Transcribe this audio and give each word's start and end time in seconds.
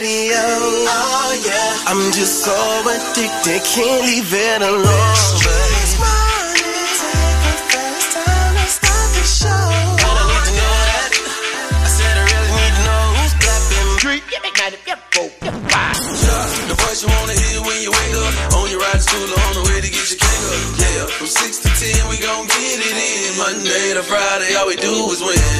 radio. 0.00 0.32
Oh 0.32 1.36
yeah. 1.44 1.90
I'm 1.92 2.12
just 2.12 2.44
so 2.44 2.56
addicted, 2.88 3.60
can't 3.68 4.02
leave 4.08 4.32
it 4.32 4.62
alone. 4.64 4.80
This 4.80 5.92
morning, 6.00 6.56
take 6.96 7.36
the 7.44 7.56
first 7.68 8.08
time 8.16 8.54
to 8.56 8.66
start 8.80 9.08
the 9.12 9.24
show. 9.28 9.48
I 9.52 10.08
don't 10.16 10.28
need 10.32 10.44
to 10.48 10.54
know 10.56 10.76
that. 10.88 11.12
I 11.84 11.88
said 11.92 12.16
I 12.16 12.24
really 12.32 12.52
need 12.56 12.74
to 12.80 12.82
know 12.88 13.04
who's 13.20 13.34
clapping. 13.44 13.88
The 16.70 16.76
voice 16.80 17.02
you 17.02 17.08
wanna 17.12 17.36
hear 17.36 17.60
when 17.60 17.78
you 17.84 17.90
wake 17.92 18.14
up. 18.24 18.56
On 18.56 18.70
your 18.72 18.80
ride 18.80 18.96
to 18.96 19.04
school 19.04 19.28
on 19.28 19.52
the 19.52 19.62
way 19.68 19.84
to 19.84 19.90
get 19.90 20.04
your 20.08 20.16
cake 20.16 20.44
up. 20.48 20.80
Yeah, 20.80 21.12
from 21.12 21.28
6 21.28 21.58
to 21.60 21.68
10, 21.68 22.08
we 22.08 22.16
gon' 22.24 22.46
get 22.48 22.78
it 22.88 22.96
in. 22.96 23.36
Monday 23.36 24.00
to 24.00 24.02
Friday, 24.02 24.56
all 24.56 24.66
we 24.66 24.76
do 24.76 25.12
is 25.12 25.20
win. 25.20 25.59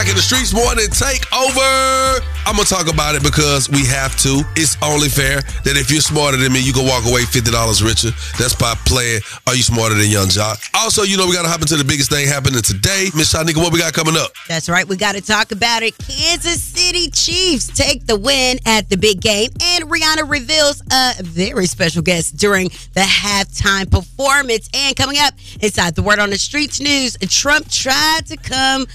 In 0.00 0.16
the 0.16 0.22
streets 0.22 0.54
morning 0.54 0.88
take 0.88 1.22
over. 1.30 2.24
I'm 2.48 2.56
gonna 2.56 2.64
talk 2.64 2.90
about 2.90 3.14
it 3.14 3.22
because 3.22 3.68
we 3.68 3.84
have 3.86 4.16
to. 4.24 4.42
It's 4.56 4.76
only 4.82 5.08
fair 5.08 5.42
that 5.62 5.76
if 5.76 5.90
you're 5.90 6.00
smarter 6.00 6.38
than 6.38 6.52
me, 6.52 6.58
you 6.58 6.72
can 6.72 6.86
walk 6.88 7.04
away 7.06 7.22
fifty 7.28 7.52
dollars 7.52 7.82
richer. 7.82 8.10
That's 8.38 8.56
by 8.56 8.74
playing. 8.86 9.20
Are 9.46 9.54
you 9.54 9.62
smarter 9.62 9.94
than 9.94 10.08
Yung 10.10 10.26
Joc? 10.26 10.58
Also, 10.74 11.02
you 11.02 11.16
know 11.16 11.26
we 11.28 11.34
gotta 11.34 11.48
hop 11.48 11.60
into 11.60 11.76
the 11.76 11.84
biggest 11.84 12.10
thing 12.10 12.26
happening 12.26 12.62
today. 12.62 13.12
Miss 13.14 13.32
Shanika, 13.32 13.58
what 13.58 13.72
we 13.72 13.78
got 13.78 13.92
coming 13.92 14.16
up? 14.16 14.32
That's 14.48 14.68
right. 14.68 14.88
We 14.88 14.96
got 14.96 15.14
to 15.14 15.20
talk 15.20 15.52
about 15.52 15.82
it. 15.84 15.96
Kansas 15.98 16.62
City 16.62 17.10
Chiefs 17.10 17.68
take 17.68 18.06
the 18.06 18.16
win 18.16 18.58
at 18.66 18.88
the 18.88 18.96
big 18.96 19.20
game, 19.20 19.50
and 19.62 19.84
Rihanna 19.84 20.28
reveals 20.28 20.82
a 20.90 21.22
very 21.22 21.66
special 21.66 22.02
guest 22.02 22.36
during 22.36 22.70
the 22.94 23.06
halftime 23.06 23.88
performance. 23.88 24.68
And 24.74 24.96
coming 24.96 25.18
up 25.18 25.34
inside 25.60 25.94
the 25.94 26.02
Word 26.02 26.18
on 26.18 26.30
the 26.30 26.38
Streets 26.38 26.80
news, 26.80 27.16
Trump 27.28 27.70
tried 27.70 28.26
to 28.26 28.36
come 28.38 28.86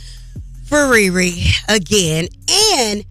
for 0.66 0.78
Riri 0.78 1.46
again, 1.70 2.28
and 2.50 3.06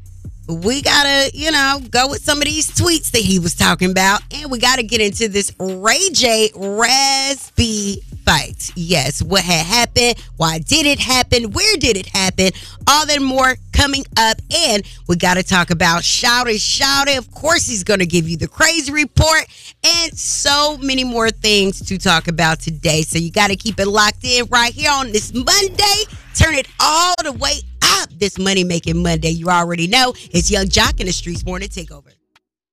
we 0.48 0.82
gotta, 0.82 1.30
you 1.32 1.50
know, 1.50 1.80
go 1.90 2.08
with 2.08 2.22
some 2.22 2.38
of 2.38 2.44
these 2.44 2.70
tweets 2.70 3.12
that 3.12 3.22
he 3.22 3.38
was 3.38 3.54
talking 3.54 3.90
about, 3.90 4.20
and 4.32 4.50
we 4.50 4.58
gotta 4.58 4.82
get 4.82 5.00
into 5.00 5.28
this 5.28 5.52
Ray 5.58 6.10
J 6.12 6.50
Raz 6.54 7.52
B 7.56 8.02
fight. 8.26 8.72
Yes, 8.74 9.22
what 9.22 9.42
had 9.42 9.64
happened? 9.64 10.16
Why 10.36 10.58
did 10.58 10.86
it 10.86 10.98
happen? 10.98 11.52
Where 11.52 11.76
did 11.76 11.96
it 11.96 12.06
happen? 12.06 12.50
All 12.88 13.06
that 13.06 13.22
more 13.22 13.54
coming 13.72 14.04
up, 14.16 14.38
and 14.68 14.82
we 15.08 15.16
gotta 15.16 15.42
talk 15.42 15.70
about 15.70 16.02
Shouty 16.02 16.56
Shouty. 16.56 17.16
Of 17.16 17.30
course, 17.30 17.66
he's 17.66 17.84
gonna 17.84 18.06
give 18.06 18.28
you 18.28 18.36
the 18.36 18.48
crazy 18.48 18.92
report, 18.92 19.46
and 19.82 20.18
so 20.18 20.76
many 20.78 21.04
more 21.04 21.30
things 21.30 21.80
to 21.86 21.98
talk 21.98 22.28
about 22.28 22.60
today. 22.60 23.02
So 23.02 23.18
you 23.18 23.30
gotta 23.30 23.56
keep 23.56 23.78
it 23.78 23.86
locked 23.86 24.24
in 24.24 24.46
right 24.46 24.72
here 24.72 24.90
on 24.92 25.12
this 25.12 25.32
Monday. 25.32 26.04
Turn 26.34 26.54
it 26.54 26.66
all 26.80 27.14
the 27.22 27.32
way 27.32 27.60
up 27.82 28.10
this 28.18 28.38
money 28.38 28.64
making 28.64 29.02
Monday. 29.02 29.30
You 29.30 29.48
already 29.48 29.86
know 29.86 30.14
it's 30.30 30.50
Yung 30.50 30.66
Joc 30.66 31.00
in 31.00 31.06
the 31.06 31.12
Streets 31.12 31.44
Morning 31.44 31.68
Takeover. 31.68 32.12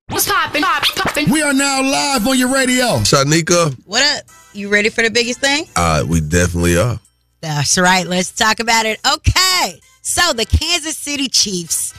What's 0.08 0.28
poppin'? 0.28 0.62
Poppin', 0.62 1.02
poppin'. 1.02 1.30
We 1.30 1.42
are 1.42 1.52
now 1.54 1.82
live 1.82 2.26
on 2.26 2.38
your 2.38 2.52
radio. 2.52 2.84
Shanika, 2.98 3.74
What 3.86 4.02
up? 4.18 4.24
You 4.52 4.68
ready 4.68 4.88
for 4.90 5.02
the 5.02 5.10
biggest 5.10 5.40
thing? 5.40 5.64
uh, 5.76 6.04
we 6.06 6.20
definitely 6.20 6.76
are. 6.76 7.00
That's 7.40 7.78
right. 7.78 8.06
Let's 8.06 8.30
talk 8.32 8.60
about 8.60 8.84
it. 8.86 9.00
Okay. 9.06 9.80
So 10.02 10.32
the 10.32 10.44
Kansas 10.44 10.98
City 10.98 11.28
Chiefs, 11.28 11.94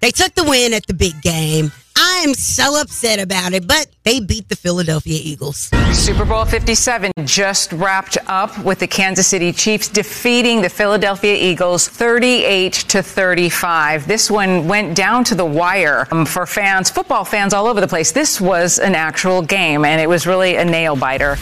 they 0.00 0.10
took 0.10 0.34
the 0.34 0.44
win 0.44 0.72
at 0.74 0.86
the 0.86 0.94
big 0.94 1.20
game. 1.22 1.72
I 1.96 2.22
am 2.26 2.34
so 2.34 2.80
upset 2.80 3.18
about 3.18 3.52
it, 3.52 3.66
but 3.66 3.86
they 4.04 4.20
beat 4.20 4.48
the 4.48 4.56
Philadelphia 4.56 5.18
Eagles. 5.22 5.70
Super 5.92 6.24
Bowl 6.24 6.44
57 6.44 7.10
just 7.24 7.72
wrapped 7.72 8.18
up 8.26 8.56
with 8.58 8.78
the 8.80 8.86
Kansas 8.86 9.26
City 9.26 9.52
Chiefs 9.52 9.88
defeating 9.88 10.60
the 10.60 10.68
Philadelphia 10.68 11.34
Eagles 11.34 11.88
38 11.88 12.72
to 12.72 13.02
35. 13.02 14.06
This 14.06 14.30
one 14.30 14.68
went 14.68 14.94
down 14.94 15.24
to 15.24 15.34
the 15.34 15.46
wire 15.46 16.06
um, 16.10 16.26
for 16.26 16.46
fans, 16.46 16.90
football 16.90 17.24
fans 17.24 17.54
all 17.54 17.66
over 17.66 17.80
the 17.80 17.88
place. 17.88 18.12
This 18.12 18.40
was 18.40 18.78
an 18.78 18.94
actual 18.94 19.40
game, 19.42 19.84
and 19.84 20.00
it 20.00 20.08
was 20.08 20.26
really 20.26 20.56
a 20.56 20.64
nail 20.64 20.96
biter. 20.96 21.36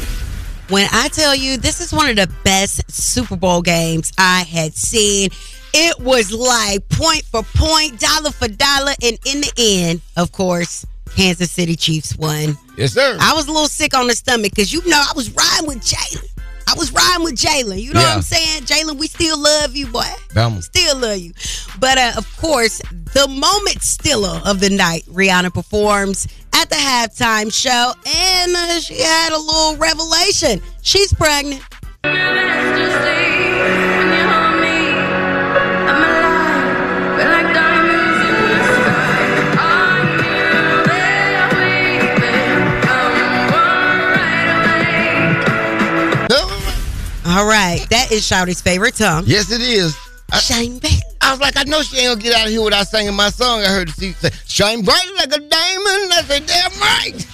When 0.71 0.89
I 0.93 1.09
tell 1.09 1.35
you 1.35 1.59
this 1.59 1.81
is 1.83 1.93
one 1.93 2.09
of 2.09 2.17
the 2.17 2.31
best 2.43 2.91
Super 2.91 3.37
Bowl 3.37 3.61
games 3.61 4.13
I 4.17 4.45
had 4.45 4.75
seen, 4.75 5.29
it 5.75 5.99
was 6.01 6.33
like 6.33 6.89
point 6.89 7.25
for 7.25 7.43
point, 7.43 7.99
dollar 7.99 8.31
for 8.31 8.49
dollar, 8.49 8.93
and 9.03 9.19
in 9.27 9.41
the 9.41 9.53
end, 9.59 10.01
of 10.17 10.31
course, 10.33 10.87
Kansas 11.17 11.51
City 11.51 11.77
Chiefs 11.77 12.17
won. 12.17 12.57
Yes, 12.77 12.93
sir. 12.93 13.17
I 13.21 13.35
was 13.35 13.49
a 13.49 13.53
little 13.53 13.69
sick 13.69 13.93
on 13.95 14.07
the 14.07 14.15
stomach 14.15 14.53
because 14.53 14.73
you 14.73 14.87
know 14.89 14.97
I 14.97 15.13
was 15.15 15.31
riding 15.31 15.67
with 15.67 15.81
Jalen. 15.81 16.29
I 16.67 16.75
was 16.77 16.93
riding 16.93 17.25
with 17.25 17.35
Jalen. 17.35 17.83
You 17.83 17.93
know 17.93 18.01
what 18.01 18.17
I'm 18.17 18.23
saying? 18.23 18.63
Jalen, 18.63 18.97
we 18.99 19.07
still 19.07 19.39
love 19.39 19.77
you, 19.77 19.87
boy. 19.87 20.09
Vamos. 20.33 20.67
Still 20.67 20.97
love 20.97 21.19
you. 21.19 21.33
But 21.79 21.99
uh, 21.99 22.13
of 22.17 22.37
course, 22.39 22.81
the 23.13 23.29
moment 23.29 23.83
stiller 23.83 24.41
of 24.45 24.61
the 24.61 24.71
night, 24.71 25.05
Rihanna 25.07 25.53
performs 25.53 26.27
at 26.55 26.71
the 26.71 26.77
halftime 26.77 27.53
show, 27.53 27.93
and 28.07 28.57
uh, 28.57 28.81
she 28.81 29.01
had 29.01 29.33
a 29.33 29.39
little 29.39 29.77
revelation. 29.77 30.63
She's 30.83 31.13
pregnant. 31.13 31.63
Is 48.15 48.27
Shouty's 48.27 48.61
favorite 48.61 48.95
tongue. 48.95 49.25
Yes, 49.27 49.51
it 49.51 49.61
is. 49.61 49.97
I, 50.33 50.39
Shine 50.39 50.79
baby. 50.79 50.95
I 51.21 51.31
was 51.33 51.41
like, 51.41 51.57
I 51.57 51.65
know 51.65 51.83
she 51.83 51.99
ain't 51.99 52.09
gonna 52.09 52.21
get 52.21 52.35
out 52.41 52.47
of 52.47 52.53
here 52.53 52.63
without 52.63 52.87
singing 52.87 53.15
my 53.15 53.31
song. 53.31 53.61
I 53.61 53.69
heard 53.69 53.91
she 53.91 54.13
say, 54.13 54.31
"Shine 54.47 54.83
bright 54.83 55.07
like 55.17 55.33
a 55.33 55.39
diamond." 55.39 56.13
I 56.13 56.23
said, 56.27 56.47
"Damn 56.47 56.73
right." 56.81 57.27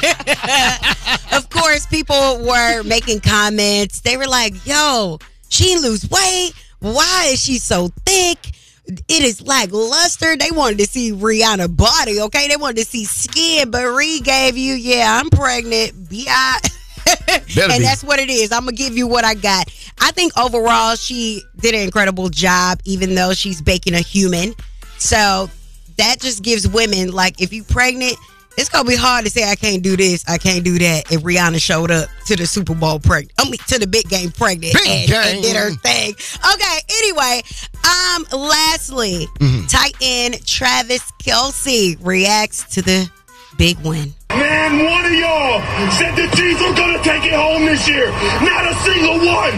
of 1.32 1.50
course, 1.50 1.86
people 1.86 2.38
were 2.44 2.82
making 2.84 3.20
comments. 3.20 4.00
They 4.00 4.16
were 4.16 4.26
like, 4.26 4.66
yo, 4.66 5.18
she 5.48 5.76
lose 5.76 6.08
weight. 6.08 6.52
Why 6.80 7.30
is 7.32 7.42
she 7.42 7.58
so 7.58 7.88
thick? 8.06 8.38
It 8.86 9.22
is 9.22 9.42
lackluster. 9.42 10.36
They 10.36 10.50
wanted 10.50 10.78
to 10.78 10.86
see 10.86 11.12
Rihanna 11.12 11.76
body, 11.76 12.20
okay? 12.22 12.48
They 12.48 12.56
wanted 12.56 12.78
to 12.78 12.84
see 12.84 13.04
skin, 13.04 13.70
but 13.70 13.84
Ree 13.84 14.20
gave 14.20 14.56
you, 14.56 14.74
yeah, 14.74 15.20
I'm 15.20 15.30
pregnant. 15.30 15.92
Yeah. 16.10 16.54
And 17.60 17.78
be. 17.78 17.84
that's 17.84 18.04
what 18.04 18.18
it 18.20 18.30
is. 18.30 18.52
I'm 18.52 18.60
gonna 18.64 18.72
give 18.72 18.96
you 18.96 19.06
what 19.06 19.24
I 19.24 19.34
got. 19.34 19.66
I 20.00 20.12
think 20.12 20.36
overall 20.38 20.94
she 20.96 21.42
did 21.58 21.74
an 21.74 21.80
incredible 21.82 22.28
job, 22.28 22.80
even 22.84 23.14
though 23.14 23.32
she's 23.34 23.60
baking 23.60 23.94
a 23.94 23.98
human. 24.00 24.54
So 24.98 25.50
that 25.96 26.20
just 26.20 26.42
gives 26.42 26.66
women 26.68 27.10
like 27.12 27.40
if 27.40 27.52
you 27.52 27.64
pregnant, 27.64 28.16
it's 28.56 28.68
gonna 28.68 28.88
be 28.88 28.96
hard 28.96 29.24
to 29.24 29.30
say 29.30 29.50
I 29.50 29.56
can't 29.56 29.82
do 29.82 29.96
this, 29.96 30.24
I 30.28 30.38
can't 30.38 30.64
do 30.64 30.78
that. 30.78 31.10
If 31.12 31.22
Rihanna 31.22 31.60
showed 31.60 31.90
up 31.90 32.08
to 32.26 32.36
the 32.36 32.46
Super 32.46 32.74
Bowl 32.74 32.98
pregnant, 33.00 33.32
I 33.38 33.44
mean 33.44 33.58
to 33.68 33.78
the 33.78 33.86
big 33.86 34.08
game 34.08 34.30
pregnant 34.30 34.74
Big 34.74 34.86
and, 34.88 35.08
game. 35.08 35.34
and 35.34 35.42
did 35.42 35.56
her 35.56 35.70
thing. 35.70 36.14
Okay. 36.54 36.78
Anyway, 36.98 37.42
um, 37.84 38.26
lastly, 38.38 39.26
Mm-hmm. 39.40 39.66
tight 39.66 39.94
end 40.00 40.46
Travis 40.46 41.02
Kelce 41.22 41.96
reacts 42.00 42.62
to 42.74 42.82
the 42.82 43.10
big 43.58 43.78
win. 43.80 44.14
Man, 44.30 44.84
one 44.86 45.04
of 45.04 45.12
y'all 45.12 45.58
said 45.98 46.14
the 46.14 46.30
Chiefs 46.36 46.62
are 46.62 46.74
gonna 46.74 47.02
take 47.02 47.24
it 47.24 47.34
home 47.34 47.64
this 47.66 47.88
year. 47.88 48.10
Not 48.46 48.62
a 48.70 48.74
single 48.86 49.18
one. 49.18 49.56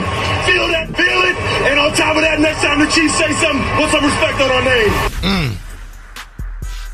Feel 0.49 0.67
that, 0.73 0.89
feel 0.97 1.21
it. 1.29 1.37
And 1.69 1.79
on 1.79 1.93
top 1.93 2.17
of 2.17 2.23
that, 2.23 2.41
next 2.41 2.63
time 2.63 2.81
the 2.81 2.87
Chiefs 2.87 3.15
say 3.19 3.33
something, 3.37 3.63
put 3.77 3.91
some 3.91 4.05
respect 4.05 4.41
on 4.41 4.51
our 4.51 4.65
name. 4.65 5.59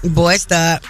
Mm. 0.03 0.15
Boy, 0.15 0.37
stop. 0.37 0.83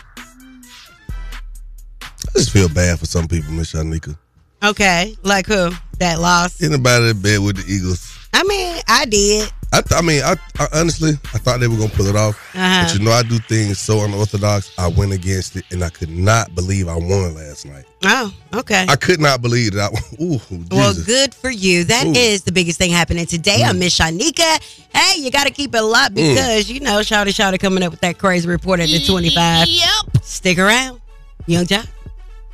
I 2.02 2.32
just 2.34 2.52
feel 2.52 2.68
bad 2.68 2.98
for 2.98 3.06
some 3.06 3.28
people, 3.28 3.52
Miss 3.52 3.72
Shanika. 3.72 4.16
Okay, 4.62 5.16
like 5.22 5.46
who? 5.46 5.70
That 5.98 6.20
lost. 6.20 6.62
Anybody 6.62 7.10
in 7.10 7.20
bed 7.20 7.40
with 7.40 7.56
the 7.56 7.72
Eagles, 7.72 8.07
I 8.32 8.42
mean, 8.44 8.80
I 8.86 9.04
did. 9.06 9.50
I, 9.70 9.82
th- 9.82 9.98
I 9.98 10.02
mean, 10.02 10.22
I, 10.22 10.34
I 10.58 10.66
honestly, 10.80 11.10
I 11.34 11.38
thought 11.38 11.60
they 11.60 11.68
were 11.68 11.76
gonna 11.76 11.90
pull 11.90 12.06
it 12.06 12.16
off, 12.16 12.36
Uh-huh. 12.54 12.84
but 12.86 12.98
you 12.98 13.04
know, 13.04 13.10
I 13.10 13.22
do 13.22 13.38
things 13.38 13.78
so 13.78 14.02
unorthodox. 14.02 14.72
I 14.78 14.86
went 14.88 15.12
against 15.12 15.56
it, 15.56 15.64
and 15.72 15.84
I 15.84 15.90
could 15.90 16.08
not 16.08 16.54
believe 16.54 16.88
I 16.88 16.96
won 16.96 17.34
last 17.34 17.66
night. 17.66 17.84
Oh, 18.04 18.32
okay. 18.54 18.86
I 18.88 18.96
could 18.96 19.20
not 19.20 19.42
believe 19.42 19.72
that. 19.74 19.92
I, 19.92 20.22
ooh, 20.22 20.38
Jesus. 20.38 20.68
Well, 20.70 20.94
good 21.04 21.34
for 21.34 21.50
you. 21.50 21.84
That 21.84 22.06
is 22.06 22.40
Ooh. 22.40 22.44
the 22.46 22.52
biggest 22.52 22.78
thing 22.78 22.90
happening 22.90 23.26
today 23.26 23.62
on 23.64 23.78
Miss 23.78 23.98
Shanika. 23.98 24.58
Hey, 24.94 25.20
you 25.20 25.30
got 25.30 25.46
to 25.46 25.52
keep 25.52 25.74
it 25.74 25.82
locked 25.82 26.14
Mm. 26.14 26.34
because, 26.34 26.70
you 26.70 26.80
know, 26.80 27.00
Shawty 27.00 27.28
Shawty 27.28 27.58
coming 27.60 27.82
up 27.82 27.90
with 27.90 28.00
that 28.00 28.16
crazy 28.18 28.48
report 28.48 28.80
at 28.80 28.88
the 28.88 29.04
25. 29.04 29.68
Yep. 29.68 30.22
Stick 30.22 30.58
around. 30.58 31.00
Yung 31.46 31.66
Joc. 31.66 31.86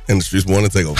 And 0.09 0.19
the 0.19 0.23
streets 0.23 0.45
want 0.45 0.65
to 0.65 0.71
take 0.71 0.85
over. 0.85 0.99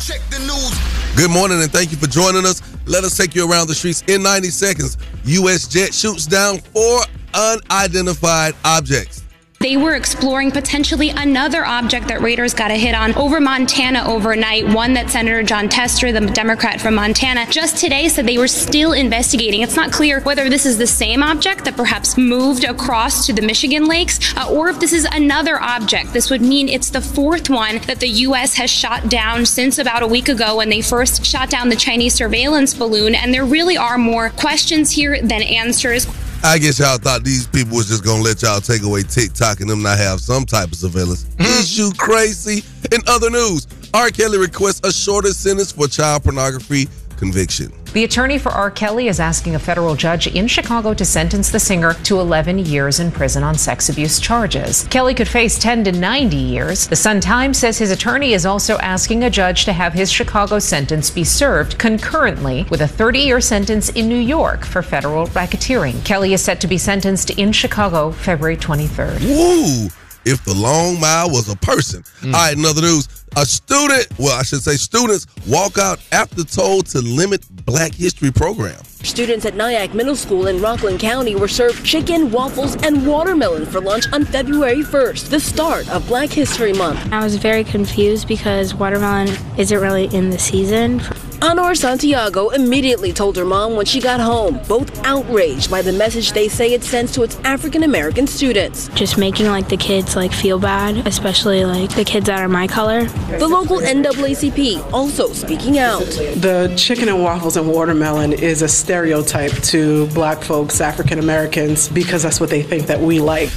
Check 0.00 0.20
the 0.30 0.38
news. 0.40 0.71
Good 1.14 1.30
morning, 1.30 1.60
and 1.60 1.70
thank 1.70 1.90
you 1.90 1.98
for 1.98 2.06
joining 2.06 2.46
us. 2.46 2.62
Let 2.86 3.04
us 3.04 3.14
take 3.14 3.34
you 3.34 3.48
around 3.48 3.66
the 3.68 3.74
streets 3.74 4.02
in 4.08 4.22
90 4.22 4.48
seconds. 4.48 4.96
U.S. 5.24 5.68
jet 5.68 5.92
shoots 5.92 6.26
down 6.26 6.58
four 6.58 7.00
unidentified 7.34 8.54
objects. 8.64 9.22
They 9.62 9.76
were 9.76 9.94
exploring 9.94 10.50
potentially 10.50 11.10
another 11.10 11.64
object 11.64 12.08
that 12.08 12.20
Raiders 12.20 12.52
got 12.52 12.72
a 12.72 12.74
hit 12.74 12.96
on 12.96 13.14
over 13.14 13.40
Montana 13.40 14.02
overnight, 14.04 14.66
one 14.66 14.94
that 14.94 15.08
Senator 15.08 15.44
Jon 15.44 15.68
Tester, 15.68 16.10
the 16.10 16.26
Democrat 16.26 16.80
from 16.80 16.96
Montana, 16.96 17.46
just 17.48 17.76
today 17.76 18.08
said 18.08 18.26
they 18.26 18.38
were 18.38 18.48
still 18.48 18.92
investigating. 18.92 19.60
It's 19.60 19.76
not 19.76 19.92
clear 19.92 20.20
whether 20.22 20.50
this 20.50 20.66
is 20.66 20.78
the 20.78 20.86
same 20.88 21.22
object 21.22 21.64
that 21.64 21.76
perhaps 21.76 22.18
moved 22.18 22.64
across 22.64 23.24
to 23.26 23.32
the 23.32 23.40
Michigan 23.40 23.86
lakes 23.86 24.36
uh, 24.36 24.50
or 24.50 24.68
if 24.68 24.80
this 24.80 24.92
is 24.92 25.06
another 25.12 25.62
object. 25.62 26.12
This 26.12 26.28
would 26.28 26.42
mean 26.42 26.68
it's 26.68 26.90
the 26.90 27.00
fourth 27.00 27.48
one 27.48 27.78
that 27.86 28.00
the 28.00 28.08
U.S. 28.08 28.56
has 28.56 28.68
shot 28.68 29.08
down 29.08 29.46
since 29.46 29.78
about 29.78 30.02
a 30.02 30.08
week 30.08 30.28
ago 30.28 30.56
when 30.56 30.70
they 30.70 30.80
first 30.80 31.24
shot 31.24 31.50
down 31.50 31.68
the 31.68 31.76
Chinese 31.76 32.14
surveillance 32.14 32.74
balloon. 32.74 33.14
And 33.14 33.32
there 33.32 33.44
really 33.44 33.76
are 33.76 33.96
more 33.96 34.30
questions 34.30 34.90
here 34.90 35.22
than 35.22 35.40
answers. 35.42 36.08
I 36.44 36.58
guess 36.58 36.80
y'all 36.80 36.98
thought 36.98 37.22
these 37.22 37.46
people 37.46 37.76
was 37.76 37.88
just 37.88 38.04
gonna 38.04 38.22
let 38.22 38.42
y'all 38.42 38.60
take 38.60 38.82
away 38.82 39.02
TikTok 39.02 39.60
and 39.60 39.70
them 39.70 39.80
not 39.82 39.98
have 39.98 40.20
some 40.20 40.44
type 40.44 40.68
of 40.68 40.74
surveillance. 40.74 41.24
Hmm. 41.38 41.44
Is 41.44 41.78
you 41.78 41.92
crazy? 41.96 42.64
In 42.90 43.00
other 43.06 43.30
news, 43.30 43.68
R. 43.94 44.10
Kelly 44.10 44.38
requests 44.38 44.80
a 44.84 44.92
shorter 44.92 45.32
sentence 45.32 45.70
for 45.70 45.86
child 45.86 46.24
pornography 46.24 46.88
conviction. 47.22 47.72
The 47.92 48.02
attorney 48.02 48.36
for 48.36 48.50
R. 48.50 48.68
Kelly 48.68 49.06
is 49.06 49.20
asking 49.20 49.54
a 49.54 49.58
federal 49.60 49.94
judge 49.94 50.26
in 50.26 50.48
Chicago 50.48 50.92
to 50.92 51.04
sentence 51.04 51.50
the 51.50 51.60
singer 51.60 51.94
to 52.02 52.18
11 52.18 52.58
years 52.58 52.98
in 52.98 53.12
prison 53.12 53.44
on 53.44 53.54
sex 53.54 53.88
abuse 53.88 54.18
charges. 54.18 54.88
Kelly 54.88 55.14
could 55.14 55.28
face 55.28 55.56
10 55.56 55.84
to 55.84 55.92
90 55.92 56.36
years. 56.36 56.88
The 56.88 56.96
Sun 56.96 57.20
Times 57.20 57.58
says 57.58 57.78
his 57.78 57.92
attorney 57.92 58.32
is 58.32 58.44
also 58.44 58.76
asking 58.78 59.22
a 59.22 59.30
judge 59.30 59.64
to 59.66 59.72
have 59.72 59.92
his 59.92 60.10
Chicago 60.10 60.58
sentence 60.58 61.10
be 61.10 61.22
served 61.22 61.78
concurrently 61.78 62.66
with 62.70 62.80
a 62.80 62.88
30 62.88 63.20
year 63.20 63.40
sentence 63.40 63.90
in 63.90 64.08
New 64.08 64.24
York 64.36 64.64
for 64.64 64.82
federal 64.82 65.28
racketeering. 65.28 66.04
Kelly 66.04 66.32
is 66.32 66.42
set 66.42 66.60
to 66.62 66.66
be 66.66 66.78
sentenced 66.78 67.30
in 67.30 67.52
Chicago 67.52 68.10
February 68.10 68.56
23rd. 68.56 69.20
Woo! 69.22 70.01
If 70.24 70.44
the 70.44 70.54
long 70.54 71.00
mile 71.00 71.30
was 71.30 71.48
a 71.48 71.56
person. 71.56 72.02
Mm. 72.20 72.26
All 72.26 72.32
right, 72.32 72.56
another 72.56 72.82
news, 72.82 73.08
a 73.36 73.44
student, 73.44 74.06
well, 74.18 74.38
I 74.38 74.42
should 74.42 74.62
say 74.62 74.76
students, 74.76 75.26
walk 75.48 75.78
out 75.78 75.98
after 76.12 76.44
told 76.44 76.86
to 76.88 77.00
limit 77.00 77.44
Black 77.64 77.94
History 77.94 78.30
program. 78.30 78.82
Students 79.02 79.44
at 79.46 79.56
Nyack 79.56 79.94
Middle 79.94 80.14
School 80.14 80.46
in 80.46 80.60
Rockland 80.60 81.00
County 81.00 81.34
were 81.34 81.48
served 81.48 81.84
chicken, 81.84 82.30
waffles, 82.30 82.76
and 82.84 83.04
watermelon 83.06 83.66
for 83.66 83.80
lunch 83.80 84.04
on 84.12 84.24
February 84.24 84.82
1st, 84.82 85.28
the 85.30 85.40
start 85.40 85.88
of 85.90 86.06
Black 86.06 86.30
History 86.30 86.72
Month. 86.72 87.12
I 87.12 87.24
was 87.24 87.36
very 87.36 87.64
confused 87.64 88.28
because 88.28 88.74
watermelon 88.74 89.28
isn't 89.58 89.80
really 89.80 90.04
in 90.14 90.30
the 90.30 90.38
season. 90.38 91.00
Honor 91.42 91.74
Santiago 91.74 92.50
immediately 92.50 93.12
told 93.12 93.36
her 93.36 93.44
mom 93.44 93.74
when 93.74 93.84
she 93.84 94.00
got 94.00 94.20
home, 94.20 94.60
both 94.68 95.04
outraged 95.04 95.72
by 95.72 95.82
the 95.82 95.92
message 95.92 96.30
they 96.30 96.46
say 96.46 96.72
it 96.72 96.84
sends 96.84 97.10
to 97.10 97.24
its 97.24 97.36
African 97.40 97.82
American 97.82 98.28
students. 98.28 98.86
Just 98.94 99.18
making 99.18 99.46
like 99.48 99.68
the 99.68 99.76
kids 99.76 100.14
like 100.14 100.32
feel 100.32 100.60
bad, 100.60 101.04
especially 101.04 101.64
like 101.64 101.92
the 101.96 102.04
kids 102.04 102.26
that 102.26 102.38
are 102.38 102.48
my 102.48 102.68
color. 102.68 103.06
The 103.40 103.48
local 103.48 103.78
NAACP 103.78 104.92
also 104.92 105.32
speaking 105.32 105.80
out. 105.80 106.04
The 106.36 106.72
chicken 106.76 107.08
and 107.08 107.20
waffles 107.20 107.56
and 107.56 107.68
watermelon 107.68 108.34
is 108.34 108.62
a 108.62 108.68
stereotype 108.68 109.52
to 109.64 110.06
black 110.14 110.44
folks, 110.44 110.80
African 110.80 111.18
Americans, 111.18 111.88
because 111.88 112.22
that's 112.22 112.38
what 112.38 112.50
they 112.50 112.62
think 112.62 112.86
that 112.86 113.00
we 113.00 113.18
like. 113.18 113.50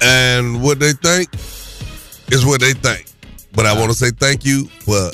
And 0.00 0.62
what 0.62 0.80
they 0.80 0.94
think 0.94 1.28
is 2.32 2.46
what 2.46 2.62
they 2.62 2.72
think. 2.72 3.06
But 3.52 3.66
I 3.66 3.78
want 3.78 3.90
to 3.90 3.96
say 3.96 4.12
thank 4.12 4.46
you 4.46 4.64
for 4.80 5.10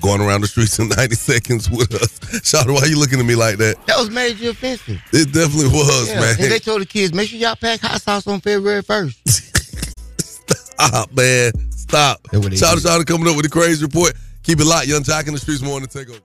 going 0.00 0.20
around 0.20 0.40
the 0.40 0.46
streets 0.46 0.78
in 0.78 0.88
90 0.88 1.14
seconds 1.14 1.70
with 1.70 1.94
us. 1.94 2.18
Shawty, 2.42 2.74
why 2.74 2.86
you 2.86 2.98
looking 2.98 3.20
at 3.20 3.26
me 3.26 3.34
like 3.34 3.56
that? 3.58 3.84
That 3.86 3.98
was 3.98 4.10
major 4.10 4.50
offensive. 4.50 5.00
It 5.12 5.32
definitely 5.32 5.68
was, 5.68 6.08
Yeah, 6.08 6.20
man. 6.20 6.36
And 6.40 6.50
they 6.50 6.58
told 6.58 6.80
the 6.80 6.86
kids, 6.86 7.12
make 7.12 7.28
sure 7.28 7.38
y'all 7.38 7.56
pack 7.56 7.80
hot 7.80 8.00
sauce 8.00 8.26
on 8.26 8.40
February 8.40 8.82
1st. 8.82 10.18
Stop, 10.20 11.12
man. 11.12 11.52
Stop. 11.70 12.22
That's 12.30 12.42
what 12.42 12.50
they 12.50 12.56
Shout 12.56 12.70
out 12.70 12.74
do. 12.76 12.80
Shout 12.80 13.00
out 13.00 13.06
coming 13.06 13.28
up 13.28 13.36
with 13.36 13.44
the 13.44 13.50
crazy 13.50 13.84
report. 13.84 14.14
Keep 14.42 14.60
it 14.60 14.64
locked. 14.64 14.86
Yung 14.88 15.02
Joc 15.02 15.26
in 15.28 15.34
the 15.34 15.38
streets 15.38 15.62
morning 15.62 15.88
take 15.88 16.08
over. 16.08 16.20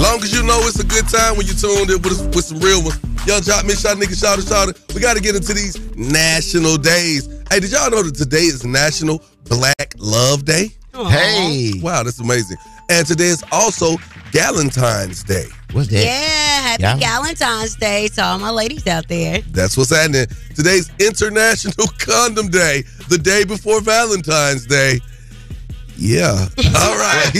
Long 0.00 0.22
as 0.22 0.32
you 0.32 0.42
know 0.42 0.58
it's 0.62 0.78
a 0.80 0.84
good 0.84 1.08
time 1.08 1.36
when 1.36 1.46
you 1.46 1.54
tuned 1.54 1.90
in 1.90 2.02
with, 2.02 2.34
with 2.34 2.44
some 2.44 2.58
real 2.60 2.82
ones. 2.82 2.98
Yung 3.26 3.40
Joc, 3.40 3.64
Miss 3.64 3.82
Shanika, 3.82 4.18
Shout 4.18 4.38
out, 4.38 4.44
Shout 4.44 4.68
out. 4.68 4.94
We 4.94 5.00
got 5.00 5.16
to 5.16 5.22
get 5.22 5.36
into 5.36 5.54
these 5.54 5.78
national 5.96 6.76
days. 6.76 7.28
Hey, 7.50 7.60
did 7.60 7.70
y'all 7.70 7.90
know 7.90 8.02
that 8.02 8.14
today 8.14 8.44
is 8.44 8.64
National 8.64 9.22
Black 9.44 9.94
Love 9.98 10.44
Day? 10.44 10.70
Hey. 10.94 11.72
Wow, 11.80 12.02
that's 12.02 12.18
amazing. 12.20 12.56
And 12.88 13.06
today 13.06 13.26
is 13.28 13.42
also 13.50 13.96
Galentine's 14.32 15.22
Day. 15.22 15.46
What's 15.72 15.88
that? 15.88 16.04
Yeah, 16.04 16.60
happy 16.68 16.82
Yeah. 16.82 16.96
Valentine's 16.98 17.74
Day 17.76 18.08
to 18.08 18.22
all 18.24 18.38
my 18.38 18.50
ladies 18.50 18.86
out 18.86 19.08
there. 19.08 19.40
That's 19.52 19.76
what's 19.76 19.90
happening. 19.90 20.26
Today's 20.54 20.90
International 20.98 21.86
Condom 21.98 22.48
Day, 22.48 22.82
the 23.08 23.18
day 23.18 23.44
before 23.44 23.80
Valentine's 23.80 24.66
Day. 24.66 25.00
Yeah. 25.96 26.32
All 26.76 26.96
right. 26.96 27.30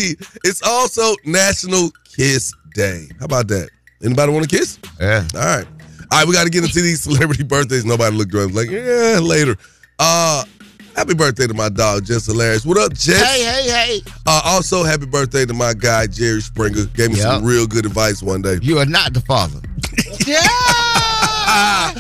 It's 0.45 0.63
also 0.63 1.15
National 1.25 1.91
Kiss 2.17 2.53
Day. 2.75 3.09
How 3.19 3.25
about 3.25 3.49
that? 3.49 3.71
Anybody 4.05 4.33
want 4.33 4.49
to 4.49 4.57
kiss? 4.57 4.79
Yeah. 5.01 5.27
All 5.35 5.41
right. 5.41 5.67
All 6.11 6.19
right, 6.19 6.29
we 6.29 6.35
got 6.35 6.45
to 6.45 6.51
get 6.51 6.63
into 6.63 6.81
these 6.81 7.01
celebrity 7.03 7.43
birthdays. 7.45 7.85
Nobody 7.85 8.15
looked 8.17 8.35
around 8.35 8.55
like, 8.55 8.71
yeah, 8.71 9.19
later. 9.23 9.57
Uh, 9.99 10.45
happy 10.97 11.15
birthday 11.15 11.47
to 11.47 11.55
my 11.55 11.69
dog, 11.69 12.05
Jess 12.05 12.27
Hilarious. 12.27 12.65
What 12.65 12.79
up, 12.79 12.93
Jess? 12.93 13.21
Hey, 13.23 13.45
hey, 13.45 13.71
hey. 13.71 14.01
Uh, 14.27 14.41
also, 14.45 14.83
happy 14.85 15.07
birthday 15.07 15.45
to 15.47 15.55
my 15.55 15.75
guy, 15.75 16.07
Jerry 16.07 16.41
Springer. 16.41 16.87
Gave 16.87 17.11
me 17.11 17.17
some 17.17 17.45
real 17.45 17.67
good 17.67 17.87
advice 17.87 18.23
one 18.23 18.43
day. 18.43 18.59
You 18.63 18.79
are 18.79 18.87
not 18.87 19.13
the 19.15 19.21
father. 19.21 19.61
Yeah. 20.27 21.93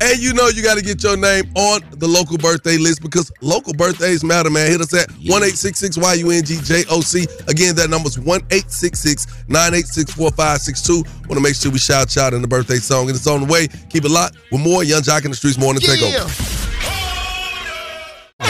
And 0.00 0.18
you 0.20 0.32
know 0.32 0.46
you 0.48 0.62
got 0.62 0.76
to 0.78 0.82
get 0.82 1.02
your 1.02 1.16
name 1.16 1.44
on 1.56 1.80
the 1.90 2.06
local 2.06 2.38
birthday 2.38 2.76
list 2.76 3.02
because 3.02 3.32
local 3.40 3.72
birthdays 3.72 4.22
matter, 4.22 4.48
man. 4.48 4.70
Hit 4.70 4.80
us 4.80 4.94
at 4.94 5.10
one 5.26 5.42
eight 5.42 5.56
six 5.56 5.78
six 5.78 5.98
Y 5.98 6.14
U 6.14 6.30
N 6.30 6.44
G 6.44 6.58
J 6.62 6.84
O 6.88 7.00
C. 7.00 7.26
Again, 7.48 7.74
that 7.76 7.90
number's 7.90 8.18
one 8.18 8.40
eight 8.50 8.70
six 8.70 9.00
six 9.00 9.26
nine 9.48 9.74
eight 9.74 9.86
six 9.86 10.12
four 10.12 10.30
five 10.30 10.58
six 10.60 10.82
two. 10.82 11.02
Want 11.26 11.34
to 11.34 11.40
make 11.40 11.56
sure 11.56 11.72
we 11.72 11.78
shout 11.78 12.10
shout 12.10 12.32
in 12.32 12.42
the 12.42 12.48
birthday 12.48 12.76
song, 12.76 13.08
and 13.08 13.16
it's 13.16 13.26
on 13.26 13.46
the 13.46 13.52
way. 13.52 13.66
Keep 13.90 14.04
it 14.04 14.10
locked 14.10 14.36
with 14.52 14.60
more 14.60 14.84
Yung 14.84 15.02
Joc 15.02 15.24
in 15.24 15.32
the 15.32 15.36
Streets 15.36 15.58
morning 15.58 15.82
takeover. 15.82 16.57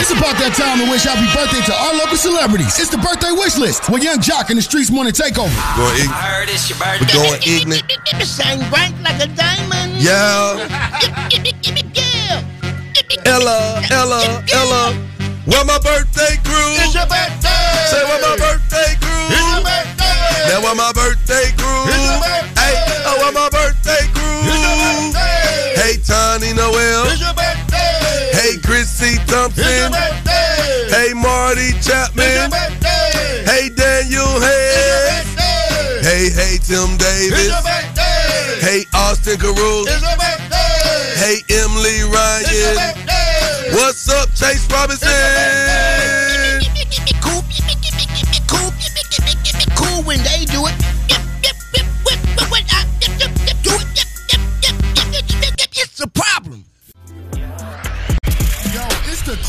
It's 0.09 0.17
about 0.17 0.41
that 0.41 0.57
time 0.57 0.81
to 0.81 0.89
wish 0.89 1.05
happy 1.05 1.21
birthday 1.37 1.61
to 1.69 1.73
our 1.85 1.93
local 1.93 2.17
celebrities. 2.17 2.81
It's 2.81 2.89
the 2.89 2.97
birthday 2.97 3.29
wish 3.29 3.61
list 3.61 3.93
with 3.93 4.01
Yung 4.01 4.17
Joc 4.17 4.49
in 4.49 4.57
the 4.57 4.65
Streets 4.65 4.89
want 4.89 5.05
Morning 5.05 5.13
Takeover. 5.13 5.53
Going 5.77 6.01
ignorant. 6.01 6.17
heard 6.17 6.49
it's 6.49 6.65
your 6.65 6.81
birthday. 6.81 7.05
We're 7.13 7.29
going 7.29 7.41
ignorant. 7.45 7.85
Shine 8.25 8.65
bright 8.73 8.89
like 9.05 9.21
a 9.21 9.29
diamond. 9.37 10.01
Yeah. 10.01 10.65
Ella, 13.21 13.85
Ella, 13.93 14.41
Ella. 14.49 14.97
Where 15.45 15.61
my 15.69 15.77
birthday 15.77 16.41
crew? 16.41 16.73
It's 16.81 16.97
your 16.97 17.05
birthday. 17.05 17.69
Say 17.93 18.01
where 18.01 18.17
my 18.25 18.33
birthday 18.33 18.97
crew? 18.97 19.29
It's 19.29 19.45
your 19.45 19.61
birthday. 19.61 20.49
Now 20.49 20.65
where 20.65 20.73
my 20.73 20.89
birthday 20.89 21.53
crew? 21.53 21.85
It's 21.85 22.01
your 22.01 22.17
birthday. 22.17 22.57
Hey, 22.57 23.05
oh 23.05 23.13
where 23.21 23.33
my 23.37 23.45
birthday 23.53 24.09
crew? 24.17 24.41
It's 24.41 24.57
your 24.57 24.73
birthday. 24.73 25.77
Hey 25.77 25.93
Tony 26.01 26.57
Noel. 26.57 27.13
It's 27.13 27.21
your 27.21 27.29
birthday. 27.37 27.68
Hey 28.39 28.55
Chrissy 28.57 29.17
Thompson. 29.27 29.91
Hey 30.87 31.11
Marty 31.13 31.73
Chapman. 31.83 32.49
Hey 33.43 33.67
Daniel 33.67 33.99
It's 33.99 34.11
your 34.11 34.39
Hayes. 34.39 35.35
birthday. 35.35 35.99
Hey, 36.07 36.29
hey 36.31 36.57
Tim 36.63 36.95
Davis. 36.95 37.51
Hey 38.63 38.85
Austin 38.93 39.37
Carew. 39.39 39.83
It's 39.83 39.99
your 40.01 40.15
birthday. 40.15 41.19
Hey 41.19 41.43
Emily 41.51 42.07
Ryan. 42.07 43.75
What's 43.75 44.07
up, 44.07 44.29
Chase 44.35 44.65
Robinson? 44.71 45.09
Cool, 47.21 47.43
cool, 48.47 48.71
cool 49.75 50.01
when 50.03 50.23
they 50.23 50.45
do 50.45 50.65
it. 50.65 50.88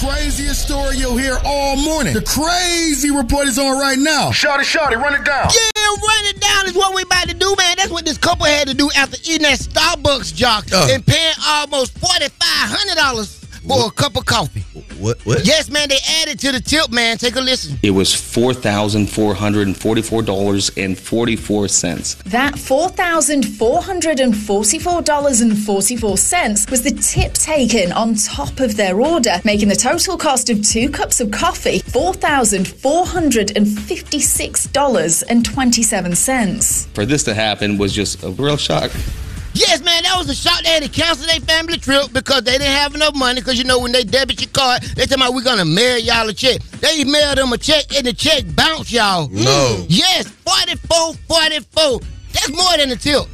craziest 0.00 0.62
story 0.62 0.96
you'll 0.96 1.16
hear 1.16 1.38
all 1.44 1.76
morning. 1.76 2.14
The 2.14 2.22
crazy 2.22 3.10
report 3.10 3.48
is 3.48 3.58
on 3.58 3.78
right 3.78 3.98
now. 3.98 4.30
Shorty, 4.30 4.64
shorty, 4.64 4.96
run 4.96 5.14
it 5.14 5.24
down. 5.24 5.50
Yeah, 5.50 5.88
run 5.88 6.24
it 6.24 6.40
down 6.40 6.66
is 6.66 6.74
what 6.74 6.94
we 6.94 7.02
about 7.02 7.28
to 7.28 7.34
do, 7.34 7.54
man. 7.58 7.74
That's 7.76 7.90
what 7.90 8.06
this 8.06 8.16
couple 8.16 8.46
had 8.46 8.68
to 8.68 8.74
do 8.74 8.90
after 8.96 9.18
eating 9.24 9.42
that 9.42 9.58
Starbucks 9.58 10.34
jock 10.34 10.72
uh. 10.72 10.88
and 10.90 11.04
paying 11.04 11.34
almost 11.46 11.94
$4,500 12.00 13.39
for 13.60 13.68
what? 13.68 13.92
a 13.92 13.94
cup 13.94 14.16
of 14.16 14.26
coffee. 14.26 14.60
What? 14.98 15.18
What? 15.24 15.46
Yes, 15.46 15.70
man. 15.70 15.88
They 15.88 15.98
added 16.22 16.38
to 16.40 16.52
the 16.52 16.60
tip, 16.60 16.90
man. 16.90 17.16
Take 17.16 17.36
a 17.36 17.40
listen. 17.40 17.78
It 17.82 17.90
was 17.92 18.14
four 18.14 18.52
thousand 18.52 19.08
four 19.08 19.34
hundred 19.34 19.66
and 19.66 19.76
forty-four 19.76 20.22
dollars 20.22 20.70
and 20.76 20.98
forty-four 20.98 21.68
cents. 21.68 22.14
That 22.26 22.58
four 22.58 22.88
thousand 22.88 23.44
four 23.44 23.82
hundred 23.82 24.20
and 24.20 24.36
forty-four 24.36 25.02
dollars 25.02 25.40
and 25.40 25.56
forty-four 25.56 26.16
cents 26.18 26.68
was 26.70 26.82
the 26.82 26.90
tip 26.90 27.34
taken 27.34 27.92
on 27.92 28.14
top 28.14 28.60
of 28.60 28.76
their 28.76 29.00
order, 29.00 29.40
making 29.44 29.68
the 29.68 29.76
total 29.76 30.16
cost 30.18 30.50
of 30.50 30.62
two 30.62 30.90
cups 30.90 31.20
of 31.20 31.30
coffee 31.30 31.78
four 31.80 32.14
thousand 32.14 32.68
four 32.68 33.06
hundred 33.06 33.56
and 33.56 33.66
fifty-six 33.66 34.66
dollars 34.66 35.22
and 35.24 35.44
twenty-seven 35.44 36.14
cents. 36.14 36.86
For 36.94 37.06
this 37.06 37.24
to 37.24 37.34
happen 37.34 37.78
was 37.78 37.92
just 37.92 38.22
a 38.22 38.30
real 38.30 38.56
shock. 38.56 38.90
Yes, 39.54 39.82
man, 39.82 40.02
that 40.04 40.14
was 40.16 40.28
a 40.28 40.34
shock. 40.34 40.62
They 40.62 40.70
had 40.70 40.82
to 40.82 40.88
cancel 40.88 41.26
their 41.26 41.40
family 41.40 41.78
trip 41.78 42.12
because 42.12 42.42
they 42.42 42.52
didn't 42.52 42.66
have 42.68 42.94
enough 42.94 43.14
money. 43.14 43.40
Because 43.40 43.58
you 43.58 43.64
know, 43.64 43.78
when 43.78 43.92
they 43.92 44.04
debit 44.04 44.40
your 44.40 44.50
card, 44.50 44.82
they 44.82 45.06
tell 45.06 45.18
me 45.18 45.26
we're 45.34 45.42
gonna 45.42 45.64
mail 45.64 45.98
y'all 45.98 46.28
a 46.28 46.32
check. 46.32 46.62
They 46.80 47.04
mailed 47.04 47.38
them 47.38 47.52
a 47.52 47.58
check, 47.58 47.94
and 47.96 48.06
the 48.06 48.12
check 48.12 48.44
bounced 48.54 48.92
y'all. 48.92 49.28
No. 49.28 49.84
Yes, 49.88 50.28
44, 50.28 51.14
44. 51.28 52.00
That's 52.32 52.50
more 52.50 52.76
than 52.76 52.90
a 52.90 52.96
tip. 52.96 53.24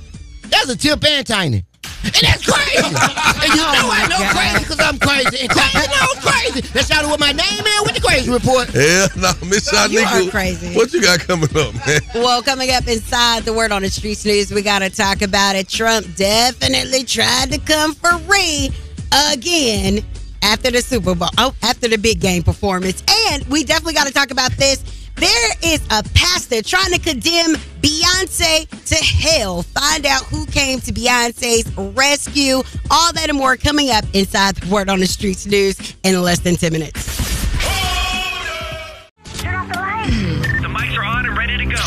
That's 0.49 0.68
a 0.68 0.76
tip 0.76 1.04
and 1.04 1.26
tiny. 1.26 1.64
And 2.06 2.22
that's 2.22 2.44
crazy. 2.46 2.78
and 2.86 3.50
you 3.50 3.62
know 3.62 3.88
I 3.90 4.06
know 4.08 4.22
crazy 4.30 4.64
because 4.64 4.80
I'm 4.80 4.98
crazy. 4.98 5.42
And 5.42 5.50
crazy 5.50 5.86
knows 5.90 6.18
crazy. 6.22 6.60
That's 6.72 6.90
y'all 6.90 7.08
what 7.08 7.20
my 7.20 7.32
name 7.32 7.66
is 7.66 7.82
with 7.82 7.94
the 7.94 8.00
crazy 8.00 8.30
report. 8.30 8.72
Yeah, 8.75 9.08
no, 9.16 9.32
Miss 9.48 9.70
You 9.72 9.78
are 9.78 9.88
Shanika. 9.88 10.30
crazy. 10.30 10.75
What 10.75 10.92
you 10.92 11.02
got 11.02 11.20
coming 11.20 11.48
up, 11.56 11.75
man? 11.86 12.00
Well, 12.14 12.42
coming 12.42 12.70
up 12.70 12.86
inside 12.86 13.42
the 13.44 13.52
Word 13.52 13.72
on 13.72 13.82
the 13.82 13.90
Streets 13.90 14.25
news, 14.25 14.52
we 14.52 14.62
got 14.62 14.80
to 14.80 14.90
talk 14.90 15.22
about 15.22 15.56
it. 15.56 15.68
Trump 15.68 16.06
definitely 16.16 17.04
tried 17.04 17.50
to 17.52 17.58
come 17.58 17.94
for 17.94 18.10
Riri 18.10 18.72
again 19.32 20.04
after 20.42 20.70
the 20.70 20.80
Super 20.80 21.14
Bowl, 21.14 21.28
oh, 21.38 21.54
after 21.62 21.88
the 21.88 21.98
big 21.98 22.20
game 22.20 22.42
performance. 22.42 23.02
And 23.30 23.44
we 23.48 23.64
definitely 23.64 23.94
got 23.94 24.06
to 24.06 24.12
talk 24.12 24.30
about 24.30 24.52
this. 24.52 25.05
There 25.16 25.50
is 25.62 25.80
a 25.90 26.02
pastor 26.14 26.62
trying 26.62 26.92
to 26.92 26.99
condemn 26.99 27.54
Beyonce 27.80 28.68
to 28.87 28.94
hell. 28.96 29.62
Find 29.62 30.04
out 30.04 30.25
who 30.25 30.44
came 30.46 30.80
to 30.80 30.92
Beyonce's 30.92 31.75
rescue. 31.94 32.62
All 32.90 33.12
that 33.14 33.30
and 33.30 33.38
more 33.38 33.56
coming 33.56 33.90
up 33.90 34.04
inside 34.12 34.56
the 34.56 34.73
Word 34.73 34.90
on 34.90 35.00
the 35.00 35.06
Streets 35.06 35.46
news 35.46 35.94
in 36.02 36.20
less 36.23 36.40
than 36.40 36.56
10 36.56 36.73
minutes. 36.73 37.16
Turn 39.38 39.54
off 39.54 39.68
the 39.68 39.78
lights. 39.78 40.11
The 40.61 40.68
mics 40.68 40.99
are 40.99 41.04
on 41.04 41.25
and 41.26 41.37
ready 41.37 41.56
to 41.56 41.64
go. 41.64 41.80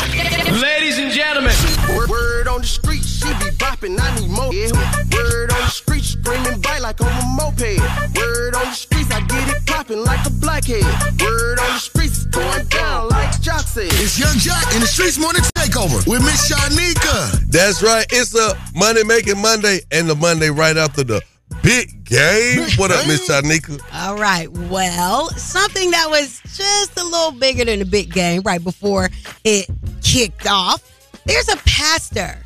Ladies 0.60 0.98
and 0.98 1.12
gentlemen. 1.12 1.54
Word, 1.88 2.10
word 2.10 2.48
on 2.48 2.62
the 2.62 2.66
street, 2.66 3.04
she 3.04 3.28
be 3.34 3.50
bopping, 3.56 3.98
I 4.00 4.20
need 4.20 4.30
more. 4.30 4.52
Yeah. 4.52 4.72
Word 5.14 5.52
on 5.52 5.60
the 5.60 5.68
street, 5.70 6.02
screaming 6.02 6.60
bite 6.60 6.80
like 6.80 7.00
on 7.00 7.06
a 7.06 7.26
moped. 7.36 7.78
Word 8.16 8.54
on 8.56 8.64
the 8.64 8.72
streets, 8.72 9.10
I 9.12 9.20
get 9.20 9.48
it 9.48 9.66
popping 9.66 10.02
like 10.04 10.26
a 10.26 10.30
blackhead. 10.30 10.82
Word 11.20 11.60
on 11.60 11.72
the 11.74 11.78
streets, 11.78 11.99
going 12.30 12.66
down 12.66 13.08
like 13.08 13.30
Joc 13.40 13.64
said. 13.66 13.88
It's 13.92 14.18
Yung 14.18 14.34
Joc 14.36 14.74
in 14.74 14.80
the 14.80 14.86
Streets 14.86 15.18
Morning 15.18 15.42
Takeover 15.56 16.06
with 16.06 16.20
Miss 16.22 16.50
Shanika. 16.50 17.40
That's 17.50 17.82
right. 17.82 18.06
It's 18.10 18.34
a 18.34 18.56
Money 18.74 19.04
Making 19.04 19.40
Monday 19.40 19.80
and 19.90 20.08
the 20.08 20.14
Monday 20.14 20.50
right 20.50 20.76
after 20.76 21.04
the 21.04 21.22
big 21.62 22.04
game. 22.04 22.68
What 22.76 22.90
up, 22.90 23.06
Miss 23.06 23.28
Shanika? 23.28 23.80
All 23.92 24.16
right. 24.16 24.48
Well, 24.50 25.28
something 25.30 25.90
that 25.90 26.08
was 26.08 26.40
just 26.54 26.98
a 26.98 27.04
little 27.04 27.32
bigger 27.32 27.64
than 27.64 27.80
the 27.80 27.84
big 27.84 28.12
game 28.12 28.42
right 28.42 28.62
before 28.62 29.10
it 29.44 29.66
kicked 30.02 30.46
off. 30.46 30.82
There's 31.24 31.48
a 31.48 31.56
pastor 31.66 32.38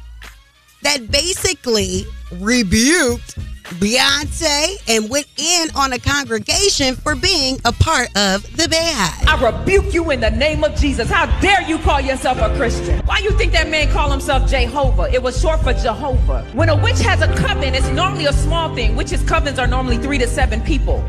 that 0.82 1.10
basically 1.10 2.04
rebuked 2.32 3.38
Beyonce 3.74 4.76
and 4.88 5.10
went 5.10 5.26
in 5.36 5.68
on 5.74 5.92
a 5.92 5.98
congregation 5.98 6.94
for 6.96 7.14
being 7.14 7.58
a 7.64 7.72
part 7.72 8.08
of 8.16 8.42
the 8.56 8.68
Beehive. 8.68 9.28
I 9.28 9.50
rebuke 9.50 9.92
you 9.92 10.10
in 10.10 10.20
the 10.20 10.30
name 10.30 10.64
of 10.64 10.74
Jesus. 10.76 11.10
How 11.10 11.26
dare 11.40 11.62
you 11.62 11.78
call 11.78 12.00
yourself 12.00 12.38
a 12.38 12.54
Christian? 12.56 13.00
Why 13.06 13.18
you 13.18 13.30
think 13.32 13.52
that 13.52 13.68
man 13.68 13.90
call 13.90 14.10
himself 14.10 14.48
Jehovah? 14.48 15.12
It 15.12 15.22
was 15.22 15.40
short 15.40 15.60
for 15.62 15.72
Jehovah. 15.72 16.44
When 16.52 16.68
a 16.68 16.76
witch 16.76 17.00
has 17.00 17.20
a 17.22 17.34
coven, 17.34 17.74
it's 17.74 17.88
normally 17.88 18.26
a 18.26 18.32
small 18.32 18.74
thing. 18.74 18.96
Witches' 18.96 19.22
covens 19.22 19.58
are 19.58 19.66
normally 19.66 19.98
three 19.98 20.18
to 20.18 20.28
seven 20.28 20.60
people. 20.62 21.00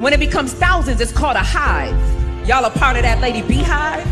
When 0.00 0.12
it 0.12 0.20
becomes 0.20 0.52
thousands, 0.52 1.00
it's 1.00 1.12
called 1.12 1.36
a 1.36 1.42
hive. 1.42 1.96
Y'all 2.48 2.64
are 2.64 2.70
part 2.70 2.96
of 2.96 3.02
that 3.02 3.20
lady 3.20 3.42
beehive? 3.42 4.06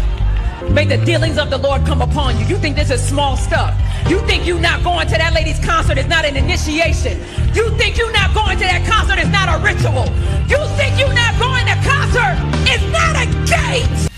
May 0.70 0.84
the 0.86 0.96
dealings 1.04 1.38
of 1.38 1.50
the 1.50 1.58
Lord 1.58 1.84
come 1.84 2.00
upon 2.00 2.38
you. 2.38 2.46
You 2.46 2.56
think 2.56 2.76
this 2.76 2.90
is 2.90 3.06
small 3.06 3.36
stuff. 3.36 3.78
You 4.08 4.20
think 4.26 4.46
you 4.46 4.58
not 4.58 4.82
going 4.82 5.06
to 5.08 5.14
that 5.14 5.34
lady's 5.34 5.58
concert 5.64 5.98
is 5.98 6.06
not 6.06 6.24
an 6.24 6.36
initiation. 6.36 7.18
You 7.54 7.70
think 7.76 7.98
you 7.98 8.10
not 8.12 8.34
going 8.34 8.56
to 8.58 8.64
that 8.64 8.86
concert 8.86 9.18
is 9.18 9.28
not 9.28 9.48
a 9.48 9.62
ritual. 9.62 10.06
You 10.48 10.60
think 10.76 10.98
you 10.98 11.12
not 11.12 11.38
going 11.38 11.66
to 11.66 11.76
concert 11.84 12.36
is 12.68 12.82
not 12.90 13.16
a 13.16 13.26
gate. 13.44 14.08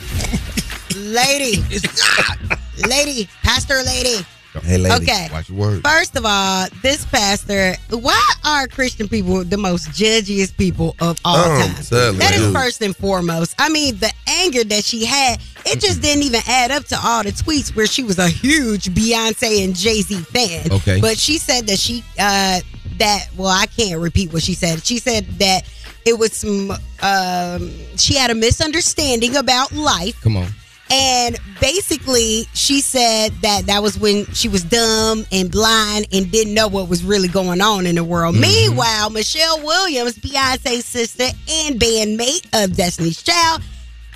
Lady. 0.97 1.65
It's 1.71 1.99
not. 2.19 2.59
Lady. 2.89 3.29
Pastor 3.43 3.83
lady. 3.83 4.25
Hey, 4.63 4.79
lady. 4.79 4.95
Okay. 5.03 5.29
Watch 5.33 5.49
your 5.49 5.59
words. 5.59 5.81
First 5.83 6.17
of 6.17 6.25
all, 6.27 6.67
this 6.83 7.05
pastor, 7.07 7.77
why 7.91 8.23
are 8.45 8.67
Christian 8.69 9.09
people 9.09 9.45
the 9.45 9.57
most 9.57 9.89
judgiest 9.91 10.57
people 10.57 10.95
of 11.01 11.19
all 11.25 11.37
Um, 11.37 11.61
time? 11.73 11.83
sadly, 11.83 12.19
That 12.19 12.35
is 12.35 12.43
yeah. 12.43 12.53
first 12.53 12.83
and 12.83 12.97
foremost. 12.97 13.55
I 13.59 13.69
mean, 13.69 13.99
the 13.99 14.11
anger 14.27 14.65
that 14.65 14.85
she 14.85 15.05
had, 15.05 15.41
it 15.67 15.81
just 15.81 16.01
didn't 16.03 16.23
even 16.25 16.41
add 16.47 16.71
up 16.71 16.85
to 16.87 16.99
all 17.03 17.23
the 17.23 17.33
tweets 17.33 17.75
where 17.77 17.87
she 17.87 18.03
was 18.05 18.19
a 18.19 18.29
huge 18.29 18.85
Beyonce 18.95 19.65
and 19.65 19.75
Jay 19.77 20.03
Z 20.03 20.15
fan. 20.23 20.73
Okay. 20.73 21.01
But 21.01 21.19
she 21.19 21.39
said 21.39 21.67
that 21.67 21.79
she, 21.79 22.03
uh, 22.19 22.61
that, 22.99 23.29
well, 23.37 23.49
I 23.49 23.67
can't 23.67 24.01
repeat 24.01 24.33
what 24.33 24.43
she 24.43 24.55
said. 24.55 24.85
She 24.85 24.99
said 24.99 25.27
that 25.39 25.63
it 26.05 26.19
was 26.19 26.33
some, 26.33 26.71
um, 27.03 27.71
she 27.97 28.15
had 28.15 28.31
a 28.31 28.35
misunderstanding 28.35 29.37
about 29.37 29.73
life. 29.73 30.21
Come 30.23 30.37
on. 30.37 30.49
And 30.91 31.39
basically, 31.61 32.45
she 32.55 32.81
said 32.81 33.33
that 33.43 33.67
that 33.67 33.83
was 33.83 33.99
when 33.99 34.25
she 34.27 34.49
was 34.49 34.63
dumb 34.65 35.27
and 35.31 35.51
blind 35.51 36.07
and 36.13 36.31
didn't 36.31 36.55
know 36.55 36.69
what 36.69 36.89
was 36.89 37.05
really 37.05 37.29
going 37.29 37.61
on 37.61 37.87
in 37.87 37.97
the 37.97 38.05
world. 38.05 38.35
Mm-hmm. 38.35 38.43
Meanwhile, 38.43 39.11
Michelle 39.11 39.63
Williams, 39.63 40.19
Beyonce's 40.19 40.87
sister 40.87 41.25
and 41.25 41.79
bandmate 41.79 42.47
of 42.65 42.75
Destiny's 42.75 43.23
Child, 43.23 43.63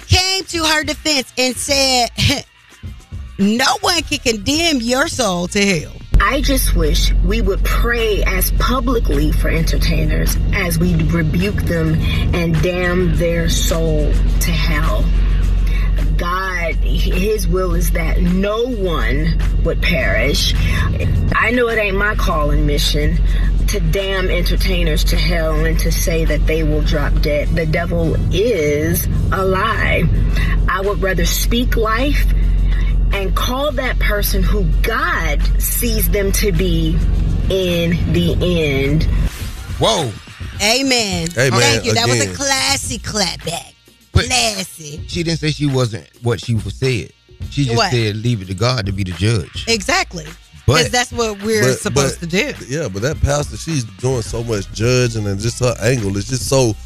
came 0.06 0.44
to 0.44 0.64
her 0.64 0.84
defense 0.84 1.32
and 1.36 1.56
said, 1.56 2.08
No 3.38 3.76
one 3.80 4.02
can 4.02 4.18
condemn 4.18 4.78
your 4.78 5.08
soul 5.08 5.48
to 5.48 5.64
hell. 5.64 5.92
I 6.20 6.40
just 6.40 6.76
wish 6.76 7.12
we 7.24 7.42
would 7.42 7.64
pray 7.64 8.22
as 8.24 8.52
publicly 8.52 9.32
for 9.32 9.48
entertainers 9.48 10.36
as 10.52 10.78
we 10.78 10.94
rebuke 11.10 11.62
them 11.62 11.94
and 12.34 12.54
damn 12.62 13.16
their 13.16 13.48
soul 13.48 14.12
to 14.12 14.50
hell. 14.50 15.04
God, 16.22 16.76
His 16.76 17.48
will 17.48 17.74
is 17.74 17.90
that 17.90 18.20
no 18.20 18.64
one 18.64 19.36
would 19.64 19.82
perish. 19.82 20.54
I 21.34 21.50
know 21.50 21.66
it 21.66 21.78
ain't 21.78 21.96
my 21.96 22.14
call 22.14 22.52
and 22.52 22.64
mission 22.64 23.18
to 23.66 23.80
damn 23.80 24.30
entertainers 24.30 25.02
to 25.02 25.16
hell 25.16 25.64
and 25.64 25.76
to 25.80 25.90
say 25.90 26.24
that 26.26 26.46
they 26.46 26.62
will 26.62 26.82
drop 26.82 27.12
dead. 27.22 27.48
The 27.48 27.66
devil 27.66 28.14
is 28.32 29.06
a 29.32 29.44
lie. 29.44 30.04
I 30.68 30.80
would 30.82 31.02
rather 31.02 31.26
speak 31.26 31.74
life 31.74 32.32
and 33.12 33.34
call 33.34 33.72
that 33.72 33.98
person 33.98 34.44
who 34.44 34.62
God 34.82 35.42
sees 35.60 36.08
them 36.08 36.30
to 36.34 36.52
be 36.52 36.90
in 37.50 38.12
the 38.12 38.36
end. 38.40 39.02
Whoa. 39.80 40.12
Amen. 40.62 41.26
Amen 41.36 41.60
Thank 41.60 41.84
you. 41.84 41.94
That 41.94 42.06
was 42.06 42.20
a 42.20 42.22
again. 42.22 42.36
classy 42.36 43.00
clapback. 44.12 44.26
Classy. 44.54 45.02
She 45.08 45.22
didn't 45.22 45.38
say 45.40 45.50
she 45.50 45.66
wasn't 45.66 46.08
what 46.22 46.40
she 46.40 46.54
was 46.54 46.74
said. 46.74 47.10
She 47.50 47.64
just 47.64 47.76
What? 47.76 47.90
said 47.90 48.16
leave 48.16 48.40
it 48.42 48.46
to 48.46 48.54
God 48.54 48.86
to 48.86 48.92
be 48.92 49.02
the 49.04 49.12
judge. 49.12 49.64
Exactly. 49.68 50.24
But- 50.66 50.74
Because 50.78 50.90
that's 50.90 51.10
what 51.12 51.42
we're 51.42 51.62
But- 51.62 51.78
supposed 51.80 52.20
but- 52.20 52.30
to 52.30 52.52
do. 52.54 52.66
Yeah, 52.68 52.88
but 52.88 53.02
that 53.02 53.20
pastor, 53.20 53.56
she's 53.56 53.82
doing 53.84 54.22
so 54.22 54.44
much 54.44 54.70
judging 54.72 55.26
and 55.26 55.40
just 55.40 55.58
her 55.58 55.74
angle 55.82 56.16
is 56.16 56.26
just 56.28 56.48
so. 56.48 56.76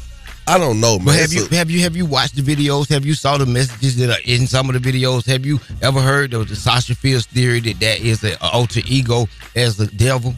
I 0.49 0.57
don't 0.57 0.79
know, 0.79 0.97
man. 0.97 1.05
But 1.07 1.15
have 1.15 1.23
It's 1.25 1.33
you 1.33 1.47
a- 1.51 1.55
have 1.55 1.69
you 1.69 1.81
have 1.81 1.95
you 1.97 2.05
watched 2.05 2.35
the 2.37 2.41
videos? 2.41 2.87
Have 2.89 3.05
you 3.05 3.13
saw 3.13 3.37
the 3.37 3.45
messages 3.45 3.97
that 3.97 4.09
are 4.09 4.21
in 4.23 4.47
some 4.47 4.69
of 4.73 4.81
the 4.81 4.91
videos? 4.91 5.25
Have 5.25 5.45
you 5.45 5.59
ever 5.81 6.01
heard 6.01 6.33
of 6.33 6.47
the 6.47 6.55
Sasha 6.55 6.95
Fierce 6.95 7.25
theory 7.25 7.59
that 7.59 7.79
that 7.81 7.99
is 7.99 8.23
an 8.23 8.37
alter 8.41 8.81
ego 8.87 9.27
as 9.55 9.75
the 9.75 9.87
devil? 9.87 10.33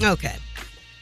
Okay. 0.00 0.36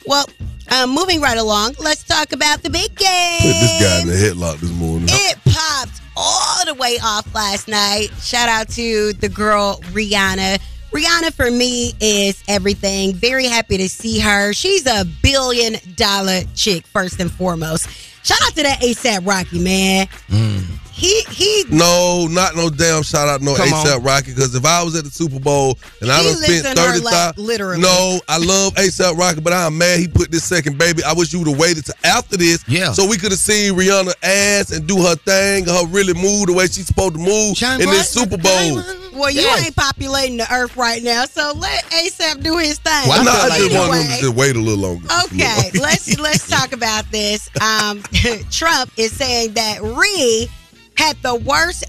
Well, 0.07 0.26
um, 0.71 0.90
moving 0.90 1.21
right 1.21 1.38
along, 1.38 1.76
let's 1.78 2.02
talk 2.02 2.33
about 2.33 2.62
the 2.62 2.71
big 2.71 2.92
game. 2.97 3.38
put 3.40 3.61
this 3.61 3.81
guy 3.83 4.00
in 4.00 4.07
the 4.09 4.14
headlock 4.14 4.59
this 4.61 4.71
morning? 4.71 4.91
It 5.09 5.38
popped 5.44 6.00
all 6.16 6.64
the 6.66 6.75
way 6.75 6.99
off 7.02 7.35
last 7.35 7.68
night. 7.68 8.09
Shout 8.21 8.49
out 8.49 8.68
to 8.71 9.12
the 9.14 9.28
girl 9.28 9.80
Rihanna. 9.92 10.61
Rihanna 10.92 11.32
for 11.32 11.50
me 11.50 11.94
is 12.00 12.42
everything. 12.49 13.14
Very 13.14 13.47
happy 13.47 13.78
to 13.78 13.88
see 13.88 14.18
her. 14.21 14.52
She's 14.52 14.87
a 14.87 15.04
billion 15.23 15.76
dollar 15.97 16.42
chick, 16.54 16.87
first 16.87 17.18
and 17.18 17.30
foremost. 17.30 17.88
Shout 18.25 18.38
out 18.42 18.54
to 18.54 18.62
that 18.62 18.80
ASAP 18.80 19.26
Rocky, 19.26 19.59
man. 19.59 20.06
Mm. 20.28 20.64
He 21.02 21.23
he 21.30 21.64
No, 21.71 22.26
not 22.30 22.54
no 22.56 22.71
damn 22.71 23.02
shout 23.02 23.28
out, 23.28 23.42
no 23.42 23.54
Come 23.56 23.73
on. 23.73 23.85
ASAP 23.87 24.04
Rocky. 24.04 24.32
Because 24.35 24.54
if 24.54 24.64
I 24.64 24.82
was 24.82 24.94
at 24.97 25.04
the 25.04 25.11
Super 25.11 25.40
Bowl 25.40 25.78
and 26.00 26.11
I 26.11 26.18
He 26.23 26.28
done 26.28 26.37
spent 26.37 26.52
in 26.59 26.64
her 26.64 26.75
thirty 26.92 27.00
lap, 27.04 27.12
thousand, 27.35 27.44
literally. 27.44 27.80
no, 27.80 28.21
I 28.28 28.38
love 28.38 28.75
ASAP 28.75 29.16
Rocky, 29.18 29.40
but 29.40 29.52
I'm 29.52 29.76
mad 29.76 29.99
he 29.99 30.09
put 30.09 30.30
this 30.30 30.44
second 30.44 30.78
baby. 30.78 31.02
I 31.04 31.12
wish 31.12 31.32
you 31.32 31.40
would 31.40 31.49
have 31.49 31.59
waited 31.59 31.85
to 31.87 31.94
after 32.04 32.37
this, 32.37 32.62
Yeah. 32.68 32.92
so 32.92 33.06
we 33.06 33.16
could 33.18 33.32
have 33.32 33.40
seen 33.40 33.75
Rihanna 33.75 34.12
ass 34.23 34.71
and 34.71 34.87
do 34.87 35.02
her 35.02 35.16
thing, 35.16 35.66
her 35.66 35.87
really 35.87 36.14
move 36.14 36.47
the 36.47 36.52
way 36.52 36.66
she's 36.66 36.87
supposed 36.87 37.14
to 37.14 37.21
move 37.21 37.56
Shine 37.56 37.80
in 37.80 37.87
bright 37.87 37.97
this 37.99 38.11
Super 38.11 38.37
Bowl. 38.37 38.82
well, 39.14 39.30
you 39.30 39.42
Yeah. 39.42 39.56
ain't 39.64 39.76
populating 39.76 40.37
the 40.37 40.52
earth 40.52 40.76
right 40.76 41.02
now, 41.02 41.25
so 41.26 41.52
let 41.56 41.85
ASAP 41.90 42.42
do 42.42 42.56
his 42.59 42.78
thing. 42.78 43.09
Well, 43.09 43.21
I 43.21 43.25
no, 43.25 43.32
feel 43.32 43.40
I 43.52 43.59
just 43.59 43.71
it. 43.73 43.78
wanted 43.78 44.02
him 44.02 44.11
to 44.16 44.21
just 44.23 44.35
wait 44.35 44.56
a 44.56 44.61
little 44.61 44.90
longer. 44.90 45.09
Okay, 45.25 45.71
let's 45.80 46.18
let's 46.18 46.49
talk 46.49 46.73
about 46.73 47.11
this. 47.11 47.50
Um, 47.61 48.02
Trump 48.50 48.90
is 48.97 49.12
saying 49.12 49.54
that 49.54 49.82
Ree 49.82 50.49
had 50.96 51.16
the 51.22 51.34
worst 51.34 51.84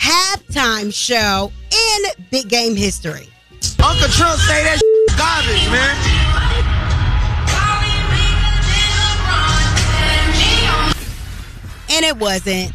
halftime 0.00 0.92
show 0.92 1.52
in 1.70 2.24
big 2.30 2.48
game 2.48 2.76
history. 2.76 3.28
Uncle 3.82 4.08
Trump 4.08 4.38
say 4.40 4.64
that 4.64 4.80
garbage, 5.16 5.70
man. 5.70 6.24
and 11.94 12.04
it 12.04 12.16
wasn't. 12.16 12.72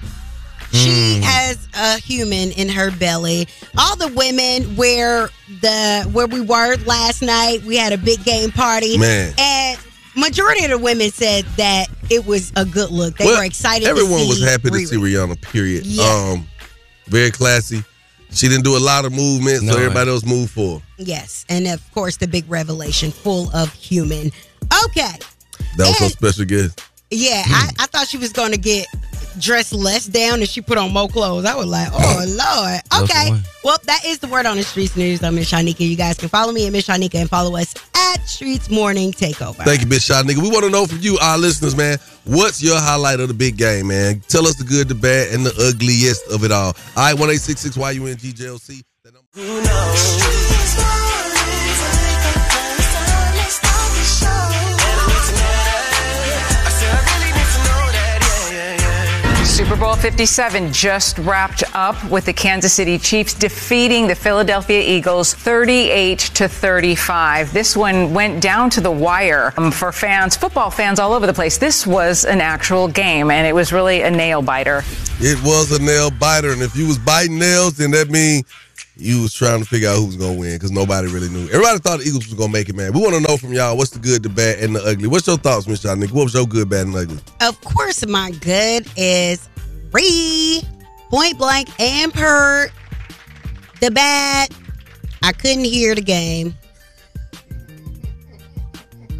She 0.71 1.17
hmm. 1.17 1.21
has 1.23 1.67
a 1.73 1.97
human 1.99 2.51
in 2.51 2.69
her 2.69 2.91
belly. 2.91 3.47
All 3.77 3.95
the 3.95 4.07
women 4.09 4.75
where 4.75 5.29
the 5.61 6.07
where 6.13 6.27
we 6.27 6.41
were 6.41 6.77
last 6.85 7.21
night, 7.21 7.63
we 7.63 7.75
had 7.75 7.91
a 7.91 7.97
big 7.97 8.23
game 8.23 8.51
party. 8.51 8.97
Man. 8.97 9.33
And 9.38 9.79
majority 10.19 10.63
of 10.65 10.71
the 10.71 10.77
women 10.77 11.09
said 11.11 11.45
that 11.57 11.88
it 12.09 12.25
was 12.25 12.51
a 12.55 12.65
good 12.65 12.91
look. 12.91 13.17
They 13.17 13.25
Well, 13.25 13.38
were 13.38 13.43
excited 13.45 13.88
Everyone 13.88 14.19
to 14.19 14.23
see 14.25 14.29
was 14.29 14.43
happy 14.43 14.69
to 14.69 14.75
Riri. 14.75 14.88
see 14.88 14.95
Rihanna. 14.97 15.41
Period. 15.41 15.85
Yeah. 15.85 16.03
Um, 16.33 16.47
very 17.07 17.31
classy. 17.31 17.83
She 18.31 18.47
didn't 18.47 18.63
do 18.63 18.77
a 18.77 18.79
lot 18.79 19.05
of 19.05 19.11
movements, 19.13 19.63
No. 19.63 19.73
so 19.73 19.79
everybody 19.79 20.11
else 20.11 20.23
moved 20.23 20.51
for. 20.51 20.81
Yes. 20.97 21.45
And 21.49 21.67
of 21.67 21.81
course 21.93 22.17
the 22.17 22.27
big 22.27 22.45
revelation 22.49 23.11
full 23.11 23.49
of 23.55 23.73
human. 23.73 24.31
Okay. 24.85 25.11
That 25.77 25.88
was 25.88 25.97
her 25.99 26.09
special 26.09 26.45
guest. 26.45 26.79
Yeah, 27.11 27.41
I, 27.47 27.71
I 27.79 27.85
thought 27.88 28.07
she 28.07 28.17
was 28.17 28.31
going 28.31 28.51
to 28.51 28.57
get 28.59 28.85
dressed 29.39 29.74
less 29.74 30.05
down 30.05 30.39
and 30.39 30.48
she 30.50 30.62
put 30.62 30.77
on 30.77 30.91
more 30.93 31.08
clothes. 31.08 31.46
I 31.46 31.55
was 31.55 31.65
like, 31.67 31.89
oh, 31.91 32.25
Lord. 32.27 33.03
Okay. 33.03 33.41
Well, 33.63 33.77
that 33.86 34.05
is 34.05 34.19
the 34.19 34.27
word 34.27 34.46
on 34.46 34.58
the 34.58 34.63
streets 34.63 34.96
news. 34.96 35.24
I'm 35.24 35.36
Miss 35.36 35.51
Shanika. 35.51 35.79
You 35.88 35.96
guys 35.96 36.17
can 36.17 36.29
follow 36.29 36.51
me 36.51 36.67
at 36.67 36.72
Miss 36.74 36.88
Shanika 36.88 37.15
and 37.15 37.29
follow 37.29 37.55
us 37.58 37.74
at 37.96 38.17
Streets 38.27 38.69
Morning 38.69 39.12
Takeover. 39.12 39.63
Thank 39.63 39.81
you, 39.81 39.88
Bitch 39.88 40.10
Shanika. 40.10 40.41
We 40.41 40.50
want 40.50 40.63
to 40.65 40.69
know 40.69 40.86
from 40.86 41.00
you, 41.00 41.17
our 41.22 41.38
listeners, 41.38 41.75
man, 41.75 41.98
what's 42.25 42.62
your 42.62 42.77
highlight 42.79 43.19
of 43.19 43.27
the 43.27 43.34
big 43.34 43.58
game, 43.58 43.88
man? 43.88 44.22
Tell 44.27 44.48
us 44.48 44.55
the 44.55 44.63
good, 44.63 44.88
the 44.88 44.96
bad, 44.96 45.34
and 45.34 45.46
the 45.46 45.53
ugliest 45.74 46.31
of 46.31 46.43
it 46.43 46.51
all. 46.51 46.75
All 46.96 47.03
right, 47.03 47.13
1 47.13 47.29
866 47.29 47.77
YUNGJOC. 47.77 48.84
Super 59.69 59.81
Bowl 59.81 59.95
57 59.95 60.73
just 60.73 61.19
wrapped 61.19 61.63
up 61.75 62.03
with 62.09 62.25
the 62.25 62.33
Kansas 62.33 62.73
City 62.73 62.97
Chiefs 62.97 63.35
defeating 63.35 64.07
the 64.07 64.15
Philadelphia 64.15 64.81
Eagles 64.81 65.35
38 65.35 66.17
to 66.17 66.47
35. 66.47 67.53
This 67.53 67.77
one 67.77 68.11
went 68.11 68.41
down 68.41 68.71
to 68.71 68.81
the 68.81 68.89
wire 68.89 69.53
um, 69.57 69.71
for 69.71 69.91
fans, 69.91 70.35
football 70.35 70.71
fans 70.71 70.97
all 70.97 71.13
over 71.13 71.27
the 71.27 71.33
place. 71.35 71.59
This 71.59 71.85
was 71.85 72.25
an 72.25 72.41
actual 72.41 72.88
game 72.88 73.29
and 73.29 73.45
it 73.45 73.53
was 73.53 73.71
really 73.71 74.01
a 74.01 74.09
nail 74.09 74.41
biter. 74.41 74.81
It 75.19 75.39
was 75.43 75.71
a 75.71 75.79
nail 75.79 76.09
biter, 76.09 76.51
and 76.51 76.63
if 76.63 76.75
you 76.75 76.88
was 76.88 76.97
biting 76.97 77.38
nails, 77.38 77.77
then 77.77 77.91
that 77.91 78.09
mean 78.09 78.45
you 78.95 79.21
was 79.21 79.33
trying 79.33 79.59
to 79.59 79.65
figure 79.65 79.89
out 79.89 79.97
who 79.97 80.07
was 80.07 80.15
gonna 80.15 80.33
win 80.33 80.55
because 80.55 80.71
nobody 80.71 81.09
really 81.09 81.29
knew. 81.29 81.43
Everybody 81.49 81.77
thought 81.77 81.99
the 81.99 82.05
Eagles 82.05 82.25
was 82.25 82.33
gonna 82.33 82.51
make 82.51 82.69
it, 82.69 82.75
man. 82.75 82.91
We 82.91 83.01
want 83.01 83.13
to 83.13 83.21
know 83.21 83.38
from 83.38 83.53
y'all 83.53 83.77
what's 83.77 83.91
the 83.91 83.99
good, 83.99 84.23
the 84.23 84.29
bad, 84.29 84.63
and 84.63 84.75
the 84.75 84.83
ugly. 84.83 85.07
What's 85.07 85.27
your 85.27 85.38
thoughts, 85.38 85.67
Miss 85.67 85.83
Shanika? 85.83 86.11
What 86.11 86.24
was 86.24 86.33
your 86.33 86.48
good, 86.48 86.70
bad, 86.70 86.87
and 86.87 86.96
ugly? 86.96 87.20
Of 87.41 87.61
course, 87.61 88.05
my 88.07 88.31
good 88.31 88.87
is 88.98 89.48
Ree, 89.91 90.61
point 91.09 91.37
blank, 91.37 91.69
and 91.79 92.13
per 92.13 92.69
the 93.81 93.91
bat. 93.91 94.49
I 95.21 95.31
couldn't 95.33 95.65
hear 95.65 95.95
the 95.95 96.01
game 96.01 96.55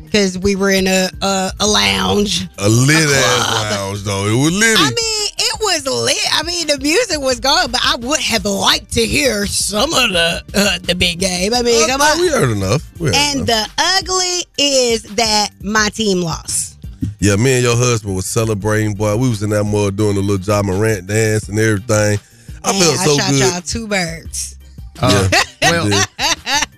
because 0.05 0.38
we 0.39 0.55
were 0.55 0.69
in 0.71 0.88
a 0.88 1.10
a, 1.21 1.51
a 1.60 1.67
lounge. 1.67 2.47
A 2.58 2.69
lit 2.69 2.95
ass 3.10 3.71
lounge, 3.71 4.03
though. 4.03 4.25
It 4.27 4.41
was 4.41 4.51
lit. 4.53 4.77
I 4.79 4.89
mean, 4.89 5.29
it 5.38 5.60
was 5.62 5.86
lit. 5.86 6.17
I 6.34 6.43
mean, 6.43 6.67
the 6.67 6.77
music 6.79 7.19
was 7.19 7.39
going, 7.39 7.71
but 7.71 7.82
I 7.84 7.95
would 7.97 8.19
have 8.19 8.45
liked 8.45 8.91
to 8.93 9.05
hear 9.05 9.45
some 9.45 9.93
of 9.93 10.10
the 10.12 10.43
uh, 10.55 10.79
the 10.84 10.95
big 10.95 11.19
game. 11.19 11.53
I 11.53 11.62
mean, 11.62 11.88
come 11.88 12.01
on. 12.01 12.19
we 12.21 12.29
heard 12.29 12.49
enough. 12.55 12.99
We 12.99 13.08
heard 13.08 13.15
And 13.15 13.36
enough. 13.41 13.75
the 13.75 13.84
ugly 13.99 14.45
is 14.58 15.03
that 15.15 15.49
my 15.62 15.89
team 15.89 16.21
lost. 16.21 16.68
Yeah, 17.19 17.36
me 17.36 17.53
and 17.53 17.63
your 17.63 17.75
husband 17.75 18.15
was 18.15 18.25
celebrating, 18.25 18.93
boy. 18.95 19.15
We 19.17 19.27
was 19.29 19.43
in 19.43 19.49
that 19.49 19.65
mud 19.65 19.97
doing 19.97 20.15
the 20.15 20.21
little 20.21 20.39
Ja 20.45 20.62
Morant 20.63 21.05
dance 21.08 21.49
and 21.49 21.60
everything. 21.60 22.17
I 22.63 22.71
and 22.71 22.84
felt 22.84 22.99
I 22.99 23.05
shot 23.17 23.32
good. 23.32 23.39
y'all 23.39 23.62
two 23.62 23.88
birds. 23.88 24.55
Uh, 25.01 25.29
Yeah, 25.62 25.71
well, 25.71 25.84
you 25.86 25.91
did. 25.91 26.08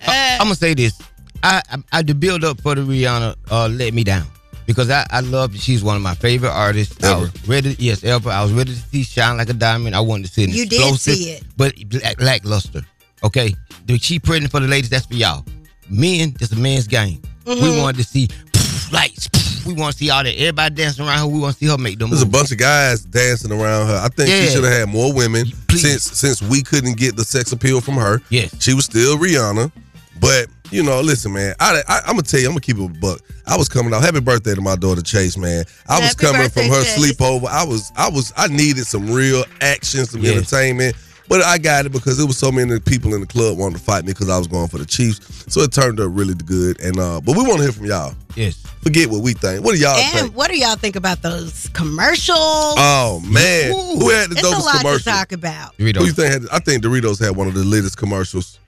I'm 0.07 0.39
gonna 0.45 0.55
say 0.55 0.73
this. 0.73 0.99
I, 1.43 1.61
I, 1.71 1.77
I 1.91 2.01
the 2.01 2.13
build 2.15 2.43
up 2.43 2.59
for 2.61 2.75
the 2.75 2.81
Rihanna 2.81 3.35
uh, 3.49 3.67
let 3.67 3.93
me 3.93 4.03
down 4.03 4.25
because 4.65 4.89
I, 4.89 5.05
I 5.11 5.21
love 5.21 5.55
she's 5.57 5.83
one 5.83 5.95
of 5.95 6.01
my 6.01 6.15
favorite 6.15 6.51
artists. 6.51 7.03
I 7.03 7.19
was 7.19 7.47
ready, 7.47 7.75
yes, 7.79 8.03
ever. 8.03 8.29
I 8.29 8.41
was 8.43 8.51
ready 8.53 8.73
to 8.73 8.79
see 8.79 9.03
shine 9.03 9.37
like 9.37 9.49
a 9.49 9.53
diamond. 9.53 9.95
I 9.95 9.99
wanted 10.01 10.27
to 10.27 10.33
see 10.33 10.43
an 10.43 10.49
You 10.51 10.65
did 10.65 10.79
explosive, 10.79 11.15
see 11.15 11.29
it. 11.31 11.43
but 11.57 11.73
black, 11.89 12.19
lackluster. 12.19 12.81
Okay, 13.23 13.53
the 13.85 13.97
she 13.99 14.17
pregnant 14.19 14.51
for 14.51 14.59
the 14.59 14.67
ladies. 14.67 14.89
That's 14.89 15.05
for 15.05 15.13
y'all. 15.15 15.45
Men, 15.89 16.35
it's 16.39 16.51
a 16.51 16.55
man's 16.55 16.87
game. 16.87 17.21
We 17.45 17.53
Mhm. 17.55 17.81
wanted 17.81 17.97
to 17.97 18.03
see 18.03 18.27
poof, 18.53 18.91
lights. 18.91 19.27
poof. 19.27 19.50
We 19.65 19.73
want 19.73 19.93
to 19.93 19.97
see 19.97 20.09
all 20.09 20.23
that. 20.23 20.33
Everybody 20.35 20.75
dancing 20.75 21.05
around 21.05 21.19
her. 21.19 21.27
We 21.27 21.39
want 21.39 21.53
to 21.55 21.59
see 21.59 21.69
her 21.71 21.77
make 21.77 21.99
them. 21.99 22.09
There's 22.09 22.21
a 22.21 22.25
bunch 22.25 22.51
of 22.51 22.57
guys 22.57 23.01
dancing 23.03 23.51
around 23.51 23.87
her. 23.87 24.01
I 24.03 24.07
think 24.09 24.29
she 24.29 24.47
should 24.47 24.63
have 24.63 24.73
had 24.73 24.89
more 24.89 25.13
women 25.13 25.45
since 25.71 26.03
since 26.03 26.41
we 26.41 26.61
couldn't 26.63 26.97
get 26.97 27.15
the 27.15 27.23
sex 27.23 27.51
appeal 27.51 27.81
from 27.81 27.95
her. 27.95 28.21
Yes. 28.29 28.55
She 28.61 28.73
was 28.73 28.85
still 28.85 29.17
Rihanna. 29.17 29.71
But, 30.19 30.49
you 30.69 30.83
know, 30.83 31.01
listen, 31.01 31.33
man, 31.33 31.55
I, 31.59 31.81
I, 31.87 32.01
I'm 32.05 32.13
going 32.13 32.21
to 32.23 32.29
tell 32.29 32.39
you, 32.39 32.45
I'm 32.45 32.51
going 32.51 32.61
to 32.61 32.65
keep 32.73 32.77
it 32.77 32.85
a 32.85 32.99
buck. 32.99 33.21
I 33.47 33.57
was 33.57 33.67
coming 33.67 33.91
out. 33.91 34.03
Happy 34.03 34.19
birthday 34.19 34.53
to 34.53 34.61
my 34.61 34.75
daughter, 34.75 35.01
Chase, 35.01 35.35
man. 35.35 35.65
I 35.87 35.99
was 35.99 36.13
coming 36.13 36.41
birthday, 36.43 36.67
from 36.67 36.75
her 36.77 36.83
Chase. 36.83 36.99
sleepover. 37.17 37.47
I 37.47 37.65
was, 37.65 37.91
I 37.97 38.07
was, 38.07 38.31
I 38.37 38.47
needed 38.47 38.85
some 38.85 39.09
real 39.11 39.43
action, 39.61 40.05
some 40.05 40.21
Yes. 40.21 40.37
entertainment. 40.37 40.95
But 41.31 41.43
I 41.45 41.57
got 41.57 41.85
it 41.85 41.93
because 41.93 42.17
there 42.17 42.27
was 42.27 42.37
so 42.37 42.51
many 42.51 42.77
people 42.81 43.13
in 43.15 43.21
the 43.21 43.25
club 43.27 43.57
wanting 43.57 43.77
to 43.77 43.81
fight 43.83 44.03
me 44.03 44.11
because 44.11 44.27
I 44.27 44.37
was 44.37 44.47
going 44.47 44.67
for 44.67 44.79
the 44.79 44.85
Chiefs. 44.85 45.45
So 45.47 45.61
it 45.61 45.71
turned 45.71 45.97
out 46.01 46.07
really 46.13 46.33
good. 46.33 46.81
And 46.81 46.99
uh, 46.99 47.21
but 47.21 47.37
we 47.37 47.43
want 47.43 47.57
to 47.59 47.63
hear 47.63 47.71
from 47.71 47.85
y'all. 47.85 48.13
Yes. 48.35 48.57
Forget 48.83 49.09
what 49.09 49.21
we 49.23 49.31
think. 49.33 49.63
What 49.63 49.73
do 49.75 49.79
y'all 49.79 49.95
And 49.95 50.19
think? 50.19 50.35
what 50.35 50.49
do 50.51 50.57
y'all 50.57 50.75
think 50.75 50.97
about 50.97 51.21
those 51.21 51.69
commercials? 51.73 52.37
Oh 52.37 53.21
man, 53.25 53.71
who 53.71 54.09
had 54.09 54.29
the 54.29 54.35
it's 54.39 54.41
a 54.43 54.51
dopest 54.51 54.65
lot 54.65 54.77
commercial? 54.79 54.99
to 54.99 55.17
talk 55.17 55.31
about. 55.31 55.73
Who 55.77 55.85
you 55.85 56.11
think 56.11 56.33
had? 56.33 56.41
I 56.51 56.59
think 56.59 56.83
Doritos 56.83 57.23
had 57.23 57.33
one 57.37 57.47
of 57.47 57.53
the 57.53 57.63
latest 57.63 57.95
commercials. 57.97 58.59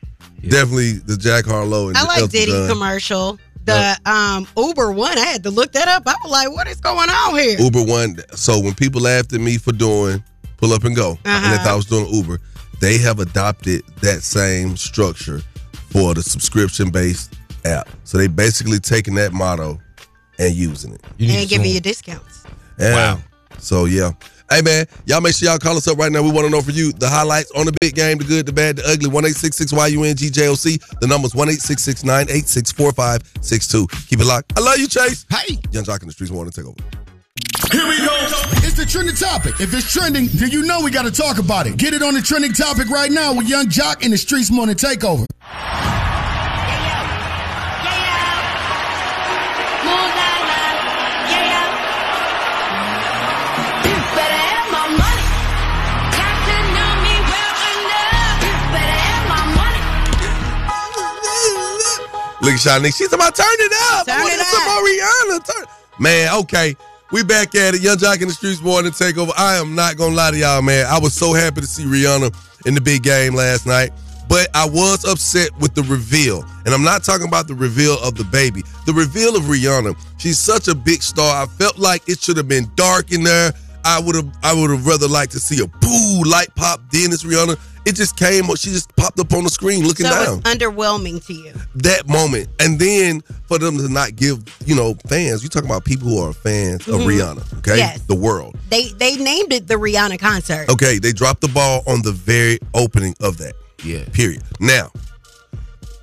Definitely 0.41 0.93
the 0.93 1.17
Jack 1.17 1.45
Harlow 1.45 1.89
and 1.89 1.97
I 1.97 2.01
the 2.01 2.07
like 2.07 2.19
Elton 2.21 2.31
Diddy 2.39 2.51
John. 2.51 2.69
commercial. 2.69 3.39
The 3.65 3.97
um 4.05 4.47
Uber 4.57 4.91
one, 4.91 5.17
I 5.17 5.25
had 5.25 5.43
to 5.43 5.49
look 5.51 5.71
that 5.73 5.87
up. 5.87 6.03
I 6.05 6.15
was 6.23 6.31
like, 6.31 6.49
what 6.51 6.67
is 6.67 6.79
going 6.81 7.09
on 7.09 7.35
here? 7.37 7.59
Uber 7.59 7.83
one. 7.83 8.17
So 8.35 8.59
when 8.59 8.73
people 8.73 9.01
laughed 9.01 9.33
at 9.33 9.41
me 9.41 9.57
for 9.57 9.71
doing 9.73 10.23
pull 10.57 10.71
up 10.73 10.83
and 10.85 10.95
go, 10.95 11.11
and 11.11 11.19
they 11.25 11.29
Uh-huh. 11.31 11.57
thought 11.57 11.67
I 11.67 11.75
was 11.75 11.85
doing 11.85 12.07
Uber, 12.13 12.39
they 12.83 12.97
have 12.97 13.19
adopted 13.19 13.81
that 14.01 14.21
same 14.21 14.75
structure 14.75 15.39
for 15.89 16.13
the 16.13 16.21
subscription 16.21 16.89
based 16.89 17.33
app. 17.63 17.87
So 18.03 18.17
they 18.17 18.27
basically 18.27 18.79
taking 18.79 19.15
that 19.15 19.31
motto 19.31 19.79
and 20.37 20.53
using 20.53 20.93
it. 20.93 21.01
and 21.17 21.47
giving 21.47 21.71
you 21.71 21.79
discounts. 21.79 22.43
Wow. 22.77 23.19
So 23.57 23.85
yeah. 23.85 24.11
Hey 24.49 24.61
man, 24.61 24.85
y'all 25.05 25.21
make 25.21 25.33
sure 25.33 25.47
y'all 25.47 25.57
call 25.57 25.77
us 25.77 25.87
up 25.87 25.97
right 25.97 26.11
now. 26.11 26.21
We 26.21 26.29
want 26.29 26.45
to 26.45 26.49
know 26.51 26.61
for 26.61 26.71
you 26.71 26.91
the 26.91 27.07
highlights 27.07 27.49
on 27.51 27.65
the 27.65 27.73
big 27.79 27.95
game, 27.95 28.17
the 28.17 28.25
good, 28.25 28.45
the 28.45 28.51
bad, 28.51 28.75
the 28.75 28.83
ugly. 28.85 29.09
One 29.09 29.23
eight 29.25 29.37
six 29.37 29.55
six 29.55 29.71
Y 29.71 29.87
U 29.87 30.03
N 30.03 30.15
G 30.17 30.29
J 30.29 30.49
O 30.49 30.55
C. 30.55 30.77
The 30.99 31.07
number's 31.07 31.33
one 31.33 31.47
eight 31.47 31.61
six 31.61 31.81
six 31.81 32.03
nine 32.03 32.25
eight 32.29 32.49
six 32.49 32.69
four 32.69 32.91
five 32.91 33.21
six 33.39 33.65
two. 33.65 33.87
Keep 34.09 34.19
it 34.19 34.25
locked. 34.25 34.51
I 34.57 34.61
love 34.61 34.77
you, 34.77 34.89
Chase. 34.89 35.25
Hey, 35.29 35.57
Yung 35.71 35.85
Joc 35.85 36.01
in 36.01 36.07
the 36.07 36.13
streets 36.13 36.31
want 36.33 36.51
to 36.53 36.61
take 36.61 36.67
over. 36.67 37.02
Here 37.71 37.87
we 37.87 37.97
go. 37.97 38.13
It's 38.65 38.75
the 38.75 38.85
trending 38.85 39.15
topic. 39.15 39.59
If 39.59 39.73
it's 39.73 39.91
trending, 39.91 40.27
then 40.33 40.51
you 40.51 40.63
know 40.63 40.81
we 40.81 40.91
got 40.91 41.05
to 41.05 41.11
talk 41.11 41.39
about 41.39 41.67
it. 41.67 41.77
Get 41.77 41.93
it 41.93 42.03
on 42.03 42.13
the 42.13 42.21
trending 42.21 42.53
topic 42.53 42.89
right 42.89 43.11
now 43.11 43.33
with 43.33 43.47
Yung 43.47 43.67
Joc 43.67 44.03
in 44.03 44.11
the 44.11 44.17
Streets 44.17 44.51
Morning 44.51 44.75
Takeover. 44.75 45.25
Look 62.43 62.55
at 62.55 62.59
Shanique. 62.59 62.97
She's 62.97 63.13
about 63.13 63.35
turn 63.35 63.45
it 63.49 63.71
up. 63.71 64.05
I 64.05 64.11
Turn 64.11 64.19
want 64.19 64.33
it 64.33 64.37
to 64.37 64.43
some 64.43 64.65
more 64.67 64.83
Rihanna. 64.83 65.45
Turn. 65.45 65.65
Man, 65.97 66.39
okay. 66.39 66.75
We 67.13 67.21
back 67.21 67.53
at 67.53 67.75
it. 67.75 67.81
Yung 67.81 67.97
Joc 67.97 68.23
in 68.23 68.27
the 68.27 68.33
Streets 68.33 68.59
morning 68.59 68.91
takeover. 68.91 69.33
I 69.37 69.57
am 69.57 69.75
not 69.75 69.97
gonna 69.97 70.15
lie 70.15 70.31
to 70.31 70.37
y'all, 70.37 70.63
man. 70.63 70.87
I 70.87 70.97
was 70.97 71.13
so 71.13 71.31
happy 71.31 71.61
to 71.61 71.67
see 71.67 71.83
Rihanna 71.83 72.33
in 72.65 72.73
the 72.73 72.81
big 72.81 73.03
game 73.03 73.35
last 73.35 73.67
night. 73.67 73.91
But 74.27 74.49
I 74.55 74.65
was 74.67 75.05
upset 75.05 75.55
with 75.59 75.75
the 75.75 75.83
reveal. 75.83 76.43
And 76.65 76.73
I'm 76.73 76.81
not 76.81 77.03
talking 77.03 77.27
about 77.27 77.47
the 77.47 77.53
reveal 77.53 77.99
of 78.01 78.15
the 78.15 78.23
baby. 78.23 78.63
The 78.87 78.93
reveal 78.93 79.35
of 79.35 79.43
Rihanna. 79.43 79.95
She's 80.17 80.39
such 80.39 80.67
a 80.67 80.73
big 80.73 81.03
star. 81.03 81.43
I 81.43 81.45
felt 81.45 81.77
like 81.77 82.01
it 82.09 82.19
should 82.19 82.35
have 82.35 82.47
been 82.47 82.65
dark 82.73 83.11
in 83.11 83.23
there. 83.23 83.53
I 83.85 83.99
would 83.99 84.15
have 84.15 84.29
I 84.43 84.53
would 84.53 84.69
have 84.69 84.85
rather 84.85 85.07
liked 85.07 85.31
to 85.33 85.39
see 85.39 85.61
a 85.61 85.67
boo 85.67 86.23
light 86.25 86.53
pop 86.55 86.81
then 86.91 87.11
it's 87.11 87.23
Rihanna. 87.23 87.57
It 87.85 87.95
just 87.95 88.15
came 88.15 88.45
she 88.55 88.69
just 88.69 88.95
popped 88.95 89.19
up 89.19 89.33
on 89.33 89.43
the 89.43 89.49
screen 89.49 89.85
looking 89.85 90.05
so 90.05 90.11
down 90.11 90.37
it's 90.39 90.49
underwhelming 90.49 91.25
to 91.25 91.33
you. 91.33 91.53
that 91.75 92.07
moment. 92.07 92.47
And 92.59 92.79
then 92.79 93.21
for 93.47 93.59
them 93.59 93.77
to 93.77 93.89
not 93.89 94.15
give, 94.15 94.39
you 94.65 94.73
know, 94.73 94.95
fans, 95.09 95.43
you 95.43 95.49
talking 95.49 95.69
about 95.69 95.83
people 95.83 96.07
who 96.07 96.19
are 96.19 96.31
fans 96.31 96.87
of 96.87 97.01
Mhm. 97.01 97.07
Rihanna, 97.07 97.57
okay? 97.59 97.77
Yes. 97.77 97.99
The 98.07 98.15
world. 98.15 98.55
They 98.69 98.89
they 98.99 99.17
named 99.17 99.51
it 99.51 99.67
the 99.67 99.75
Rihanna 99.75 100.17
concert. 100.19 100.69
Okay, 100.69 100.97
they 100.97 101.11
dropped 101.11 101.41
the 101.41 101.49
ball 101.49 101.83
on 101.85 102.01
the 102.03 102.13
very 102.13 102.59
opening 102.73 103.15
of 103.19 103.37
that. 103.39 103.53
Yeah. 103.83 104.05
Period. 104.13 104.43
Now, 104.61 104.91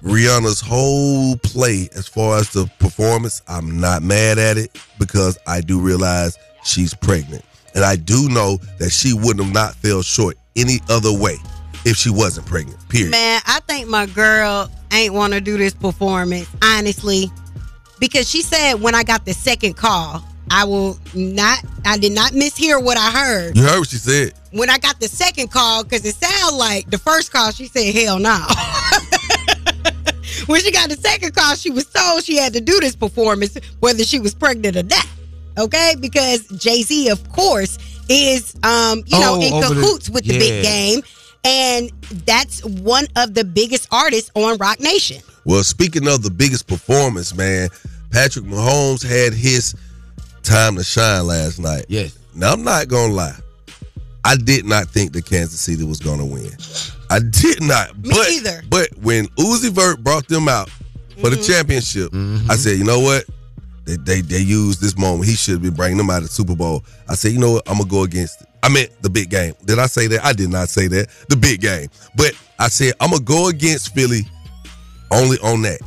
Rihanna's 0.02 0.60
whole 0.60 1.36
play 1.36 1.88
as 1.94 2.06
far 2.08 2.38
as 2.38 2.50
the 2.50 2.70
performance, 2.78 3.42
I'm 3.48 3.80
not 3.80 4.02
mad 4.02 4.38
at 4.38 4.56
it 4.58 4.76
because 4.98 5.38
I 5.46 5.60
do 5.60 5.78
realize 5.78 6.36
she's 6.64 6.94
pregnant. 6.94 7.44
And 7.74 7.84
I 7.84 7.96
do 7.96 8.28
know 8.28 8.58
that 8.78 8.90
she 8.90 9.12
wouldn't 9.12 9.44
have 9.44 9.54
not 9.54 9.74
fell 9.76 10.02
short 10.02 10.36
any 10.56 10.80
other 10.88 11.12
way 11.12 11.36
if 11.84 11.96
she 11.96 12.10
wasn't 12.10 12.46
pregnant. 12.46 12.76
Period. 12.88 13.10
Man, 13.10 13.40
I 13.46 13.60
think 13.60 13.88
my 13.88 14.06
girl 14.06 14.70
ain't 14.92 15.14
want 15.14 15.32
to 15.32 15.40
do 15.40 15.56
this 15.56 15.74
performance, 15.74 16.48
honestly, 16.62 17.30
because 17.98 18.28
she 18.28 18.42
said 18.42 18.74
when 18.74 18.94
I 18.94 19.02
got 19.02 19.24
the 19.24 19.32
second 19.32 19.76
call, 19.76 20.24
I 20.50 20.64
will 20.64 20.98
not, 21.14 21.64
I 21.84 21.96
did 21.96 22.12
not 22.12 22.32
mishear 22.32 22.82
what 22.82 22.98
I 22.98 23.10
heard. 23.10 23.56
You 23.56 23.62
heard 23.62 23.78
what 23.78 23.88
she 23.88 23.96
said. 23.96 24.32
When 24.50 24.68
I 24.68 24.78
got 24.78 24.98
the 24.98 25.06
second 25.06 25.52
call, 25.52 25.84
because 25.84 26.04
it 26.04 26.16
sounded 26.16 26.56
like 26.56 26.90
the 26.90 26.98
first 26.98 27.32
call, 27.32 27.52
she 27.52 27.66
said, 27.66 27.94
hell 27.94 28.18
no. 28.18 28.30
when 30.46 30.60
she 30.60 30.72
got 30.72 30.90
the 30.90 30.98
second 31.00 31.36
call, 31.36 31.54
she 31.54 31.70
was 31.70 31.86
told 31.86 32.24
she 32.24 32.36
had 32.36 32.52
to 32.54 32.60
do 32.60 32.80
this 32.80 32.96
performance, 32.96 33.56
whether 33.78 34.02
she 34.02 34.18
was 34.18 34.34
pregnant 34.34 34.76
or 34.76 34.82
not. 34.82 35.06
Okay? 35.60 35.94
Because 36.00 36.46
Jay 36.58 36.82
Z, 36.82 37.08
of 37.08 37.26
course, 37.32 37.78
is, 38.08 38.54
um, 38.62 39.02
you 39.06 39.18
know, 39.20 39.34
Oh, 39.36 39.40
in 39.42 39.52
over 39.52 39.74
the- 39.74 39.80
cahoots 39.80 40.10
with 40.10 40.24
the 40.24 40.38
big 40.38 40.62
game. 40.64 41.02
And 41.44 41.90
that's 42.26 42.62
one 42.64 43.06
of 43.16 43.32
the 43.34 43.44
biggest 43.44 43.88
artists 43.90 44.30
on 44.34 44.58
Roc 44.58 44.78
Nation. 44.80 45.22
Well, 45.46 45.64
speaking 45.64 46.06
of 46.06 46.22
the 46.22 46.30
biggest 46.30 46.66
performance, 46.66 47.34
man, 47.34 47.70
Patrick 48.10 48.44
Mahomes 48.44 49.02
had 49.02 49.32
his 49.32 49.74
time 50.42 50.76
to 50.76 50.84
shine 50.84 51.26
last 51.26 51.58
night. 51.58 51.86
Yes. 51.88 52.18
Now 52.34 52.52
I'm 52.52 52.62
not 52.62 52.88
gonna 52.88 53.12
lie. 53.14 53.36
I 54.22 54.36
did 54.36 54.66
not 54.66 54.88
think 54.90 55.12
that 55.12 55.24
Kansas 55.24 55.60
City 55.60 55.82
was 55.82 55.98
gonna 55.98 56.26
win. 56.26 56.54
I 57.08 57.20
did 57.20 57.62
not. 57.62 57.96
Me 57.98 58.10
but, 58.10 58.28
either. 58.30 58.62
But 58.68 58.88
when 58.98 59.26
Uzi 59.38 59.70
Vert 59.70 60.04
brought 60.04 60.28
them 60.28 60.46
out 60.46 60.68
for 61.20 61.30
the 61.30 61.36
championship, 61.42 62.10
I 62.50 62.56
said, 62.56 62.76
you 62.76 62.84
know 62.84 63.00
what? 63.00 63.24
They, 63.84 63.96
they 63.96 64.20
they 64.20 64.38
used 64.40 64.80
this 64.80 64.96
moment. 64.96 65.28
He 65.28 65.34
should 65.34 65.54
have 65.54 65.62
been 65.62 65.74
bringing 65.74 65.96
them 65.98 66.10
out 66.10 66.18
of 66.18 66.24
the 66.24 66.28
Super 66.28 66.54
Bowl. 66.54 66.84
I 67.08 67.14
said, 67.14 67.32
you 67.32 67.38
know 67.38 67.52
what? 67.52 67.68
I'm 67.68 67.78
gonna 67.78 67.88
go 67.90 68.02
against 68.04 68.42
it. 68.42 68.48
I 68.62 68.68
meant 68.68 68.90
the 69.02 69.08
big 69.10 69.30
game. 69.30 69.54
Did 69.64 69.78
I 69.78 69.86
say 69.86 70.06
that? 70.08 70.24
I 70.24 70.32
did 70.32 70.50
not 70.50 70.68
say 70.68 70.86
that. 70.88 71.08
The 71.28 71.36
big 71.36 71.60
game. 71.62 71.88
But 72.14 72.32
I 72.58 72.68
said 72.68 72.92
I'm 73.00 73.10
gonna 73.10 73.22
go 73.22 73.48
against 73.48 73.94
Philly 73.94 74.20
only 75.10 75.38
on 75.38 75.62
that. 75.62 75.80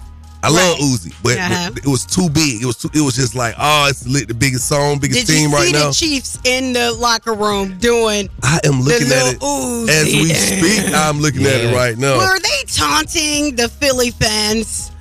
I 0.46 0.50
love 0.50 0.78
Uzi, 0.80 1.14
but, 1.24 1.38
Uh-huh. 1.38 1.70
but 1.74 1.86
it 1.86 1.88
was 1.88 2.06
too 2.06 2.30
big. 2.30 2.62
It 2.62 2.66
was 2.66 2.76
too, 2.76 2.90
it 2.94 3.00
was 3.00 3.16
just 3.16 3.34
like, 3.34 3.56
oh, 3.58 3.88
it's 3.90 4.06
lit, 4.06 4.28
the 4.28 4.34
biggest 4.34 4.68
song, 4.68 5.00
biggest 5.00 5.26
Did 5.26 5.30
you 5.36 5.40
team 5.40 5.50
see 5.52 5.56
right 5.56 5.72
the 5.72 5.80
now. 5.80 5.92
Chiefs 5.94 6.38
in 6.44 6.74
the 6.74 6.92
locker 6.92 7.34
room 7.34 7.78
doing 7.78 8.28
I 8.42 8.60
am 8.66 8.82
looking 8.82 9.08
the 9.08 9.16
at 9.16 9.34
it 9.36 9.40
Uzi? 9.40 9.88
as 9.90 10.06
we 10.06 10.34
speak. 10.34 10.94
I'm 10.94 11.22
looking 11.22 11.44
at 11.46 11.62
it 11.62 11.74
right 11.74 11.98
now. 11.98 12.18
Were 12.18 12.40
they 12.40 12.64
taunting 12.68 13.56
the 13.56 13.70
Philly 13.70 14.12
fans? 14.12 14.92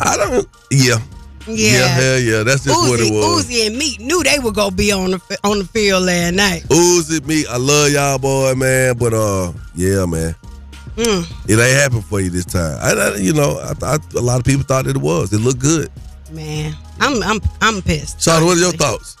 I 0.00 0.16
don't. 0.16 0.48
Yeah. 0.72 0.98
Yeah. 1.46 1.86
hell 1.88 2.18
yeah. 2.18 2.42
That's 2.42 2.64
just 2.64 2.78
what 2.78 3.00
Uzi, 3.00 3.08
it 3.08 3.12
was. 3.12 3.44
Uzi 3.46 3.66
and 3.66 3.76
Meek 3.78 4.00
knew 4.00 4.22
they 4.22 4.38
were 4.38 4.52
gonna 4.52 4.74
be 4.74 4.92
on 4.92 5.10
the 5.12 5.38
on 5.44 5.58
the 5.58 5.64
field 5.64 6.04
last 6.04 6.34
night. 6.34 6.62
Uzi, 6.68 7.24
me, 7.26 7.44
I 7.48 7.56
love 7.56 7.90
y'all, 7.90 8.18
boy, 8.18 8.54
man. 8.54 8.96
But 8.96 9.14
uh, 9.14 9.52
yeah, 9.74 10.06
man, 10.06 10.34
Mm. 10.96 11.24
it 11.48 11.58
ain't 11.58 11.80
happened 11.80 12.04
for 12.04 12.20
you 12.20 12.28
this 12.30 12.44
time. 12.44 12.78
I, 12.82 12.92
I 12.92 13.16
you 13.16 13.32
know, 13.32 13.58
I 13.62 13.72
thought 13.74 14.12
a 14.14 14.20
lot 14.20 14.38
of 14.38 14.44
people 14.44 14.62
thought 14.62 14.84
that 14.84 14.94
it 14.96 15.00
was. 15.02 15.32
It 15.32 15.38
looked 15.38 15.60
good. 15.60 15.90
Man, 16.30 16.74
I'm 17.00 17.22
I'm 17.22 17.40
I'm 17.60 17.82
pissed. 17.82 18.20
Sean, 18.22 18.44
what 18.44 18.56
are 18.56 18.60
your 18.60 18.72
thoughts? 18.72 19.16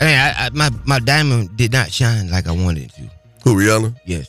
Hey, 0.00 0.16
I, 0.16 0.46
I, 0.46 0.50
my 0.50 0.70
my 0.84 0.98
diamond 0.98 1.56
did 1.56 1.72
not 1.72 1.90
shine 1.92 2.30
like 2.30 2.46
I 2.48 2.52
wanted 2.52 2.84
it 2.84 2.94
to. 2.94 3.02
Who 3.44 3.54
Rihanna? 3.54 3.94
Yes. 4.04 4.28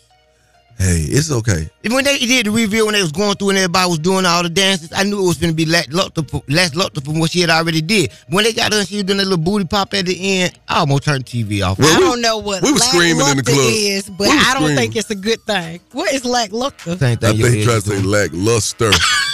Hey, 0.81 1.01
it's 1.07 1.29
okay. 1.31 1.69
When 1.89 2.03
they 2.03 2.17
did 2.17 2.47
the 2.47 2.51
reveal, 2.51 2.87
when 2.87 2.93
they 2.95 3.01
was 3.03 3.11
going 3.11 3.35
through 3.35 3.49
and 3.49 3.57
everybody 3.59 3.87
was 3.87 3.99
doing 3.99 4.25
all 4.25 4.41
the 4.41 4.49
dances, 4.49 4.91
I 4.91 5.03
knew 5.03 5.23
it 5.23 5.27
was 5.27 5.37
going 5.37 5.51
to 5.51 5.55
be 5.55 5.65
less 5.65 5.87
luster, 5.89 6.23
less 6.47 6.73
luster 6.73 7.01
from 7.01 7.19
what 7.19 7.29
she 7.29 7.41
had 7.41 7.51
already 7.51 7.81
did. 7.81 8.11
When 8.29 8.43
they 8.43 8.51
got 8.53 8.73
her 8.73 8.83
she 8.83 8.95
was 8.95 9.03
doing 9.03 9.17
that 9.19 9.25
little 9.25 9.37
booty 9.37 9.65
pop 9.65 9.93
at 9.93 10.07
the 10.07 10.17
end, 10.41 10.59
I 10.67 10.79
almost 10.79 11.03
turned 11.03 11.25
the 11.25 11.43
TV 11.43 11.63
off. 11.63 11.79
I 11.79 11.99
don't 11.99 12.19
know 12.19 12.39
what 12.39 12.63
we 12.63 12.71
was 12.71 12.83
screaming 12.83 13.11
in 13.11 13.17
the 13.17 13.23
lackluster 13.25 13.51
club. 13.53 13.73
is, 13.73 14.09
but 14.09 14.27
We 14.27 14.33
I 14.33 14.53
don't 14.53 14.63
screaming. 14.63 14.75
think 14.77 14.95
it's 14.95 15.09
a 15.11 15.15
good 15.15 15.39
thing. 15.41 15.79
What 15.91 16.11
is 16.13 16.25
lackluster? 16.25 16.97
Same 16.97 17.11
I 17.11 17.15
thing. 17.15 17.35
your 17.37 17.49
think 17.49 17.59
he 17.59 17.59
head 17.59 17.65
tried 17.67 17.77
is 17.77 17.83
to 17.83 17.89
say 17.97 18.01
lackluster. 18.01 18.91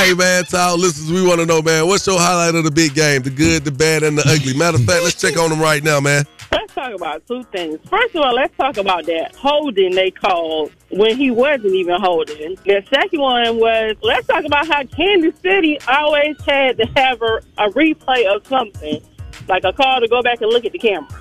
hey 0.00 0.14
man, 0.14 0.44
to 0.44 0.56
our 0.56 0.76
listeners, 0.76 1.12
we 1.12 1.26
want 1.26 1.40
to 1.40 1.46
know, 1.46 1.60
man, 1.60 1.86
what's 1.86 2.06
your 2.06 2.18
highlight 2.18 2.54
of 2.54 2.64
the 2.64 2.70
big 2.70 2.94
game? 2.94 3.22
The 3.22 3.30
good, 3.30 3.64
the 3.64 3.70
bad, 3.70 4.02
and 4.02 4.16
the 4.16 4.22
ugly. 4.26 4.56
Matter 4.56 4.78
of 4.78 4.84
fact, 4.84 5.02
let's 5.02 5.20
check 5.20 5.36
on 5.36 5.50
them 5.50 5.60
right 5.60 5.82
now, 5.82 6.00
man. 6.00 6.24
Let's 6.50 6.74
talk 6.74 6.92
about 6.94 7.26
two 7.26 7.42
things. 7.44 7.78
First 7.88 8.14
of 8.14 8.22
all, 8.22 8.34
let's 8.34 8.56
talk 8.56 8.78
about 8.78 9.04
that 9.06 9.34
holding 9.36 9.94
they 9.94 10.10
called 10.10 10.72
when 10.90 11.16
he 11.16 11.30
wasn't 11.30 11.74
even 11.74 12.00
holding. 12.00 12.56
The 12.64 12.82
second 12.88 13.20
one 13.20 13.58
was 13.58 13.96
let's 14.02 14.26
talk 14.26 14.44
about 14.44 14.66
how 14.66 14.84
Kansas 14.84 15.38
City 15.40 15.78
always 15.86 16.36
had 16.46 16.78
to 16.78 16.86
have 16.96 17.20
a, 17.20 17.40
a 17.58 17.68
replay 17.70 18.24
of 18.34 18.46
something, 18.46 19.02
like 19.48 19.64
a 19.64 19.72
call 19.72 20.00
to 20.00 20.08
go 20.08 20.22
back 20.22 20.40
and 20.40 20.50
look 20.50 20.64
at 20.64 20.72
the 20.72 20.78
camera. 20.78 21.20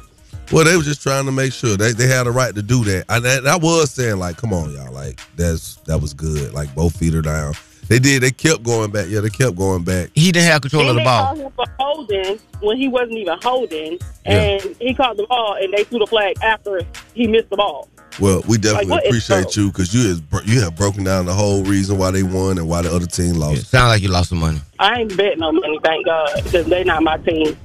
Well, 0.51 0.63
they 0.63 0.77
were 0.77 0.83
just 0.83 1.03
trying 1.03 1.25
to 1.25 1.31
make 1.31 1.53
sure 1.53 1.77
they, 1.77 1.91
they 1.91 2.07
had 2.07 2.25
a 2.25 2.31
right 2.31 2.55
to 2.55 2.63
do 2.63 2.83
that. 2.85 3.05
And 3.09 3.27
I, 3.27 3.37
and 3.37 3.47
I 3.47 3.57
was 3.57 3.91
saying, 3.91 4.17
like, 4.17 4.37
come 4.37 4.51
on, 4.53 4.71
y'all, 4.71 4.91
like 4.91 5.19
that's 5.35 5.75
that 5.87 5.99
was 5.99 6.13
good. 6.13 6.53
Like 6.53 6.73
both 6.73 6.95
feet 6.95 7.13
are 7.13 7.21
down. 7.21 7.53
They 7.89 7.99
did. 7.99 8.21
They 8.23 8.31
kept 8.31 8.63
going 8.63 8.91
back. 8.91 9.07
Yeah, 9.09 9.19
they 9.21 9.29
kept 9.29 9.55
going 9.57 9.83
back. 9.83 10.09
He 10.13 10.31
didn't 10.31 10.45
have 10.51 10.61
control 10.61 10.83
Then 10.83 10.91
of 10.91 10.95
the 10.97 11.03
ball. 11.03 11.35
they 11.35 11.41
ball. 11.41 11.51
called 11.75 12.07
him 12.09 12.15
for 12.15 12.25
holding 12.29 12.39
when 12.61 12.77
he 12.77 12.87
wasn't 12.87 13.17
even 13.17 13.37
holding, 13.41 13.97
and 14.25 14.61
he 14.79 14.93
caught 14.93 15.17
the 15.17 15.25
ball, 15.27 15.57
and 15.59 15.73
they 15.73 15.83
threw 15.83 15.99
the 15.99 16.05
flag 16.07 16.35
after 16.43 16.81
he 17.15 17.27
missed 17.27 17.49
the 17.49 17.57
ball. 17.57 17.89
Well, 18.19 18.43
we 18.47 18.57
definitely 18.57 18.91
Like, 18.91 19.05
appreciate 19.05 19.55
you 19.55 19.67
because 19.71 19.93
you 19.93 20.07
has 20.09 20.19
bro- 20.21 20.41
you 20.45 20.61
have 20.61 20.75
broken 20.75 21.03
down 21.03 21.25
the 21.25 21.33
whole 21.33 21.63
reason 21.63 21.97
why 21.97 22.11
they 22.11 22.21
won 22.23 22.57
and 22.57 22.67
why 22.67 22.81
the 22.81 22.93
other 22.93 23.05
team 23.07 23.35
lost. 23.35 23.67
Sound 23.67 23.87
like 23.89 24.01
you 24.01 24.09
lost 24.09 24.29
some 24.29 24.39
money. 24.39 24.59
I 24.77 24.99
ain't 25.01 25.15
betting 25.17 25.39
no 25.39 25.51
money, 25.51 25.79
thank 25.83 26.05
God, 26.05 26.29
because 26.43 26.65
they 26.67 26.83
not 26.83 27.01
my 27.01 27.17
team. 27.17 27.57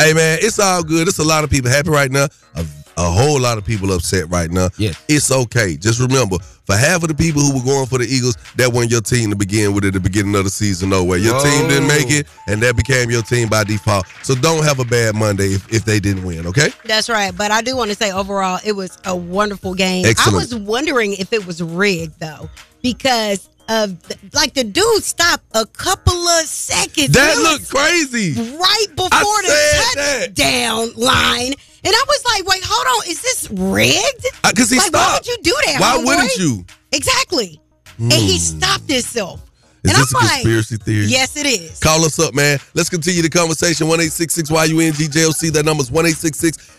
Hey 0.00 0.12
man, 0.14 0.38
it's 0.42 0.58
all 0.58 0.82
good. 0.82 1.08
It's 1.08 1.18
a 1.18 1.24
lot 1.24 1.42
of 1.44 1.50
people 1.50 1.70
happy 1.70 1.90
right 1.90 2.10
now. 2.10 2.26
A, 2.54 2.64
a 2.98 3.10
whole 3.10 3.40
lot 3.40 3.56
of 3.58 3.64
people 3.64 3.92
upset 3.92 4.28
right 4.28 4.50
now. 4.50 4.68
Yes. 4.76 5.02
It's 5.08 5.30
okay. 5.30 5.76
Just 5.76 6.00
remember, 6.00 6.36
for 6.64 6.76
half 6.76 7.02
of 7.02 7.08
the 7.08 7.14
people 7.14 7.40
who 7.40 7.54
were 7.54 7.64
going 7.64 7.86
for 7.86 7.98
the 7.98 8.04
Eagles, 8.04 8.36
that 8.56 8.72
wasn't 8.72 8.90
your 8.90 9.00
team 9.00 9.30
to 9.30 9.36
begin 9.36 9.72
with 9.72 9.84
at 9.84 9.92
the 9.92 10.00
beginning 10.00 10.34
of 10.34 10.44
the 10.44 10.50
season. 10.50 10.90
No 10.90 11.04
way. 11.04 11.18
Your 11.18 11.40
team 11.40 11.68
didn't 11.68 11.86
make 11.86 12.10
it, 12.10 12.26
and 12.48 12.60
that 12.62 12.76
became 12.76 13.08
your 13.08 13.22
team 13.22 13.48
by 13.48 13.64
default. 13.64 14.06
So 14.24 14.34
don't 14.34 14.64
have 14.64 14.80
a 14.80 14.84
bad 14.84 15.14
Monday 15.14 15.54
if, 15.54 15.72
if 15.72 15.84
they 15.84 16.00
didn't 16.00 16.24
win. 16.24 16.46
Okay. 16.46 16.70
That's 16.84 17.08
right. 17.08 17.34
But 17.36 17.52
I 17.52 17.62
do 17.62 17.76
want 17.76 17.90
to 17.90 17.96
say 17.96 18.10
overall, 18.10 18.58
it 18.64 18.72
was 18.72 18.98
a 19.04 19.16
wonderful 19.16 19.74
game. 19.74 20.04
Excellent. 20.04 20.34
I 20.34 20.38
was 20.38 20.54
wondering 20.54 21.14
if 21.14 21.32
it 21.32 21.46
was 21.46 21.62
rigged 21.62 22.18
though, 22.18 22.50
because 22.82 23.48
of 23.68 24.02
the, 24.08 24.16
like 24.32 24.54
the 24.54 24.64
dude 24.64 25.04
stopped 25.04 25.44
a 25.54 25.66
couple 25.66 26.14
of 26.14 26.46
seconds. 26.46 27.10
That 27.10 27.36
looked 27.38 27.68
crazy. 27.70 28.32
right 28.32 28.86
before 28.90 29.08
I 29.12 29.42
the 29.42 29.48
said 29.48 29.94
that. 29.94 30.34
touchdown 30.34 30.92
line, 30.96 31.52
and 31.84 31.94
I 31.94 32.04
was 32.06 32.24
like, 32.24 32.46
"Wait, 32.46 32.62
hold 32.64 32.86
on, 32.98 33.10
is 33.10 33.20
this 33.22 33.48
rigged?" 33.50 34.26
Because 34.44 34.70
Uh, 34.70 34.74
he 34.74 34.78
like, 34.80 34.92
why 34.92 35.00
stopped. 35.02 35.26
would 35.26 35.26
you 35.26 35.42
do 35.42 35.56
that? 35.66 35.80
Why 35.80 35.96
homeboy? 35.98 36.04
wouldn't 36.06 36.36
you? 36.36 36.64
Exactly. 36.92 37.60
And 37.98 38.12
he 38.12 38.38
Hmm. 38.38 38.58
stopped 38.58 38.90
himself. 38.90 39.40
Is 39.84 39.92
and 39.92 40.00
this 40.02 40.14
I'm 40.14 40.20
a 40.22 40.24
like, 40.24 40.32
conspiracy 40.42 40.76
theory? 40.76 41.06
Yes, 41.06 41.36
it 41.36 41.46
is. 41.46 41.78
Call 41.78 42.04
us 42.04 42.18
up, 42.18 42.34
man. 42.34 42.58
Let's 42.74 42.88
continue 42.90 43.22
the 43.22 43.28
conversation. 43.30 43.86
1 43.86 44.00
YUNGJOC. 44.00 45.52
That 45.52 45.64
number's 45.64 45.90
1 45.90 46.04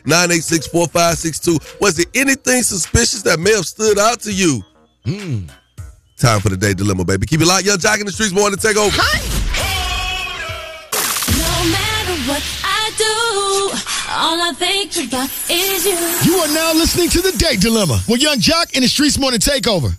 986 0.06 0.68
4562. 0.68 1.58
Was 1.80 1.96
there 1.96 2.06
anything 2.14 2.62
suspicious 2.64 3.22
that 3.24 3.40
may 3.40 3.54
have 3.56 3.66
stood 3.66 3.98
out 3.98 4.20
to 4.22 4.32
you? 4.34 4.64
Hmm. 5.06 5.46
Time 6.18 6.42
for 6.42 6.50
the 6.50 6.58
day 6.58 6.74
dilemma, 6.74 7.06
baby. 7.06 7.26
Keep 7.26 7.42
it 7.42 7.46
locked. 7.48 7.64
Yung 7.66 7.78
Joc 7.78 8.00
in 8.02 8.06
the 8.06 8.12
streets, 8.12 8.34
more 8.34 8.50
to 8.50 8.58
take 8.58 8.76
over. 8.76 8.96
No 8.96 9.04
all 14.20 14.42
I 14.42 14.52
think 14.54 14.92
about 15.08 15.30
is 15.50 15.86
you. 15.86 16.32
You 16.32 16.40
are 16.40 16.54
now 16.54 16.74
listening 16.74 17.10
to 17.10 17.22
the 17.22 17.32
Date 17.38 17.62
Dilemma 17.62 18.02
with 18.08 18.22
Yung 18.22 18.40
Joc 18.40 18.76
and 18.76 18.84
the 18.84 18.90
Streets 18.90 19.18
Morning 19.18 19.40
Takeover. 19.40 19.98